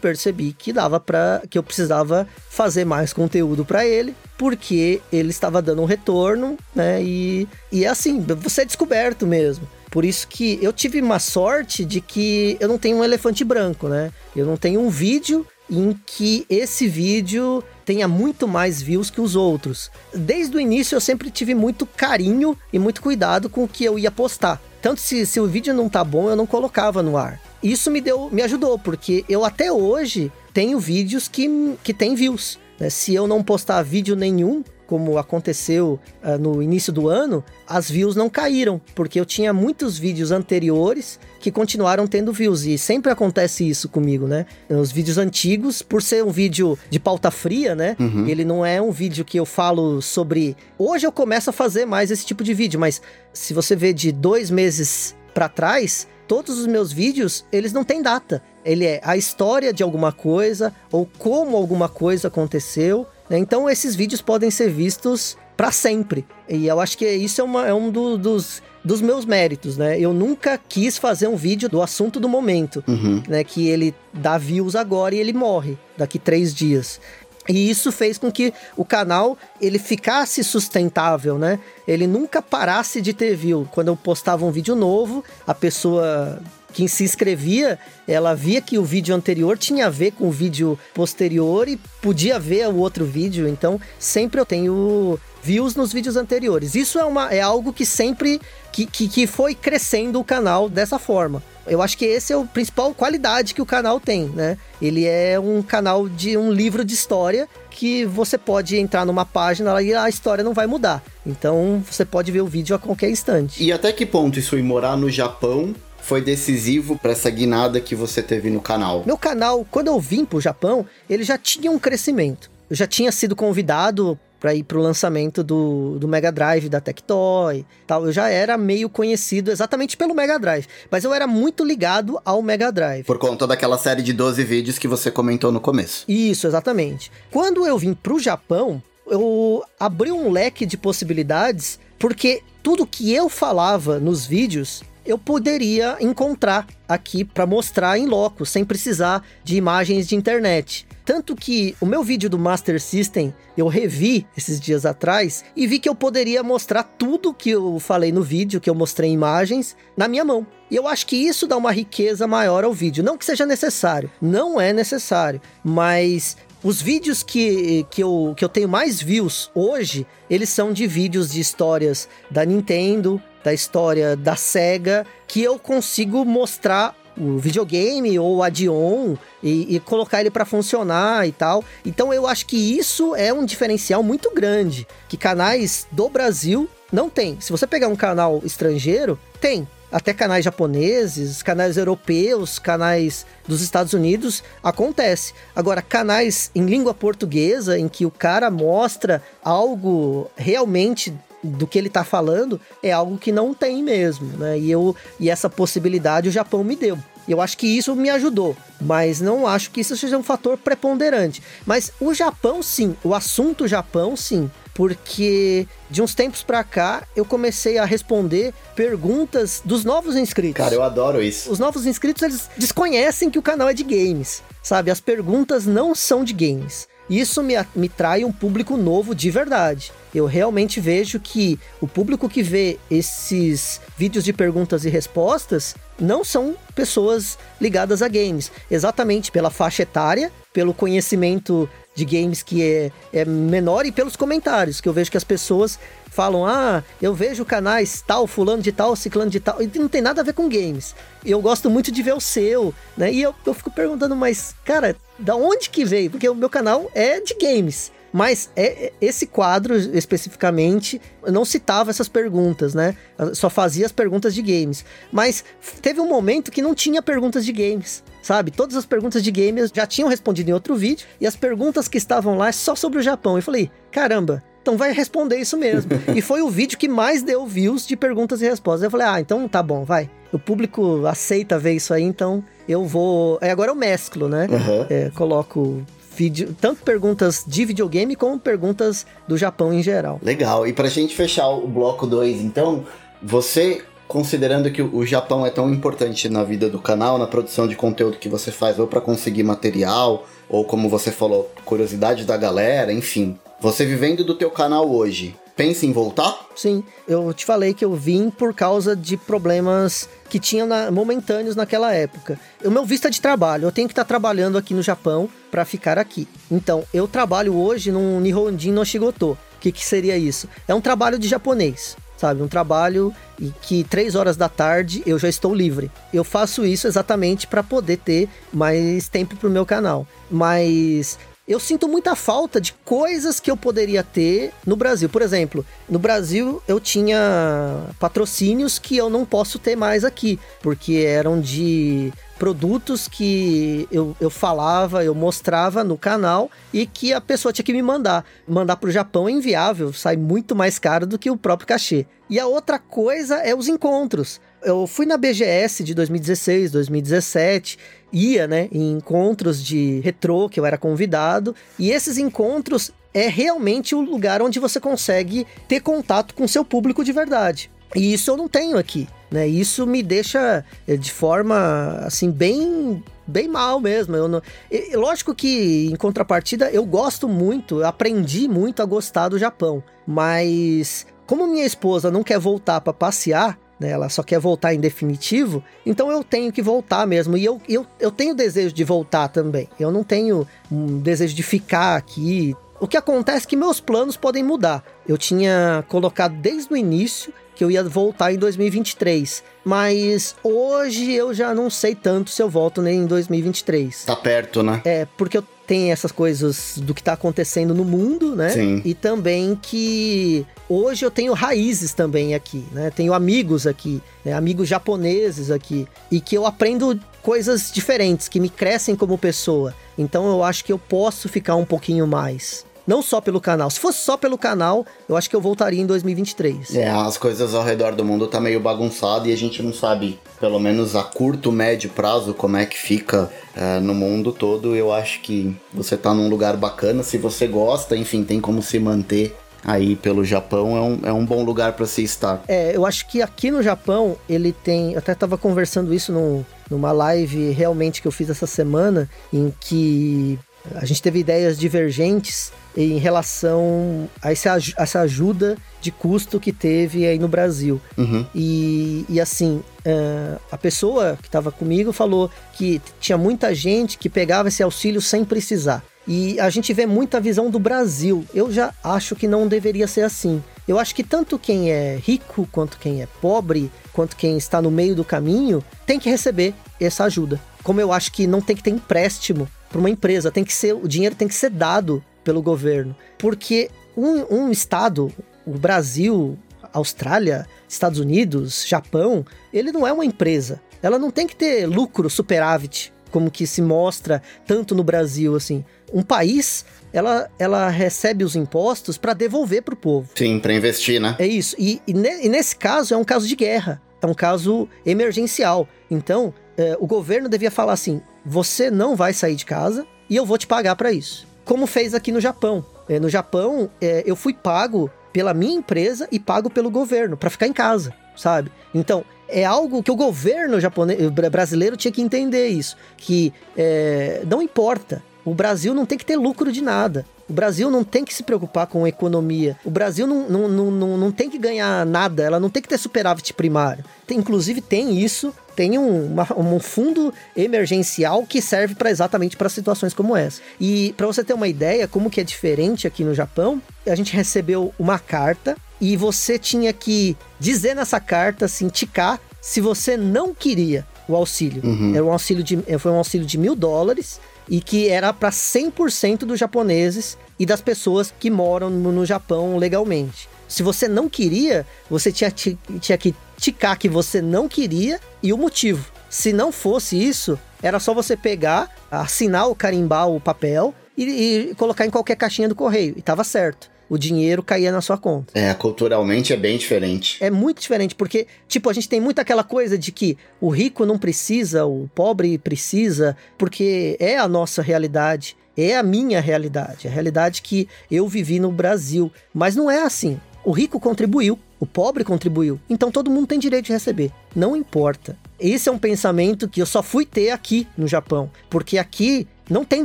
percebi 0.00 0.52
que 0.52 0.72
dava 0.72 0.98
para 0.98 1.42
que 1.48 1.58
eu 1.58 1.62
precisava 1.62 2.26
fazer 2.48 2.84
mais 2.84 3.12
conteúdo 3.12 3.64
para 3.64 3.86
ele, 3.86 4.14
porque 4.38 5.02
ele 5.12 5.30
estava 5.30 5.60
dando 5.60 5.82
um 5.82 5.84
retorno, 5.84 6.56
né? 6.74 7.02
E, 7.02 7.48
e 7.70 7.84
é 7.84 7.88
assim, 7.88 8.20
você 8.20 8.62
é 8.62 8.64
descoberto 8.64 9.26
mesmo. 9.26 9.68
Por 9.90 10.04
isso 10.04 10.28
que 10.28 10.58
eu 10.62 10.72
tive 10.72 11.00
uma 11.00 11.18
sorte 11.18 11.84
de 11.84 12.00
que 12.00 12.56
eu 12.60 12.68
não 12.68 12.78
tenho 12.78 12.98
um 12.98 13.04
elefante 13.04 13.42
branco, 13.42 13.88
né? 13.88 14.12
Eu 14.36 14.46
não 14.46 14.56
tenho 14.56 14.80
um 14.80 14.88
vídeo 14.88 15.46
em 15.70 15.98
que 16.06 16.46
esse 16.48 16.86
vídeo 16.86 17.62
tenha 17.84 18.06
muito 18.06 18.46
mais 18.46 18.80
views 18.80 19.10
que 19.10 19.20
os 19.20 19.34
outros. 19.34 19.90
Desde 20.14 20.56
o 20.56 20.60
início 20.60 20.94
eu 20.94 21.00
sempre 21.00 21.30
tive 21.30 21.54
muito 21.54 21.84
carinho 21.84 22.56
e 22.72 22.78
muito 22.78 23.02
cuidado 23.02 23.48
com 23.48 23.64
o 23.64 23.68
que 23.68 23.84
eu 23.84 23.98
ia 23.98 24.10
postar. 24.10 24.62
Tanto 24.80 25.00
se, 25.00 25.26
se 25.26 25.40
o 25.40 25.46
vídeo 25.46 25.74
não 25.74 25.88
tá 25.88 26.04
bom, 26.04 26.30
eu 26.30 26.36
não 26.36 26.46
colocava 26.46 27.02
no 27.02 27.16
ar. 27.16 27.40
Isso 27.62 27.90
me 27.90 28.00
deu, 28.00 28.28
me 28.30 28.42
ajudou, 28.42 28.78
porque 28.78 29.24
eu 29.28 29.44
até 29.44 29.72
hoje 29.72 30.30
tenho 30.54 30.78
vídeos 30.78 31.26
que, 31.26 31.76
que 31.82 31.92
tem 31.92 32.14
views. 32.14 32.58
Né? 32.78 32.90
Se 32.90 33.14
eu 33.14 33.26
não 33.26 33.42
postar 33.42 33.82
vídeo 33.82 34.14
nenhum, 34.14 34.62
como 34.88 35.18
aconteceu 35.18 36.00
uh, 36.24 36.38
no 36.38 36.62
início 36.62 36.90
do 36.90 37.08
ano, 37.08 37.44
as 37.66 37.90
views 37.90 38.16
não 38.16 38.30
caíram, 38.30 38.80
porque 38.94 39.20
eu 39.20 39.26
tinha 39.26 39.52
muitos 39.52 39.98
vídeos 39.98 40.30
anteriores 40.32 41.20
que 41.40 41.50
continuaram 41.50 42.06
tendo 42.06 42.32
views, 42.32 42.64
e 42.64 42.78
sempre 42.78 43.12
acontece 43.12 43.68
isso 43.68 43.88
comigo, 43.88 44.26
né? 44.26 44.46
Os 44.68 44.90
vídeos 44.90 45.18
antigos, 45.18 45.82
por 45.82 46.02
ser 46.02 46.24
um 46.24 46.30
vídeo 46.30 46.76
de 46.88 46.98
pauta 46.98 47.30
fria, 47.30 47.74
né? 47.74 47.96
Uhum. 48.00 48.26
Ele 48.26 48.46
não 48.46 48.64
é 48.64 48.80
um 48.80 48.90
vídeo 48.90 49.26
que 49.26 49.38
eu 49.38 49.44
falo 49.44 50.00
sobre. 50.00 50.56
Hoje 50.78 51.06
eu 51.06 51.12
começo 51.12 51.50
a 51.50 51.52
fazer 51.52 51.84
mais 51.84 52.10
esse 52.10 52.24
tipo 52.24 52.42
de 52.42 52.54
vídeo, 52.54 52.80
mas 52.80 53.02
se 53.32 53.52
você 53.52 53.76
vê 53.76 53.92
de 53.92 54.10
dois 54.10 54.50
meses 54.50 55.14
para 55.34 55.50
trás, 55.50 56.08
todos 56.28 56.58
os 56.58 56.66
meus 56.66 56.92
vídeos, 56.92 57.44
eles 57.50 57.72
não 57.72 57.82
têm 57.82 58.02
data. 58.02 58.42
Ele 58.64 58.84
é 58.84 59.00
a 59.02 59.16
história 59.16 59.72
de 59.72 59.82
alguma 59.82 60.12
coisa 60.12 60.74
ou 60.92 61.08
como 61.18 61.56
alguma 61.56 61.88
coisa 61.88 62.28
aconteceu. 62.28 63.06
Né? 63.30 63.38
Então 63.38 63.68
esses 63.68 63.96
vídeos 63.96 64.20
podem 64.20 64.50
ser 64.50 64.68
vistos 64.70 65.38
para 65.56 65.72
sempre. 65.72 66.26
E 66.48 66.66
eu 66.66 66.78
acho 66.78 66.96
que 66.96 67.10
isso 67.10 67.40
é, 67.40 67.44
uma, 67.44 67.66
é 67.66 67.74
um 67.74 67.90
do, 67.90 68.16
dos, 68.16 68.62
dos 68.84 69.00
meus 69.00 69.24
méritos, 69.24 69.76
né? 69.76 69.98
Eu 69.98 70.12
nunca 70.12 70.56
quis 70.56 70.96
fazer 70.96 71.26
um 71.26 71.34
vídeo 71.34 71.68
do 71.68 71.82
assunto 71.82 72.20
do 72.20 72.28
momento, 72.28 72.84
uhum. 72.86 73.22
né? 73.26 73.42
Que 73.42 73.66
ele 73.68 73.92
dá 74.14 74.38
views 74.38 74.76
agora 74.76 75.16
e 75.16 75.18
ele 75.18 75.32
morre 75.32 75.76
daqui 75.96 76.18
três 76.18 76.54
dias. 76.54 77.00
E 77.48 77.70
isso 77.70 77.90
fez 77.90 78.18
com 78.18 78.30
que 78.30 78.52
o 78.76 78.84
canal 78.84 79.38
ele 79.60 79.78
ficasse 79.78 80.44
sustentável, 80.44 81.38
né? 81.38 81.58
Ele 81.86 82.06
nunca 82.06 82.42
parasse 82.42 83.00
de 83.00 83.12
ter 83.14 83.34
view. 83.34 83.66
Quando 83.72 83.88
eu 83.88 83.96
postava 83.96 84.44
um 84.44 84.50
vídeo 84.50 84.76
novo, 84.76 85.24
a 85.46 85.54
pessoa 85.54 86.40
que 86.72 86.86
se 86.86 87.02
inscrevia, 87.02 87.78
ela 88.06 88.34
via 88.34 88.60
que 88.60 88.78
o 88.78 88.84
vídeo 88.84 89.14
anterior 89.14 89.56
tinha 89.56 89.86
a 89.86 89.90
ver 89.90 90.12
com 90.12 90.28
o 90.28 90.30
vídeo 90.30 90.78
posterior 90.92 91.66
e 91.66 91.78
podia 92.02 92.38
ver 92.38 92.68
o 92.68 92.76
outro 92.76 93.06
vídeo. 93.06 93.48
Então, 93.48 93.80
sempre 93.98 94.38
eu 94.38 94.44
tenho 94.44 95.18
views 95.42 95.74
nos 95.74 95.92
vídeos 95.92 96.16
anteriores. 96.16 96.74
Isso 96.74 96.98
é, 96.98 97.04
uma, 97.04 97.32
é 97.32 97.40
algo 97.40 97.72
que 97.72 97.86
sempre 97.86 98.40
que, 98.72 98.86
que, 98.86 99.08
que 99.08 99.26
foi 99.26 99.54
crescendo 99.54 100.20
o 100.20 100.24
canal 100.24 100.68
dessa 100.68 100.98
forma. 100.98 101.42
Eu 101.66 101.82
acho 101.82 101.98
que 101.98 102.04
esse 102.04 102.32
é 102.32 102.36
o 102.36 102.46
principal 102.46 102.94
qualidade 102.94 103.52
que 103.52 103.60
o 103.60 103.66
canal 103.66 104.00
tem, 104.00 104.24
né? 104.26 104.56
Ele 104.80 105.04
é 105.04 105.38
um 105.38 105.62
canal 105.62 106.08
de 106.08 106.36
um 106.36 106.50
livro 106.50 106.84
de 106.84 106.94
história 106.94 107.46
que 107.70 108.04
você 108.06 108.38
pode 108.38 108.76
entrar 108.76 109.04
numa 109.04 109.24
página 109.26 109.80
e 109.82 109.94
a 109.94 110.08
história 110.08 110.42
não 110.42 110.54
vai 110.54 110.66
mudar. 110.66 111.02
Então 111.26 111.84
você 111.88 112.04
pode 112.04 112.32
ver 112.32 112.40
o 112.40 112.46
vídeo 112.46 112.74
a 112.74 112.78
qualquer 112.78 113.10
instante. 113.10 113.62
E 113.62 113.70
até 113.70 113.92
que 113.92 114.06
ponto 114.06 114.38
isso 114.38 114.56
ir 114.56 114.62
morar 114.62 114.96
no 114.96 115.10
Japão 115.10 115.74
foi 116.00 116.22
decisivo 116.22 116.96
para 116.96 117.12
essa 117.12 117.28
guinada 117.28 117.80
que 117.80 117.94
você 117.94 118.22
teve 118.22 118.48
no 118.48 118.62
canal? 118.62 119.02
Meu 119.04 119.18
canal, 119.18 119.66
quando 119.70 119.88
eu 119.88 120.00
vim 120.00 120.24
pro 120.24 120.40
Japão, 120.40 120.86
ele 121.08 121.22
já 121.22 121.36
tinha 121.36 121.70
um 121.70 121.78
crescimento. 121.78 122.50
Eu 122.70 122.76
já 122.76 122.86
tinha 122.86 123.12
sido 123.12 123.36
convidado 123.36 124.18
para 124.40 124.54
ir 124.54 124.62
pro 124.62 124.80
lançamento 124.80 125.42
do, 125.42 125.98
do 125.98 126.08
Mega 126.08 126.30
Drive 126.30 126.68
da 126.68 126.80
Tectoy, 126.80 127.64
tal. 127.86 128.06
Eu 128.06 128.12
já 128.12 128.28
era 128.28 128.56
meio 128.56 128.88
conhecido 128.88 129.50
exatamente 129.50 129.96
pelo 129.96 130.14
Mega 130.14 130.38
Drive, 130.38 130.66
mas 130.90 131.04
eu 131.04 131.12
era 131.12 131.26
muito 131.26 131.64
ligado 131.64 132.20
ao 132.24 132.42
Mega 132.42 132.70
Drive. 132.70 133.04
Por 133.04 133.18
conta 133.18 133.46
daquela 133.46 133.78
série 133.78 134.02
de 134.02 134.12
12 134.12 134.44
vídeos 134.44 134.78
que 134.78 134.88
você 134.88 135.10
comentou 135.10 135.50
no 135.50 135.60
começo. 135.60 136.04
Isso, 136.08 136.46
exatamente. 136.46 137.10
Quando 137.30 137.66
eu 137.66 137.76
vim 137.78 137.94
pro 137.94 138.18
Japão, 138.18 138.82
eu 139.06 139.64
abri 139.78 140.12
um 140.12 140.30
leque 140.30 140.66
de 140.66 140.76
possibilidades, 140.76 141.78
porque 141.98 142.42
tudo 142.62 142.86
que 142.86 143.12
eu 143.12 143.28
falava 143.28 143.98
nos 143.98 144.26
vídeos 144.26 144.82
eu 145.08 145.16
poderia 145.16 145.96
encontrar 146.00 146.66
aqui 146.86 147.24
para 147.24 147.46
mostrar 147.46 147.98
em 147.98 148.04
loco, 148.04 148.44
sem 148.44 148.62
precisar 148.62 149.24
de 149.42 149.56
imagens 149.56 150.06
de 150.06 150.14
internet. 150.14 150.86
Tanto 151.08 151.34
que 151.34 151.74
o 151.80 151.86
meu 151.86 152.04
vídeo 152.04 152.28
do 152.28 152.38
Master 152.38 152.78
System 152.78 153.32
eu 153.56 153.66
revi 153.66 154.26
esses 154.36 154.60
dias 154.60 154.84
atrás 154.84 155.42
e 155.56 155.66
vi 155.66 155.78
que 155.78 155.88
eu 155.88 155.94
poderia 155.94 156.42
mostrar 156.42 156.82
tudo 156.82 157.32
que 157.32 157.48
eu 157.48 157.80
falei 157.80 158.12
no 158.12 158.22
vídeo, 158.22 158.60
que 158.60 158.68
eu 158.68 158.74
mostrei 158.74 159.10
imagens, 159.10 159.74
na 159.96 160.06
minha 160.06 160.22
mão. 160.22 160.46
E 160.70 160.76
eu 160.76 160.86
acho 160.86 161.06
que 161.06 161.16
isso 161.16 161.46
dá 161.46 161.56
uma 161.56 161.72
riqueza 161.72 162.26
maior 162.26 162.62
ao 162.62 162.74
vídeo. 162.74 163.02
Não 163.02 163.16
que 163.16 163.24
seja 163.24 163.46
necessário, 163.46 164.10
não 164.20 164.60
é 164.60 164.70
necessário, 164.70 165.40
mas 165.64 166.36
os 166.62 166.82
vídeos 166.82 167.22
que, 167.22 167.86
que, 167.90 168.02
eu, 168.02 168.34
que 168.36 168.44
eu 168.44 168.48
tenho 168.50 168.68
mais 168.68 169.00
views 169.00 169.50
hoje, 169.54 170.06
eles 170.28 170.50
são 170.50 170.74
de 170.74 170.86
vídeos 170.86 171.30
de 171.30 171.40
histórias 171.40 172.06
da 172.30 172.44
Nintendo, 172.44 173.18
da 173.42 173.54
história 173.54 174.14
da 174.14 174.36
SEGA, 174.36 175.06
que 175.26 175.42
eu 175.42 175.58
consigo 175.58 176.22
mostrar 176.24 176.94
o 177.20 177.38
videogame 177.38 178.18
ou 178.18 178.36
o 178.36 178.42
add-on 178.42 179.16
e, 179.42 179.76
e, 179.76 179.80
colocar 179.80 180.20
ele 180.20 180.30
para 180.30 180.44
funcionar 180.44 181.26
e 181.26 181.32
tal. 181.32 181.64
Então 181.84 182.12
eu 182.12 182.26
acho 182.26 182.46
que 182.46 182.56
isso 182.56 183.14
é 183.14 183.32
um 183.32 183.44
diferencial 183.44 184.02
muito 184.02 184.30
grande 184.32 184.86
que 185.08 185.16
canais 185.16 185.86
do 185.90 186.08
Brasil 186.08 186.68
não 186.92 187.10
tem. 187.10 187.40
Se 187.40 187.50
você 187.50 187.66
pegar 187.66 187.88
um 187.88 187.96
canal 187.96 188.40
estrangeiro, 188.44 189.18
tem. 189.40 189.66
Até 189.90 190.12
canais 190.12 190.44
japoneses, 190.44 191.42
canais 191.42 191.78
europeus, 191.78 192.58
canais 192.58 193.24
dos 193.46 193.62
Estados 193.62 193.94
Unidos, 193.94 194.44
acontece. 194.62 195.32
Agora, 195.56 195.80
canais 195.80 196.50
em 196.54 196.66
língua 196.66 196.92
portuguesa, 196.92 197.78
em 197.78 197.88
que 197.88 198.04
o 198.04 198.10
cara 198.10 198.50
mostra 198.50 199.22
algo 199.42 200.30
realmente 200.36 201.14
do 201.42 201.66
que 201.66 201.78
ele 201.78 201.88
tá 201.88 202.04
falando 202.04 202.60
é 202.82 202.92
algo 202.92 203.18
que 203.18 203.32
não 203.32 203.54
tem 203.54 203.82
mesmo, 203.82 204.36
né? 204.38 204.58
E, 204.58 204.70
eu, 204.70 204.94
e 205.20 205.30
essa 205.30 205.48
possibilidade 205.48 206.28
o 206.28 206.32
Japão 206.32 206.64
me 206.64 206.76
deu. 206.76 206.98
Eu 207.28 207.42
acho 207.42 207.58
que 207.58 207.66
isso 207.66 207.94
me 207.94 208.08
ajudou, 208.08 208.56
mas 208.80 209.20
não 209.20 209.46
acho 209.46 209.70
que 209.70 209.82
isso 209.82 209.94
seja 209.96 210.16
um 210.16 210.22
fator 210.22 210.56
preponderante. 210.56 211.42
Mas 211.66 211.92
o 212.00 212.14
Japão, 212.14 212.62
sim, 212.62 212.96
o 213.04 213.14
assunto 213.14 213.68
Japão, 213.68 214.16
sim, 214.16 214.50
porque 214.72 215.66
de 215.90 216.00
uns 216.00 216.14
tempos 216.14 216.42
para 216.42 216.64
cá 216.64 217.02
eu 217.14 217.24
comecei 217.24 217.76
a 217.76 217.84
responder 217.84 218.54
perguntas 218.74 219.60
dos 219.62 219.84
novos 219.84 220.16
inscritos. 220.16 220.56
Cara, 220.56 220.74
eu 220.74 220.82
adoro 220.82 221.22
isso. 221.22 221.52
Os 221.52 221.58
novos 221.58 221.84
inscritos 221.84 222.22
eles 222.22 222.48
desconhecem 222.56 223.28
que 223.28 223.38
o 223.38 223.42
canal 223.42 223.68
é 223.68 223.74
de 223.74 223.84
games, 223.84 224.42
sabe? 224.62 224.90
As 224.90 225.00
perguntas 225.00 225.66
não 225.66 225.94
são 225.94 226.24
de 226.24 226.32
games. 226.32 226.88
Isso 227.08 227.42
me, 227.42 227.54
me 227.74 227.88
trai 227.88 228.24
um 228.24 228.32
público 228.32 228.76
novo 228.76 229.14
de 229.14 229.30
verdade. 229.30 229.92
Eu 230.14 230.26
realmente 230.26 230.80
vejo 230.80 231.18
que 231.20 231.58
o 231.80 231.86
público 231.86 232.28
que 232.28 232.42
vê 232.42 232.78
esses 232.90 233.80
vídeos 233.96 234.24
de 234.24 234.32
perguntas 234.32 234.84
e 234.84 234.88
respostas 234.88 235.74
não 235.98 236.22
são 236.22 236.56
pessoas 236.74 237.38
ligadas 237.60 238.02
a 238.02 238.08
games, 238.08 238.52
exatamente 238.70 239.32
pela 239.32 239.50
faixa 239.50 239.82
etária, 239.82 240.30
pelo 240.52 240.72
conhecimento 240.72 241.68
de 241.98 242.04
games 242.04 242.42
que 242.42 242.62
é, 242.62 242.92
é 243.12 243.24
menor 243.24 243.84
e 243.84 243.90
pelos 243.90 244.14
comentários, 244.14 244.80
que 244.80 244.88
eu 244.88 244.92
vejo 244.92 245.10
que 245.10 245.16
as 245.16 245.24
pessoas 245.24 245.78
falam: 246.10 246.46
ah, 246.46 246.82
eu 247.02 247.12
vejo 247.12 247.44
canais 247.44 248.02
tal, 248.06 248.26
fulano 248.26 248.62
de 248.62 248.70
tal, 248.70 248.94
ciclano 248.94 249.30
de 249.30 249.40
tal, 249.40 249.60
e 249.60 249.70
não 249.78 249.88
tem 249.88 250.00
nada 250.00 250.20
a 250.20 250.24
ver 250.24 250.32
com 250.32 250.48
games. 250.48 250.94
Eu 251.24 251.40
gosto 251.40 251.68
muito 251.68 251.90
de 251.90 252.02
ver 252.02 252.14
o 252.14 252.20
seu, 252.20 252.72
né? 252.96 253.12
E 253.12 253.20
eu, 253.20 253.34
eu 253.44 253.52
fico 253.52 253.70
perguntando, 253.70 254.14
mas, 254.14 254.54
cara, 254.64 254.94
da 255.18 255.34
onde 255.34 255.70
que 255.70 255.84
veio? 255.84 256.10
Porque 256.10 256.28
o 256.28 256.34
meu 256.34 256.48
canal 256.48 256.88
é 256.94 257.20
de 257.20 257.34
games. 257.34 257.90
Mas 258.10 258.48
é, 258.56 258.86
é 258.86 258.92
esse 259.00 259.26
quadro 259.26 259.76
especificamente 259.76 261.00
não 261.26 261.44
citava 261.44 261.90
essas 261.90 262.08
perguntas, 262.08 262.74
né? 262.74 262.96
Só 263.34 263.50
fazia 263.50 263.84
as 263.84 263.92
perguntas 263.92 264.34
de 264.34 264.40
games. 264.40 264.84
Mas 265.12 265.44
teve 265.82 266.00
um 266.00 266.08
momento 266.08 266.50
que 266.50 266.62
não 266.62 266.74
tinha 266.74 267.02
perguntas 267.02 267.44
de 267.44 267.52
games, 267.52 268.02
sabe? 268.22 268.50
Todas 268.50 268.76
as 268.76 268.86
perguntas 268.86 269.22
de 269.22 269.30
games 269.30 269.70
já 269.74 269.86
tinham 269.86 270.08
respondido 270.08 270.50
em 270.50 270.52
outro 270.52 270.74
vídeo 270.74 271.06
e 271.20 271.26
as 271.26 271.36
perguntas 271.36 271.88
que 271.88 271.98
estavam 271.98 272.36
lá 272.36 272.48
é 272.48 272.52
só 272.52 272.74
sobre 272.74 272.98
o 272.98 273.02
Japão. 273.02 273.36
Eu 273.36 273.42
falei, 273.42 273.70
caramba, 273.90 274.42
então 274.60 274.76
vai 274.76 274.92
responder 274.92 275.36
isso 275.36 275.56
mesmo. 275.56 275.90
e 276.14 276.20
foi 276.20 276.42
o 276.42 276.50
vídeo 276.50 276.78
que 276.78 276.88
mais 276.88 277.22
deu 277.22 277.46
views 277.46 277.86
de 277.86 277.96
perguntas 277.96 278.42
e 278.42 278.48
respostas. 278.48 278.82
Eu 278.82 278.90
falei, 278.90 279.06
ah, 279.06 279.20
então 279.20 279.48
tá 279.48 279.62
bom, 279.62 279.84
vai. 279.84 280.10
O 280.32 280.38
público 280.38 281.06
aceita 281.06 281.58
ver 281.58 281.72
isso 281.72 281.94
aí, 281.94 282.02
então 282.02 282.44
eu 282.68 282.84
vou. 282.84 283.38
É, 283.40 283.50
agora 283.50 283.70
eu 283.70 283.74
mesclo, 283.74 284.28
né? 284.28 284.46
Uhum. 284.50 284.86
É, 284.90 285.10
coloco 285.14 285.82
vídeo, 286.14 286.54
tanto 286.60 286.82
perguntas 286.82 287.44
de 287.46 287.64
videogame 287.64 288.16
como 288.16 288.38
perguntas 288.38 289.06
do 289.26 289.38
Japão 289.38 289.72
em 289.72 289.82
geral. 289.82 290.20
Legal. 290.22 290.66
E 290.66 290.72
pra 290.72 290.88
gente 290.88 291.14
fechar 291.14 291.48
o 291.48 291.66
bloco 291.66 292.06
2, 292.06 292.42
então, 292.42 292.84
você 293.22 293.82
considerando 294.08 294.70
que 294.72 294.80
o 294.82 295.04
Japão 295.04 295.46
é 295.46 295.50
tão 295.50 295.72
importante 295.72 296.28
na 296.30 296.42
vida 296.42 296.68
do 296.68 296.80
canal, 296.80 297.18
na 297.18 297.26
produção 297.26 297.68
de 297.68 297.76
conteúdo 297.76 298.16
que 298.16 298.28
você 298.28 298.50
faz, 298.50 298.78
ou 298.78 298.86
para 298.86 299.02
conseguir 299.02 299.42
material, 299.42 300.26
ou 300.48 300.64
como 300.64 300.88
você 300.88 301.12
falou, 301.12 301.52
curiosidade 301.64 302.24
da 302.24 302.36
galera, 302.36 302.90
enfim. 302.90 303.38
Você 303.60 303.84
vivendo 303.84 304.24
do 304.24 304.34
teu 304.34 304.50
canal 304.50 304.90
hoje, 304.90 305.36
pensa 305.54 305.84
em 305.84 305.92
voltar? 305.92 306.46
Sim, 306.56 306.82
eu 307.06 307.34
te 307.34 307.44
falei 307.44 307.74
que 307.74 307.84
eu 307.84 307.94
vim 307.94 308.30
por 308.30 308.54
causa 308.54 308.96
de 308.96 309.16
problemas 309.16 310.08
que 310.30 310.38
tinha 310.38 310.64
na, 310.64 310.90
momentâneos 310.90 311.54
naquela 311.54 311.92
época. 311.92 312.40
O 312.64 312.70
meu 312.70 312.86
visto 312.86 313.08
é 313.08 313.10
de 313.10 313.20
trabalho, 313.20 313.66
eu 313.66 313.72
tenho 313.72 313.88
que 313.88 313.92
estar 313.92 314.04
tá 314.04 314.08
trabalhando 314.08 314.56
aqui 314.56 314.72
no 314.72 314.82
Japão 314.82 315.28
para 315.50 315.66
ficar 315.66 315.98
aqui. 315.98 316.26
Então, 316.50 316.82
eu 316.94 317.06
trabalho 317.06 317.54
hoje 317.54 317.92
num 317.92 318.20
Nihonjin 318.20 318.72
no 318.72 318.86
Shigoto. 318.86 319.32
O 319.32 319.60
que, 319.60 319.72
que 319.72 319.84
seria 319.84 320.16
isso? 320.16 320.48
É 320.66 320.74
um 320.74 320.80
trabalho 320.80 321.18
de 321.18 321.28
japonês 321.28 321.96
sabe? 322.18 322.42
Um 322.42 322.48
trabalho 322.48 323.14
e 323.40 323.50
que 323.62 323.84
três 323.84 324.14
horas 324.14 324.36
da 324.36 324.48
tarde 324.48 325.02
eu 325.06 325.18
já 325.18 325.28
estou 325.28 325.54
livre. 325.54 325.90
Eu 326.12 326.24
faço 326.24 326.66
isso 326.66 326.86
exatamente 326.86 327.46
para 327.46 327.62
poder 327.62 327.98
ter 327.98 328.28
mais 328.52 329.08
tempo 329.08 329.36
para 329.36 329.48
o 329.48 329.52
meu 329.52 329.64
canal. 329.64 330.06
Mas 330.30 331.18
eu 331.48 331.58
sinto 331.58 331.88
muita 331.88 332.14
falta 332.14 332.60
de 332.60 332.74
coisas 332.84 333.40
que 333.40 333.50
eu 333.50 333.56
poderia 333.56 334.02
ter 334.04 334.52
no 334.66 334.76
Brasil. 334.76 335.08
Por 335.08 335.22
exemplo, 335.22 335.64
no 335.88 335.98
Brasil 335.98 336.62
eu 336.68 336.78
tinha 336.78 337.86
patrocínios 337.98 338.78
que 338.78 338.96
eu 338.98 339.08
não 339.08 339.24
posso 339.24 339.58
ter 339.58 339.74
mais 339.74 340.04
aqui, 340.04 340.38
porque 340.60 340.96
eram 340.96 341.40
de 341.40 342.12
produtos 342.38 343.08
que 343.08 343.88
eu, 343.90 344.14
eu 344.20 344.30
falava, 344.30 345.02
eu 345.02 345.14
mostrava 345.14 345.82
no 345.82 345.96
canal 345.96 346.50
e 346.72 346.86
que 346.86 347.12
a 347.12 347.20
pessoa 347.20 347.52
tinha 347.52 347.64
que 347.64 347.72
me 347.72 347.82
mandar. 347.82 348.24
Mandar 348.46 348.76
para 348.76 348.88
o 348.88 348.92
Japão 348.92 349.26
é 349.26 349.32
inviável, 349.32 349.92
sai 349.92 350.16
muito 350.16 350.54
mais 350.54 350.78
caro 350.78 351.06
do 351.06 351.18
que 351.18 351.30
o 351.30 351.36
próprio 351.36 351.66
cachê. 351.66 352.06
E 352.28 352.38
a 352.38 352.46
outra 352.46 352.78
coisa 352.78 353.36
é 353.36 353.54
os 353.54 353.68
encontros. 353.68 354.38
Eu 354.62 354.86
fui 354.86 355.06
na 355.06 355.16
BGS 355.16 355.82
de 355.82 355.94
2016, 355.94 356.72
2017, 356.72 357.78
ia, 358.12 358.46
né, 358.46 358.68
em 358.72 358.92
encontros 358.92 359.62
de 359.62 360.00
retrô 360.00 360.48
que 360.48 360.58
eu 360.58 360.66
era 360.66 360.78
convidado, 360.78 361.54
e 361.78 361.90
esses 361.90 362.18
encontros 362.18 362.90
é 363.12 363.28
realmente 363.28 363.94
o 363.94 364.00
lugar 364.00 364.42
onde 364.42 364.58
você 364.58 364.78
consegue 364.78 365.46
ter 365.66 365.80
contato 365.80 366.34
com 366.34 366.46
seu 366.46 366.64
público 366.64 367.04
de 367.04 367.12
verdade. 367.12 367.70
E 367.94 368.12
isso 368.12 368.30
eu 368.30 368.36
não 368.36 368.48
tenho 368.48 368.76
aqui, 368.76 369.08
né? 369.30 369.46
Isso 369.46 369.86
me 369.86 370.02
deixa 370.02 370.64
eh, 370.86 370.96
de 370.96 371.10
forma 371.10 372.00
assim 372.04 372.30
bem 372.30 373.02
bem 373.26 373.46
mal 373.46 373.78
mesmo. 373.78 374.16
Eu 374.16 374.28
não... 374.28 374.42
E, 374.70 374.96
lógico 374.96 375.34
que 375.34 375.86
em 375.90 375.96
contrapartida 375.96 376.70
eu 376.70 376.84
gosto 376.84 377.28
muito, 377.28 377.84
aprendi 377.84 378.48
muito 378.48 378.82
a 378.82 378.86
gostar 378.86 379.28
do 379.28 379.38
Japão, 379.38 379.82
mas 380.06 381.06
como 381.26 381.46
minha 381.46 381.66
esposa 381.66 382.10
não 382.10 382.22
quer 382.22 382.38
voltar 382.38 382.80
para 382.80 382.92
passear, 382.92 383.58
né, 383.78 383.90
ela 383.90 384.08
só 384.08 384.22
quer 384.22 384.38
voltar 384.38 384.74
em 384.74 384.80
definitivo, 384.80 385.62
então 385.84 386.10
eu 386.10 386.24
tenho 386.24 386.52
que 386.52 386.62
voltar 386.62 387.06
mesmo. 387.06 387.36
E 387.36 387.44
eu, 387.44 387.60
eu, 387.68 387.86
eu 388.00 388.10
tenho 388.10 388.34
desejo 388.34 388.74
de 388.74 388.84
voltar 388.84 389.28
também. 389.28 389.68
Eu 389.78 389.90
não 389.90 390.02
tenho 390.02 390.46
um 390.70 390.98
desejo 390.98 391.34
de 391.34 391.42
ficar 391.42 391.96
aqui. 391.96 392.56
O 392.80 392.86
que 392.86 392.96
acontece 392.96 393.46
é 393.46 393.48
que 393.48 393.56
meus 393.56 393.80
planos 393.80 394.16
podem 394.16 394.42
mudar. 394.42 394.84
Eu 395.06 395.18
tinha 395.18 395.84
colocado 395.88 396.34
desde 396.34 396.72
o 396.72 396.76
início 396.76 397.32
que 397.54 397.64
eu 397.64 397.70
ia 397.70 397.82
voltar 397.82 398.32
em 398.32 398.38
2023. 398.38 399.42
Mas 399.64 400.36
hoje 400.44 401.12
eu 401.12 401.34
já 401.34 401.52
não 401.52 401.68
sei 401.68 401.94
tanto 401.94 402.30
se 402.30 402.40
eu 402.40 402.48
volto 402.48 402.80
nem 402.80 403.00
em 403.00 403.06
2023. 403.06 404.04
Tá 404.04 404.14
perto, 404.14 404.62
né? 404.62 404.80
É, 404.84 405.06
porque 405.16 405.38
eu 405.38 405.44
tenho 405.68 405.92
essas 405.92 406.10
coisas 406.10 406.78
do 406.78 406.94
que 406.94 407.02
tá 407.02 407.12
acontecendo 407.12 407.74
no 407.74 407.84
mundo, 407.84 408.34
né? 408.34 408.48
Sim. 408.48 408.80
E 408.86 408.94
também 408.94 409.54
que 409.60 410.46
hoje 410.66 411.04
eu 411.04 411.10
tenho 411.10 411.34
raízes 411.34 411.92
também 411.92 412.34
aqui, 412.34 412.64
né? 412.72 412.90
Tenho 412.90 413.12
amigos 413.12 413.66
aqui, 413.66 414.00
né? 414.24 414.32
amigos 414.32 414.66
japoneses 414.66 415.50
aqui. 415.50 415.86
E 416.10 416.22
que 416.22 416.34
eu 416.34 416.46
aprendo 416.46 416.98
coisas 417.22 417.70
diferentes, 417.70 418.28
que 418.28 418.40
me 418.40 418.48
crescem 418.48 418.96
como 418.96 419.18
pessoa. 419.18 419.74
Então 419.98 420.26
eu 420.28 420.42
acho 420.42 420.64
que 420.64 420.72
eu 420.72 420.78
posso 420.78 421.28
ficar 421.28 421.56
um 421.56 421.66
pouquinho 421.66 422.06
mais. 422.06 422.64
Não 422.88 423.02
só 423.02 423.20
pelo 423.20 423.38
canal. 423.38 423.68
Se 423.68 423.78
fosse 423.78 423.98
só 423.98 424.16
pelo 424.16 424.38
canal, 424.38 424.86
eu 425.06 425.14
acho 425.14 425.28
que 425.28 425.36
eu 425.36 425.42
voltaria 425.42 425.78
em 425.78 425.84
2023. 425.84 426.74
É, 426.74 426.88
as 426.88 427.18
coisas 427.18 427.54
ao 427.54 427.62
redor 427.62 427.94
do 427.94 428.02
mundo 428.02 428.26
tá 428.26 428.40
meio 428.40 428.58
bagunçado 428.58 429.28
e 429.28 429.32
a 429.32 429.36
gente 429.36 429.62
não 429.62 429.74
sabe, 429.74 430.18
pelo 430.40 430.58
menos 430.58 430.96
a 430.96 431.02
curto, 431.02 431.52
médio 431.52 431.90
prazo, 431.90 432.32
como 432.32 432.56
é 432.56 432.64
que 432.64 432.78
fica 432.78 433.30
é, 433.54 433.78
no 433.78 433.94
mundo 433.94 434.32
todo. 434.32 434.74
Eu 434.74 434.90
acho 434.90 435.20
que 435.20 435.54
você 435.70 435.98
tá 435.98 436.14
num 436.14 436.30
lugar 436.30 436.56
bacana. 436.56 437.02
Se 437.02 437.18
você 437.18 437.46
gosta, 437.46 437.94
enfim, 437.94 438.24
tem 438.24 438.40
como 438.40 438.62
se 438.62 438.78
manter 438.78 439.36
aí 439.62 439.96
pelo 439.96 440.24
Japão 440.24 440.76
é 440.76 440.80
um, 440.80 441.00
é 441.08 441.12
um 441.12 441.26
bom 441.26 441.44
lugar 441.44 441.74
para 441.74 441.84
se 441.84 442.02
estar. 442.02 442.42
É, 442.48 442.74
eu 442.74 442.86
acho 442.86 443.06
que 443.06 443.20
aqui 443.20 443.50
no 443.50 443.62
Japão 443.62 444.16
ele 444.26 444.50
tem. 444.50 444.92
Eu 444.92 444.98
até 444.98 445.12
estava 445.12 445.36
conversando 445.36 445.92
isso 445.92 446.10
no, 446.10 446.46
numa 446.70 446.90
live 446.92 447.50
realmente 447.50 448.00
que 448.00 448.08
eu 448.08 448.12
fiz 448.12 448.30
essa 448.30 448.46
semana, 448.46 449.10
em 449.30 449.52
que 449.60 450.38
a 450.74 450.84
gente 450.84 451.02
teve 451.02 451.20
ideias 451.20 451.58
divergentes 451.58 452.52
em 452.76 452.98
relação 452.98 454.08
a 454.22 454.30
essa, 454.30 455.00
ajuda 455.00 455.56
de 455.80 455.90
custo 455.90 456.38
que 456.38 456.52
teve 456.52 457.06
aí 457.06 457.18
no 457.18 457.28
Brasil. 457.28 457.80
Uhum. 457.96 458.26
E, 458.34 459.04
e 459.08 459.20
assim, 459.20 459.62
uh, 459.80 460.40
a 460.50 460.56
pessoa 460.56 461.18
que 461.20 461.28
estava 461.28 461.50
comigo 461.50 461.92
falou 461.92 462.30
que 462.52 462.80
tinha 463.00 463.18
muita 463.18 463.54
gente 463.54 463.98
que 463.98 464.08
pegava 464.08 464.48
esse 464.48 464.62
auxílio 464.62 465.00
sem 465.00 465.24
precisar. 465.24 465.82
E 466.06 466.40
a 466.40 466.48
gente 466.48 466.72
vê 466.72 466.86
muita 466.86 467.20
visão 467.20 467.50
do 467.50 467.58
Brasil. 467.58 468.24
Eu 468.32 468.50
já 468.50 468.72
acho 468.82 469.14
que 469.14 469.28
não 469.28 469.46
deveria 469.46 469.86
ser 469.86 470.02
assim. 470.02 470.42
Eu 470.66 470.78
acho 470.78 470.94
que 470.94 471.04
tanto 471.04 471.38
quem 471.38 471.70
é 471.70 471.96
rico, 471.96 472.48
quanto 472.50 472.78
quem 472.78 473.02
é 473.02 473.08
pobre, 473.20 473.70
quanto 473.92 474.16
quem 474.16 474.38
está 474.38 474.62
no 474.62 474.70
meio 474.70 474.94
do 474.94 475.04
caminho, 475.04 475.62
tem 475.86 475.98
que 475.98 476.08
receber 476.08 476.54
essa 476.80 477.04
ajuda. 477.04 477.40
Como 477.62 477.80
eu 477.80 477.92
acho 477.92 478.12
que 478.12 478.26
não 478.26 478.40
tem 478.40 478.56
que 478.56 478.62
ter 478.62 478.70
empréstimo 478.70 479.48
para 479.68 479.78
uma 479.78 479.90
empresa, 479.90 480.30
tem 480.30 480.44
que 480.44 480.52
ser 480.52 480.74
o 480.74 480.88
dinheiro 480.88 481.14
tem 481.14 481.28
que 481.28 481.34
ser 481.34 481.50
dado 481.50 482.02
pelo 482.24 482.42
governo. 482.42 482.96
Porque 483.18 483.70
um, 483.96 484.46
um 484.46 484.50
estado, 484.50 485.12
o 485.46 485.52
Brasil, 485.52 486.38
Austrália, 486.72 487.46
Estados 487.68 487.98
Unidos, 487.98 488.64
Japão, 488.66 489.24
ele 489.52 489.72
não 489.72 489.86
é 489.86 489.92
uma 489.92 490.04
empresa. 490.04 490.60
Ela 490.82 490.98
não 490.98 491.10
tem 491.10 491.26
que 491.26 491.34
ter 491.34 491.66
lucro, 491.66 492.08
superávit, 492.08 492.92
como 493.10 493.30
que 493.30 493.46
se 493.46 493.60
mostra 493.60 494.22
tanto 494.46 494.74
no 494.74 494.84
Brasil 494.84 495.34
assim. 495.34 495.64
Um 495.92 496.02
país, 496.02 496.64
ela, 496.92 497.30
ela 497.38 497.68
recebe 497.68 498.24
os 498.24 498.36
impostos 498.36 498.98
para 498.98 499.14
devolver 499.14 499.62
para 499.62 499.74
o 499.74 499.76
povo. 499.76 500.08
Sim, 500.14 500.38
para 500.38 500.52
investir, 500.52 501.00
né? 501.00 501.16
É 501.18 501.26
isso. 501.26 501.56
E, 501.58 501.80
e, 501.86 501.94
ne, 501.94 502.26
e, 502.26 502.28
nesse 502.28 502.54
caso 502.54 502.94
é 502.94 502.96
um 502.96 503.04
caso 503.04 503.26
de 503.26 503.34
guerra, 503.34 503.80
é 504.00 504.06
um 504.06 504.14
caso 504.14 504.68
emergencial. 504.84 505.66
Então, 505.90 506.32
é, 506.56 506.76
o 506.78 506.86
governo 506.86 507.28
devia 507.28 507.50
falar 507.50 507.72
assim: 507.72 508.02
você 508.24 508.70
não 508.70 508.96
vai 508.96 509.12
sair 509.12 509.34
de 509.34 509.44
casa 509.44 509.86
e 510.08 510.16
eu 510.16 510.26
vou 510.26 510.38
te 510.38 510.46
pagar 510.46 510.76
para 510.76 510.92
isso 510.92 511.28
como 511.48 511.66
fez 511.66 511.94
aqui 511.94 512.12
no 512.12 512.20
Japão. 512.20 512.62
É, 512.86 513.00
no 513.00 513.08
Japão, 513.08 513.70
é, 513.80 514.02
eu 514.06 514.14
fui 514.14 514.34
pago 514.34 514.90
pela 515.10 515.32
minha 515.32 515.56
empresa 515.56 516.06
e 516.12 516.20
pago 516.20 516.50
pelo 516.50 516.70
governo 516.70 517.16
para 517.16 517.30
ficar 517.30 517.46
em 517.46 517.54
casa, 517.54 517.94
sabe? 518.14 518.52
Então, 518.74 519.02
é 519.26 519.46
algo 519.46 519.82
que 519.82 519.90
o 519.90 519.96
governo 519.96 520.60
japonês, 520.60 521.00
brasileiro 521.10 521.76
tinha 521.76 521.90
que 521.90 522.02
entender 522.02 522.48
isso. 522.48 522.76
Que 522.98 523.32
é, 523.56 524.22
não 524.28 524.42
importa, 524.42 525.02
o 525.24 525.34
Brasil 525.34 525.72
não 525.72 525.86
tem 525.86 525.96
que 525.96 526.04
ter 526.04 526.16
lucro 526.16 526.52
de 526.52 526.62
nada. 526.62 527.06
O 527.26 527.32
Brasil 527.32 527.70
não 527.70 527.82
tem 527.82 528.04
que 528.04 528.12
se 528.12 528.22
preocupar 528.22 528.66
com 528.66 528.86
economia. 528.86 529.56
O 529.64 529.70
Brasil 529.70 530.06
não, 530.06 530.28
não, 530.28 530.48
não, 530.48 530.70
não, 530.70 530.96
não 530.98 531.12
tem 531.12 531.30
que 531.30 531.38
ganhar 531.38 531.84
nada, 531.86 532.22
ela 532.22 532.38
não 532.38 532.50
tem 532.50 532.62
que 532.62 532.68
ter 532.68 532.78
superávit 532.78 533.32
primário. 533.32 533.84
Tem, 534.08 534.18
inclusive, 534.18 534.60
tem 534.60 534.98
isso 534.98 535.32
tem 535.58 535.76
um, 535.76 536.12
uma, 536.12 536.26
um 536.38 536.60
fundo 536.60 537.12
emergencial 537.36 538.24
que 538.24 538.40
serve 538.40 538.76
para 538.76 538.92
exatamente 538.92 539.36
para 539.36 539.48
situações 539.48 539.92
como 539.92 540.16
essa. 540.16 540.40
E 540.60 540.94
para 540.96 541.04
você 541.04 541.24
ter 541.24 541.34
uma 541.34 541.48
ideia 541.48 541.88
como 541.88 542.08
que 542.08 542.20
é 542.20 542.24
diferente 542.24 542.86
aqui 542.86 543.02
no 543.02 543.12
Japão, 543.12 543.60
a 543.84 543.94
gente 543.96 544.14
recebeu 544.14 544.72
uma 544.78 545.00
carta 545.00 545.56
e 545.80 545.96
você 545.96 546.38
tinha 546.38 546.72
que 546.72 547.16
dizer 547.40 547.74
nessa 547.74 547.98
carta, 547.98 548.44
assim, 548.44 548.68
ticar 548.68 549.20
se 549.40 549.60
você 549.60 549.96
não 549.96 550.32
queria 550.32 550.86
o 551.08 551.16
auxílio. 551.16 551.60
Uhum. 551.64 551.92
Era 551.92 552.04
um 552.04 552.12
auxílio 552.12 552.44
de, 552.44 552.56
foi 552.78 552.92
um 552.92 552.98
auxílio 552.98 553.26
de 553.26 553.36
mil 553.36 553.56
dólares 553.56 554.20
e 554.48 554.60
que 554.60 554.88
era 554.88 555.12
para 555.12 555.30
100% 555.30 556.18
dos 556.20 556.38
japoneses 556.38 557.18
e 557.36 557.44
das 557.44 557.60
pessoas 557.60 558.14
que 558.16 558.30
moram 558.30 558.70
no, 558.70 558.92
no 558.92 559.04
Japão 559.04 559.56
legalmente. 559.56 560.28
Se 560.46 560.62
você 560.62 560.86
não 560.86 561.08
queria, 561.08 561.66
você 561.90 562.12
tinha, 562.12 562.30
tinha 562.30 562.96
que 562.96 563.12
ticar 563.38 563.78
que 563.78 563.88
você 563.88 564.20
não 564.20 564.48
queria 564.48 565.00
e 565.22 565.32
o 565.32 565.38
motivo. 565.38 565.90
Se 566.10 566.32
não 566.32 566.50
fosse 566.50 566.96
isso, 567.02 567.38
era 567.62 567.78
só 567.78 567.94
você 567.94 568.16
pegar, 568.16 568.70
assinar 568.90 569.46
ou 569.46 569.54
carimbar 569.54 570.08
o 570.08 570.20
papel 570.20 570.74
e, 570.96 571.04
e 571.50 571.54
colocar 571.54 571.86
em 571.86 571.90
qualquer 571.90 572.16
caixinha 572.16 572.48
do 572.48 572.54
correio. 572.54 572.94
E 572.96 573.02
tava 573.02 573.24
certo 573.24 573.70
o 573.88 573.96
dinheiro 573.96 574.42
caía 574.42 574.70
na 574.70 574.80
sua 574.80 574.98
conta. 574.98 575.32
É, 575.38 575.52
culturalmente 575.54 576.32
é 576.32 576.36
bem 576.36 576.58
diferente. 576.58 577.16
É 577.20 577.30
muito 577.30 577.60
diferente, 577.60 577.94
porque, 577.94 578.26
tipo, 578.46 578.68
a 578.68 578.72
gente 578.72 578.88
tem 578.88 579.00
muito 579.00 579.18
aquela 579.18 579.42
coisa 579.42 579.78
de 579.78 579.90
que 579.90 580.16
o 580.40 580.50
rico 580.50 580.84
não 580.84 580.98
precisa, 580.98 581.64
o 581.64 581.88
pobre 581.94 582.36
precisa, 582.36 583.16
porque 583.36 583.96
é 583.98 584.18
a 584.18 584.28
nossa 584.28 584.60
realidade, 584.60 585.36
é 585.56 585.76
a 585.76 585.82
minha 585.82 586.20
realidade, 586.20 586.86
a 586.86 586.90
realidade 586.90 587.42
que 587.42 587.68
eu 587.90 588.06
vivi 588.06 588.38
no 588.38 588.52
Brasil. 588.52 589.10
Mas 589.32 589.56
não 589.56 589.70
é 589.70 589.82
assim. 589.82 590.20
O 590.44 590.52
rico 590.52 590.78
contribuiu, 590.78 591.38
o 591.60 591.66
pobre 591.66 592.04
contribuiu. 592.04 592.60
Então 592.68 592.90
todo 592.90 593.10
mundo 593.10 593.26
tem 593.26 593.38
direito 593.38 593.66
de 593.66 593.72
receber. 593.72 594.12
Não 594.34 594.56
importa. 594.56 595.16
Esse 595.38 595.68
é 595.68 595.72
um 595.72 595.78
pensamento 595.78 596.48
que 596.48 596.60
eu 596.60 596.66
só 596.66 596.82
fui 596.82 597.04
ter 597.04 597.30
aqui 597.30 597.66
no 597.76 597.86
Japão, 597.86 598.30
porque 598.50 598.78
aqui 598.78 599.26
não 599.48 599.64
tem 599.64 599.84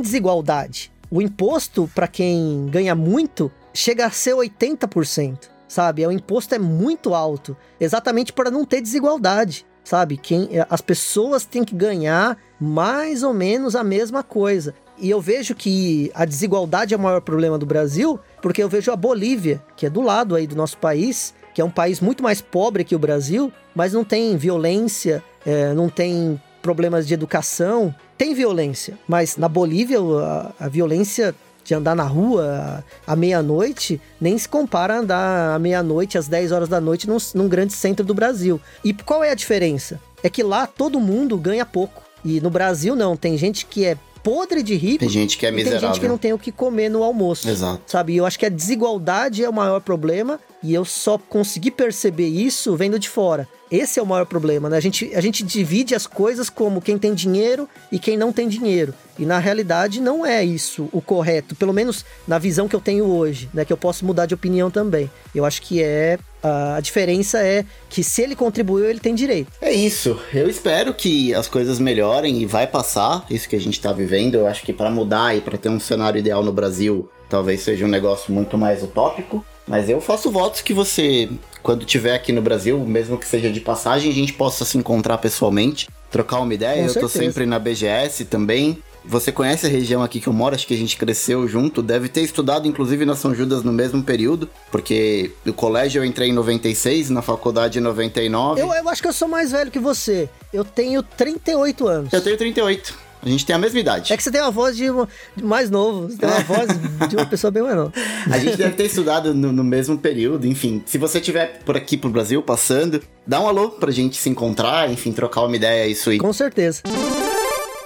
desigualdade. 0.00 0.92
O 1.10 1.22
imposto 1.22 1.88
para 1.94 2.08
quem 2.08 2.66
ganha 2.70 2.94
muito 2.94 3.50
chega 3.72 4.06
a 4.06 4.10
ser 4.10 4.34
80%, 4.34 5.48
sabe? 5.68 6.06
O 6.06 6.12
imposto 6.12 6.54
é 6.54 6.58
muito 6.58 7.14
alto, 7.14 7.56
exatamente 7.80 8.32
para 8.32 8.50
não 8.50 8.64
ter 8.64 8.80
desigualdade, 8.80 9.64
sabe? 9.84 10.16
Quem 10.16 10.48
as 10.68 10.80
pessoas 10.80 11.44
têm 11.44 11.64
que 11.64 11.74
ganhar 11.74 12.36
mais 12.60 13.22
ou 13.22 13.32
menos 13.34 13.76
a 13.76 13.84
mesma 13.84 14.22
coisa. 14.22 14.74
E 14.98 15.10
eu 15.10 15.20
vejo 15.20 15.54
que 15.54 16.10
a 16.14 16.24
desigualdade 16.24 16.94
é 16.94 16.96
o 16.96 17.00
maior 17.00 17.20
problema 17.20 17.58
do 17.58 17.66
Brasil, 17.66 18.18
porque 18.40 18.62
eu 18.62 18.68
vejo 18.68 18.92
a 18.92 18.96
Bolívia, 18.96 19.62
que 19.76 19.86
é 19.86 19.90
do 19.90 20.00
lado 20.00 20.34
aí 20.36 20.46
do 20.46 20.56
nosso 20.56 20.78
país, 20.78 21.34
que 21.54 21.60
é 21.60 21.64
um 21.64 21.70
país 21.70 22.00
muito 22.00 22.22
mais 22.22 22.40
pobre 22.40 22.84
que 22.84 22.96
o 22.96 22.98
Brasil, 22.98 23.52
mas 23.74 23.92
não 23.92 24.04
tem 24.04 24.36
violência, 24.36 25.22
é, 25.46 25.72
não 25.72 25.88
tem 25.88 26.40
problemas 26.60 27.06
de 27.06 27.14
educação. 27.14 27.94
Tem 28.18 28.34
violência, 28.34 28.98
mas 29.06 29.36
na 29.36 29.48
Bolívia 29.48 29.98
a, 30.00 30.52
a 30.58 30.68
violência 30.68 31.34
de 31.64 31.74
andar 31.74 31.94
na 31.94 32.04
rua 32.04 32.84
à 33.06 33.16
meia-noite 33.16 34.00
nem 34.20 34.36
se 34.36 34.48
compara 34.48 34.94
a 34.94 34.98
andar 34.98 35.54
à 35.54 35.58
meia-noite, 35.58 36.18
às 36.18 36.28
10 36.28 36.52
horas 36.52 36.68
da 36.68 36.80
noite, 36.80 37.08
num, 37.08 37.16
num 37.34 37.48
grande 37.48 37.72
centro 37.72 38.04
do 38.04 38.12
Brasil. 38.14 38.60
E 38.84 38.92
qual 38.92 39.24
é 39.24 39.30
a 39.30 39.34
diferença? 39.34 39.98
É 40.22 40.28
que 40.28 40.42
lá 40.42 40.66
todo 40.66 41.00
mundo 41.00 41.36
ganha 41.38 41.64
pouco. 41.64 42.02
E 42.24 42.40
no 42.40 42.50
Brasil 42.50 42.96
não, 42.96 43.16
tem 43.16 43.36
gente 43.36 43.66
que 43.66 43.84
é 43.84 43.96
podre 44.24 44.62
de 44.62 44.74
rico. 44.74 45.00
Tem 45.00 45.08
gente 45.08 45.36
que 45.36 45.46
é 45.46 45.50
miserável. 45.50 45.80
Tem 45.80 45.88
gente 45.90 46.00
que 46.00 46.08
não 46.08 46.18
tem 46.18 46.32
o 46.32 46.38
que 46.38 46.50
comer 46.50 46.88
no 46.88 47.04
almoço. 47.04 47.48
Exato. 47.48 47.82
Sabe? 47.86 48.16
Eu 48.16 48.24
acho 48.24 48.38
que 48.38 48.46
a 48.46 48.48
desigualdade 48.48 49.44
é 49.44 49.48
o 49.48 49.52
maior 49.52 49.80
problema 49.80 50.40
e 50.62 50.72
eu 50.72 50.84
só 50.84 51.18
consegui 51.18 51.70
perceber 51.70 52.26
isso 52.26 52.74
vendo 52.74 52.98
de 52.98 53.08
fora. 53.08 53.46
Esse 53.74 53.98
é 53.98 54.02
o 54.02 54.06
maior 54.06 54.24
problema, 54.24 54.70
né? 54.70 54.76
A 54.76 54.80
gente, 54.80 55.10
a 55.16 55.20
gente 55.20 55.42
divide 55.42 55.96
as 55.96 56.06
coisas 56.06 56.48
como 56.48 56.80
quem 56.80 56.96
tem 56.96 57.12
dinheiro 57.12 57.68
e 57.90 57.98
quem 57.98 58.16
não 58.16 58.32
tem 58.32 58.46
dinheiro. 58.46 58.94
E 59.18 59.26
na 59.26 59.40
realidade 59.40 60.00
não 60.00 60.24
é 60.24 60.44
isso 60.44 60.88
o 60.92 61.00
correto, 61.00 61.56
pelo 61.56 61.72
menos 61.72 62.04
na 62.26 62.38
visão 62.38 62.68
que 62.68 62.76
eu 62.76 62.80
tenho 62.80 63.04
hoje, 63.04 63.50
né? 63.52 63.64
Que 63.64 63.72
eu 63.72 63.76
posso 63.76 64.04
mudar 64.04 64.26
de 64.26 64.34
opinião 64.34 64.70
também. 64.70 65.10
Eu 65.34 65.44
acho 65.44 65.60
que 65.60 65.82
é. 65.82 66.18
A 66.40 66.78
diferença 66.78 67.38
é 67.38 67.64
que 67.88 68.04
se 68.04 68.20
ele 68.22 68.36
contribuiu, 68.36 68.84
ele 68.84 69.00
tem 69.00 69.14
direito. 69.14 69.50
É 69.62 69.72
isso. 69.72 70.20
Eu 70.32 70.48
espero 70.48 70.92
que 70.92 71.34
as 71.34 71.48
coisas 71.48 71.78
melhorem 71.78 72.42
e 72.42 72.46
vai 72.46 72.66
passar 72.66 73.24
isso 73.30 73.48
que 73.48 73.56
a 73.56 73.60
gente 73.60 73.80
tá 73.80 73.92
vivendo. 73.92 74.36
Eu 74.36 74.46
acho 74.46 74.62
que 74.62 74.72
para 74.72 74.90
mudar 74.90 75.34
e 75.34 75.40
para 75.40 75.58
ter 75.58 75.70
um 75.70 75.80
cenário 75.80 76.18
ideal 76.18 76.44
no 76.44 76.52
Brasil, 76.52 77.08
talvez 77.30 77.62
seja 77.62 77.86
um 77.86 77.88
negócio 77.88 78.32
muito 78.32 78.58
mais 78.58 78.82
utópico. 78.82 79.44
Mas 79.66 79.88
eu 79.88 80.00
faço 80.00 80.30
votos 80.30 80.60
que 80.60 80.74
você, 80.74 81.30
quando 81.64 81.86
tiver 81.86 82.14
aqui 82.14 82.30
no 82.30 82.42
Brasil, 82.42 82.78
mesmo 82.80 83.16
que 83.16 83.26
seja 83.26 83.50
de 83.50 83.58
passagem, 83.58 84.10
a 84.10 84.14
gente 84.14 84.34
possa 84.34 84.66
se 84.66 84.76
encontrar 84.76 85.16
pessoalmente, 85.16 85.88
trocar 86.10 86.40
uma 86.40 86.52
ideia. 86.52 86.82
Com 86.82 86.90
eu 86.90 86.94
tô 86.94 87.08
certeza. 87.08 87.24
sempre 87.24 87.46
na 87.46 87.58
BGS 87.58 88.26
também. 88.26 88.78
Você 89.02 89.32
conhece 89.32 89.66
a 89.66 89.68
região 89.68 90.02
aqui 90.02 90.20
que 90.20 90.26
eu 90.26 90.32
moro, 90.32 90.54
acho 90.54 90.66
que 90.66 90.74
a 90.74 90.76
gente 90.76 90.96
cresceu 90.96 91.48
junto, 91.48 91.82
deve 91.82 92.08
ter 92.08 92.20
estudado 92.20 92.68
inclusive 92.68 93.06
na 93.06 93.16
São 93.16 93.34
Judas 93.34 93.62
no 93.62 93.72
mesmo 93.72 94.02
período, 94.02 94.48
porque 94.70 95.30
no 95.44 95.54
colégio 95.54 96.00
eu 96.00 96.04
entrei 96.04 96.28
em 96.28 96.32
96, 96.32 97.08
na 97.08 97.22
faculdade 97.22 97.78
em 97.78 97.82
99. 97.82 98.60
Eu, 98.60 98.72
eu 98.72 98.88
acho 98.88 99.00
que 99.00 99.08
eu 99.08 99.12
sou 99.12 99.28
mais 99.28 99.50
velho 99.50 99.70
que 99.70 99.78
você. 99.78 100.28
Eu 100.52 100.64
tenho 100.64 101.02
38 101.02 101.88
anos. 101.88 102.12
Eu 102.12 102.20
tenho 102.20 102.36
38. 102.36 102.94
A 103.24 103.28
gente 103.28 103.46
tem 103.46 103.56
a 103.56 103.58
mesma 103.58 103.78
idade. 103.80 104.12
É 104.12 104.16
que 104.16 104.22
você 104.22 104.30
tem 104.30 104.40
uma 104.42 104.50
voz 104.50 104.76
de, 104.76 104.90
uma- 104.90 105.08
de 105.34 105.42
mais 105.42 105.70
novo. 105.70 106.08
Você 106.10 106.18
tem 106.18 106.28
uma 106.28 106.40
voz 106.40 106.68
de 107.08 107.16
uma 107.16 107.24
pessoa 107.26 107.50
bem 107.50 107.62
mais 107.62 107.74
nova. 107.74 107.92
A 108.30 108.38
gente 108.38 108.56
deve 108.56 108.74
ter 108.76 108.84
estudado 108.84 109.32
no, 109.34 109.50
no 109.50 109.64
mesmo 109.64 109.96
período, 109.96 110.46
enfim. 110.46 110.82
Se 110.84 110.98
você 110.98 111.18
estiver 111.18 111.60
por 111.64 111.76
aqui 111.76 111.96
pro 111.96 112.10
Brasil, 112.10 112.42
passando, 112.42 113.00
dá 113.26 113.40
um 113.40 113.48
alô 113.48 113.70
pra 113.70 113.90
gente 113.90 114.16
se 114.16 114.28
encontrar, 114.28 114.90
enfim, 114.90 115.10
trocar 115.12 115.42
uma 115.42 115.56
ideia, 115.56 115.86
isso 115.86 116.10
aí. 116.10 116.18
Com 116.18 116.32
certeza. 116.32 116.82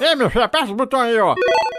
Ei, 0.01 0.15
meu 0.15 0.31
filho, 0.31 0.45
aperta 0.45 0.71
o 0.73 0.75
botão 0.75 1.01
aí, 1.01 1.17
ó. 1.19 1.35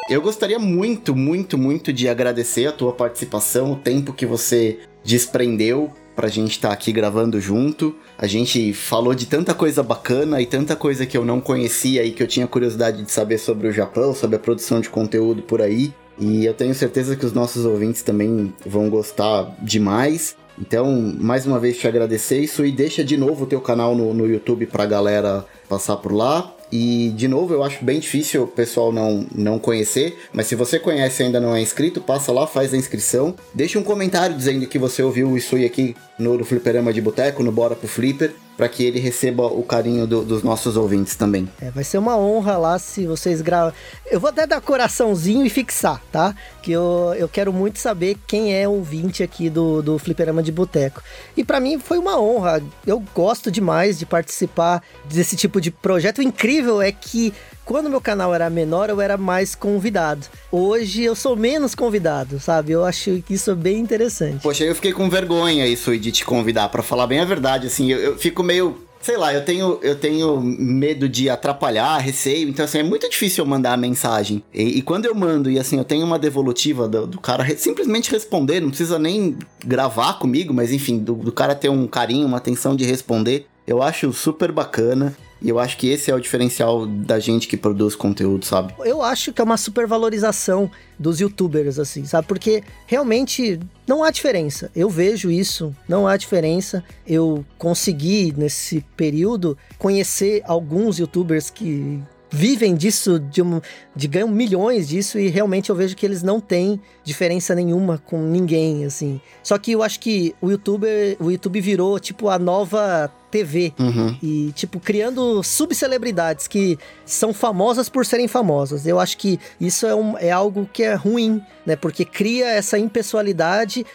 Eu 0.09 0.21
gostaria 0.21 0.57
muito, 0.59 1.15
muito, 1.15 1.57
muito 1.57 1.93
de 1.93 2.07
agradecer 2.09 2.65
a 2.67 2.71
tua 2.71 2.91
participação, 2.93 3.73
o 3.73 3.75
tempo 3.75 4.11
que 4.13 4.25
você 4.25 4.79
desprendeu 5.03 5.93
pra 6.19 6.27
gente 6.27 6.51
estar 6.51 6.73
aqui 6.73 6.91
gravando 6.91 7.39
junto. 7.39 7.95
A 8.17 8.27
gente 8.27 8.73
falou 8.73 9.15
de 9.15 9.25
tanta 9.25 9.53
coisa 9.53 9.81
bacana 9.81 10.41
e 10.41 10.45
tanta 10.45 10.75
coisa 10.75 11.05
que 11.05 11.17
eu 11.17 11.23
não 11.23 11.39
conhecia 11.39 12.03
e 12.03 12.11
que 12.11 12.21
eu 12.21 12.27
tinha 12.27 12.45
curiosidade 12.45 13.03
de 13.03 13.09
saber 13.09 13.37
sobre 13.37 13.69
o 13.69 13.71
Japão, 13.71 14.13
sobre 14.13 14.35
a 14.35 14.39
produção 14.39 14.81
de 14.81 14.89
conteúdo 14.89 15.41
por 15.41 15.61
aí. 15.61 15.93
E 16.19 16.45
eu 16.45 16.53
tenho 16.53 16.75
certeza 16.75 17.15
que 17.15 17.25
os 17.25 17.31
nossos 17.31 17.63
ouvintes 17.63 18.01
também 18.01 18.53
vão 18.65 18.89
gostar 18.89 19.55
demais. 19.61 20.35
Então, 20.59 21.15
mais 21.17 21.45
uma 21.45 21.57
vez 21.57 21.77
te 21.77 21.87
agradecer 21.87 22.41
isso 22.41 22.65
e 22.65 22.71
deixa 22.73 23.01
de 23.01 23.15
novo 23.15 23.45
o 23.45 23.47
teu 23.47 23.61
canal 23.61 23.95
no, 23.95 24.13
no 24.13 24.27
YouTube 24.27 24.65
pra 24.65 24.85
galera 24.85 25.45
passar 25.69 25.95
por 25.95 26.11
lá. 26.11 26.53
E, 26.71 27.11
de 27.15 27.27
novo, 27.27 27.53
eu 27.53 27.63
acho 27.63 27.83
bem 27.83 27.99
difícil 27.99 28.43
o 28.43 28.47
pessoal 28.47 28.91
não, 28.91 29.25
não 29.33 29.57
conhecer, 29.57 30.17
mas 30.31 30.47
se 30.47 30.55
você 30.55 30.77
conhece 30.77 31.23
e 31.23 31.25
ainda 31.25 31.39
não 31.39 31.55
é 31.55 31.61
inscrito, 31.61 31.99
passa 31.99 32.31
lá, 32.31 32.45
faz 32.45 32.73
a 32.73 32.77
inscrição. 32.77 33.33
Deixa 33.53 33.79
um 33.79 33.83
comentário 33.83 34.35
dizendo 34.35 34.67
que 34.67 34.77
você 34.77 35.01
ouviu 35.01 35.35
isso 35.35 35.55
aí 35.55 35.65
aqui 35.65 35.95
no, 36.17 36.37
no 36.37 36.45
Fliperama 36.45 36.93
de 36.93 37.01
Boteco, 37.01 37.43
no 37.43 37.51
Bora 37.51 37.75
pro 37.75 37.87
Flipper, 37.87 38.33
para 38.59 38.67
que 38.67 38.83
ele 38.83 38.99
receba 38.99 39.45
o 39.45 39.63
carinho 39.63 40.05
do- 40.05 40.21
dos 40.21 40.43
nossos 40.43 40.75
ouvintes 40.75 41.15
também. 41.15 41.47
É, 41.61 41.71
vai 41.71 41.81
ser 41.85 41.97
uma 41.97 42.17
honra 42.17 42.57
lá 42.57 42.77
se 42.77 43.07
vocês 43.07 43.39
gravam. 43.41 43.71
Eu 44.11 44.19
vou 44.19 44.29
até 44.29 44.45
dar 44.45 44.59
coraçãozinho 44.59 45.45
e 45.45 45.49
fixar, 45.49 46.01
tá? 46.11 46.35
Que 46.61 46.73
eu, 46.73 47.15
eu 47.17 47.29
quero 47.29 47.53
muito 47.53 47.79
saber 47.79 48.17
quem 48.27 48.53
é 48.53 48.67
ouvinte 48.67 49.23
aqui 49.23 49.49
do, 49.49 49.81
do 49.81 49.97
Fliperama 49.97 50.43
de 50.43 50.51
Boteco. 50.51 51.01
E 51.37 51.43
pra 51.45 51.61
mim 51.61 51.79
foi 51.79 51.97
uma 51.97 52.19
honra. 52.19 52.61
Eu 52.85 53.01
gosto 53.15 53.49
demais 53.49 53.97
de 53.97 54.05
participar 54.05 54.83
desse 55.05 55.37
tipo 55.37 55.61
de 55.61 55.71
projeto. 55.71 56.17
O 56.17 56.21
incrível 56.21 56.81
é 56.81 56.91
que 56.91 57.33
quando 57.69 57.87
meu 57.87 58.01
canal 58.01 58.33
era 58.33 58.49
menor, 58.49 58.89
eu 58.89 58.99
era 58.99 59.15
mais 59.15 59.53
convidado. 59.53 60.25
Hoje 60.51 61.03
eu 61.03 61.15
sou 61.15 61.35
menos 61.35 61.75
convidado, 61.75 62.39
sabe? 62.39 62.71
Eu 62.71 62.83
acho 62.83 63.21
que 63.21 63.35
isso 63.35 63.51
é 63.51 63.55
bem 63.55 63.77
interessante. 63.77 64.41
Poxa, 64.41 64.63
eu 64.63 64.73
fiquei 64.73 64.91
com 64.91 65.07
vergonha 65.07 65.67
isso 65.67 65.95
de 65.95 66.11
te 66.11 66.25
convidar, 66.25 66.69
pra 66.69 66.81
falar 66.81 67.05
bem 67.05 67.19
a 67.19 67.25
verdade, 67.25 67.67
assim, 67.67 67.91
eu, 67.91 67.99
eu 67.99 68.17
fico 68.17 68.41
meio. 68.41 68.75
Sei 69.01 69.15
lá, 69.15 69.31
eu 69.33 69.45
tenho, 69.45 69.79
eu 69.83 69.95
tenho 69.95 70.41
medo 70.41 71.07
de 71.07 71.29
atrapalhar, 71.29 71.99
receio, 71.99 72.49
então 72.49 72.65
assim, 72.65 72.79
é 72.79 72.83
muito 72.83 73.07
difícil 73.07 73.43
eu 73.45 73.47
mandar 73.47 73.73
a 73.73 73.77
mensagem. 73.77 74.43
E, 74.51 74.79
e 74.79 74.81
quando 74.81 75.05
eu 75.05 75.13
mando, 75.13 75.49
e 75.49 75.59
assim, 75.59 75.77
eu 75.77 75.85
tenho 75.85 76.03
uma 76.05 76.17
devolutiva 76.17 76.87
do, 76.87 77.05
do 77.05 77.19
cara 77.21 77.43
re- 77.43 77.55
simplesmente 77.55 78.11
responder, 78.11 78.59
não 78.59 78.69
precisa 78.69 78.97
nem 78.97 79.37
gravar 79.63 80.13
comigo, 80.19 80.53
mas 80.53 80.73
enfim, 80.73 80.97
do, 80.97 81.13
do 81.13 81.31
cara 81.31 81.53
ter 81.55 81.69
um 81.69 81.85
carinho, 81.87 82.25
uma 82.25 82.37
atenção 82.37 82.75
de 82.75 82.83
responder, 82.83 83.45
eu 83.67 83.81
acho 83.81 84.11
super 84.11 84.51
bacana. 84.51 85.15
E 85.41 85.49
eu 85.49 85.57
acho 85.57 85.77
que 85.77 85.89
esse 85.89 86.11
é 86.11 86.15
o 86.15 86.19
diferencial 86.19 86.85
da 86.85 87.19
gente 87.19 87.47
que 87.47 87.55
produz 87.55 87.95
conteúdo, 87.95 88.45
sabe? 88.45 88.73
Eu 88.79 89.01
acho 89.01 89.31
que 89.31 89.41
é 89.41 89.43
uma 89.43 89.57
supervalorização 89.57 90.69
dos 90.97 91.19
youtubers, 91.19 91.79
assim, 91.79 92.05
sabe? 92.05 92.27
Porque 92.27 92.63
realmente 92.85 93.59
não 93.87 94.03
há 94.03 94.11
diferença. 94.11 94.69
Eu 94.75 94.89
vejo 94.89 95.31
isso, 95.31 95.73
não 95.87 96.07
há 96.07 96.17
diferença. 96.17 96.83
Eu 97.07 97.45
consegui, 97.57 98.33
nesse 98.35 98.85
período, 98.97 99.57
conhecer 99.77 100.41
alguns 100.45 100.99
youtubers 100.99 101.49
que 101.49 102.01
vivem 102.29 102.75
disso, 102.75 103.19
de, 103.19 103.41
um, 103.41 103.59
de 103.95 104.07
ganham 104.07 104.27
milhões 104.27 104.87
disso, 104.87 105.17
e 105.17 105.27
realmente 105.29 105.69
eu 105.69 105.75
vejo 105.75 105.95
que 105.95 106.05
eles 106.05 106.21
não 106.21 106.39
têm 106.39 106.79
diferença 107.03 107.55
nenhuma 107.55 107.97
com 107.97 108.21
ninguém, 108.21 108.85
assim. 108.85 109.19
Só 109.41 109.57
que 109.57 109.71
eu 109.71 109.81
acho 109.81 109.99
que 109.99 110.35
o 110.41 110.51
youtuber, 110.51 111.17
o 111.19 111.31
YouTube 111.31 111.59
virou, 111.59 111.99
tipo, 111.99 112.29
a 112.29 112.37
nova 112.37 113.11
TV. 113.29 113.73
Uhum. 113.79 114.17
E, 114.21 114.51
tipo, 114.55 114.79
criando 114.79 115.41
subcelebridades 115.43 116.47
que 116.47 116.77
são 117.05 117.33
famosas 117.33 117.89
por 117.89 118.05
serem 118.05 118.27
famosas. 118.27 118.85
Eu 118.85 118.99
acho 118.99 119.17
que 119.17 119.39
isso 119.59 119.85
é, 119.85 119.95
um- 119.95 120.17
é 120.17 120.31
algo 120.31 120.69
que 120.71 120.83
é 120.83 120.93
ruim, 120.95 121.41
né? 121.65 121.75
Porque 121.75 122.03
cria 122.05 122.47
essa 122.47 122.77
impessoalidade, 122.77 123.85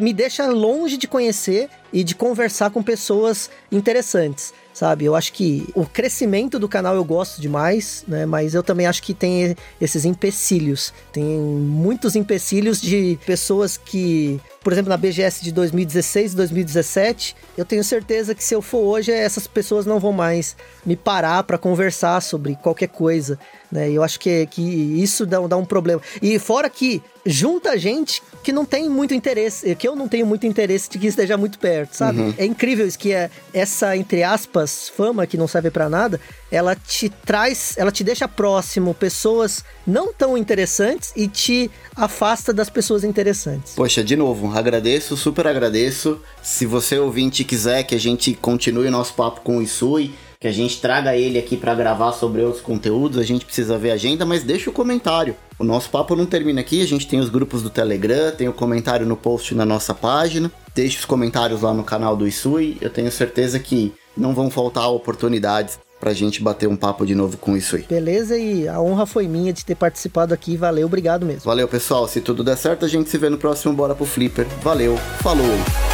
me 0.00 0.12
deixa 0.12 0.46
longe 0.46 0.96
de 0.96 1.06
conhecer 1.08 1.68
e 1.92 2.02
de 2.02 2.14
conversar 2.14 2.70
com 2.70 2.82
pessoas 2.82 3.50
interessantes. 3.76 4.52
Sabe, 4.72 5.04
eu 5.04 5.14
acho 5.14 5.32
que 5.32 5.68
o 5.72 5.86
crescimento 5.86 6.58
do 6.58 6.68
canal 6.68 6.96
eu 6.96 7.04
gosto 7.04 7.40
demais, 7.40 8.04
né? 8.08 8.26
Mas 8.26 8.54
eu 8.54 8.62
também 8.62 8.86
acho 8.86 9.00
que 9.00 9.14
tem 9.14 9.54
esses 9.80 10.04
empecilhos. 10.04 10.92
Tem 11.12 11.24
muitos 11.24 12.16
empecilhos 12.16 12.80
de 12.80 13.16
pessoas 13.24 13.76
que, 13.76 14.40
por 14.64 14.72
exemplo, 14.72 14.88
na 14.88 14.96
BGS 14.96 15.44
de 15.44 15.52
2016 15.52 16.32
e 16.32 16.36
2017, 16.36 17.36
eu 17.56 17.64
tenho 17.64 17.84
certeza 17.84 18.34
que 18.34 18.42
se 18.42 18.52
eu 18.52 18.60
for 18.60 18.80
hoje, 18.80 19.12
essas 19.12 19.46
pessoas 19.46 19.86
não 19.86 20.00
vão 20.00 20.12
mais 20.12 20.56
me 20.84 20.96
parar 20.96 21.44
para 21.44 21.56
conversar 21.56 22.20
sobre 22.20 22.56
qualquer 22.56 22.88
coisa, 22.88 23.38
né? 23.70 23.90
E 23.90 23.94
eu 23.94 24.02
acho 24.02 24.18
que, 24.20 24.46
que 24.46 24.62
isso 24.62 25.26
dá, 25.26 25.40
dá 25.46 25.56
um 25.56 25.64
problema. 25.64 26.00
E 26.22 26.38
fora 26.38 26.68
que 26.68 27.02
junta 27.26 27.78
gente 27.78 28.22
que 28.42 28.52
não 28.52 28.64
tem 28.64 28.88
muito 28.88 29.14
interesse, 29.14 29.74
que 29.74 29.88
eu 29.88 29.96
não 29.96 30.06
tenho 30.06 30.26
muito 30.26 30.46
interesse 30.46 30.90
de 30.90 30.98
que 30.98 31.06
esteja 31.06 31.36
muito 31.36 31.58
perto, 31.58 31.94
sabe? 31.96 32.20
Uhum. 32.20 32.34
É 32.36 32.44
incrível 32.44 32.86
isso 32.86 32.98
que 32.98 33.12
é 33.12 33.30
essa 33.52 33.96
entre 33.96 34.22
aspas 34.22 34.90
fama 34.90 35.26
que 35.26 35.36
não 35.36 35.48
serve 35.48 35.70
para 35.70 35.88
nada, 35.88 36.20
ela 36.50 36.76
te 36.76 37.08
traz, 37.08 37.74
ela 37.78 37.90
te 37.90 38.04
deixa 38.04 38.28
próximo 38.28 38.94
pessoas 38.94 39.64
não 39.86 40.12
tão 40.12 40.36
interessantes 40.36 41.12
e 41.16 41.26
te 41.26 41.70
afasta 41.96 42.52
das 42.52 42.68
pessoas 42.68 43.02
interessantes. 43.02 43.74
Poxa, 43.74 44.04
de 44.04 44.14
novo, 44.14 44.52
agradeço, 44.56 45.16
super 45.16 45.46
agradeço. 45.46 46.20
Se 46.42 46.66
você 46.66 46.98
ouvinte 46.98 47.42
quiser 47.44 47.82
que 47.84 47.94
a 47.94 48.00
gente 48.00 48.34
continue 48.34 48.88
o 48.88 48.90
nosso 48.90 49.14
papo 49.14 49.40
com 49.40 49.58
o 49.58 49.62
Isui, 49.62 50.14
que 50.44 50.48
a 50.48 50.52
gente 50.52 50.78
traga 50.78 51.16
ele 51.16 51.38
aqui 51.38 51.56
para 51.56 51.74
gravar 51.74 52.12
sobre 52.12 52.42
outros 52.42 52.62
conteúdos, 52.62 53.16
a 53.16 53.22
gente 53.22 53.46
precisa 53.46 53.78
ver 53.78 53.92
a 53.92 53.94
agenda, 53.94 54.26
mas 54.26 54.42
deixa 54.42 54.68
o 54.68 54.72
comentário. 54.74 55.34
O 55.58 55.64
nosso 55.64 55.88
papo 55.88 56.14
não 56.14 56.26
termina 56.26 56.60
aqui, 56.60 56.82
a 56.82 56.86
gente 56.86 57.08
tem 57.08 57.18
os 57.18 57.30
grupos 57.30 57.62
do 57.62 57.70
Telegram, 57.70 58.30
tem 58.30 58.46
o 58.46 58.52
comentário 58.52 59.06
no 59.06 59.16
post 59.16 59.54
na 59.54 59.64
nossa 59.64 59.94
página, 59.94 60.52
deixa 60.74 60.98
os 60.98 61.06
comentários 61.06 61.62
lá 61.62 61.72
no 61.72 61.82
canal 61.82 62.14
do 62.14 62.28
Isui, 62.28 62.76
eu 62.82 62.90
tenho 62.90 63.10
certeza 63.10 63.58
que 63.58 63.94
não 64.14 64.34
vão 64.34 64.50
faltar 64.50 64.90
oportunidades 64.90 65.78
pra 65.98 66.12
gente 66.12 66.42
bater 66.42 66.68
um 66.68 66.76
papo 66.76 67.06
de 67.06 67.14
novo 67.14 67.38
com 67.38 67.52
o 67.52 67.56
Isui. 67.56 67.86
Beleza? 67.88 68.36
E 68.36 68.68
a 68.68 68.78
honra 68.78 69.06
foi 69.06 69.26
minha 69.26 69.50
de 69.50 69.64
ter 69.64 69.76
participado 69.76 70.34
aqui, 70.34 70.58
valeu, 70.58 70.86
obrigado 70.86 71.24
mesmo. 71.24 71.44
Valeu, 71.44 71.66
pessoal, 71.66 72.06
se 72.06 72.20
tudo 72.20 72.44
der 72.44 72.58
certo, 72.58 72.84
a 72.84 72.88
gente 72.88 73.08
se 73.08 73.16
vê 73.16 73.30
no 73.30 73.38
próximo 73.38 73.72
Bora 73.72 73.94
pro 73.94 74.04
Flipper. 74.04 74.46
Valeu, 74.62 74.98
falou! 75.22 75.93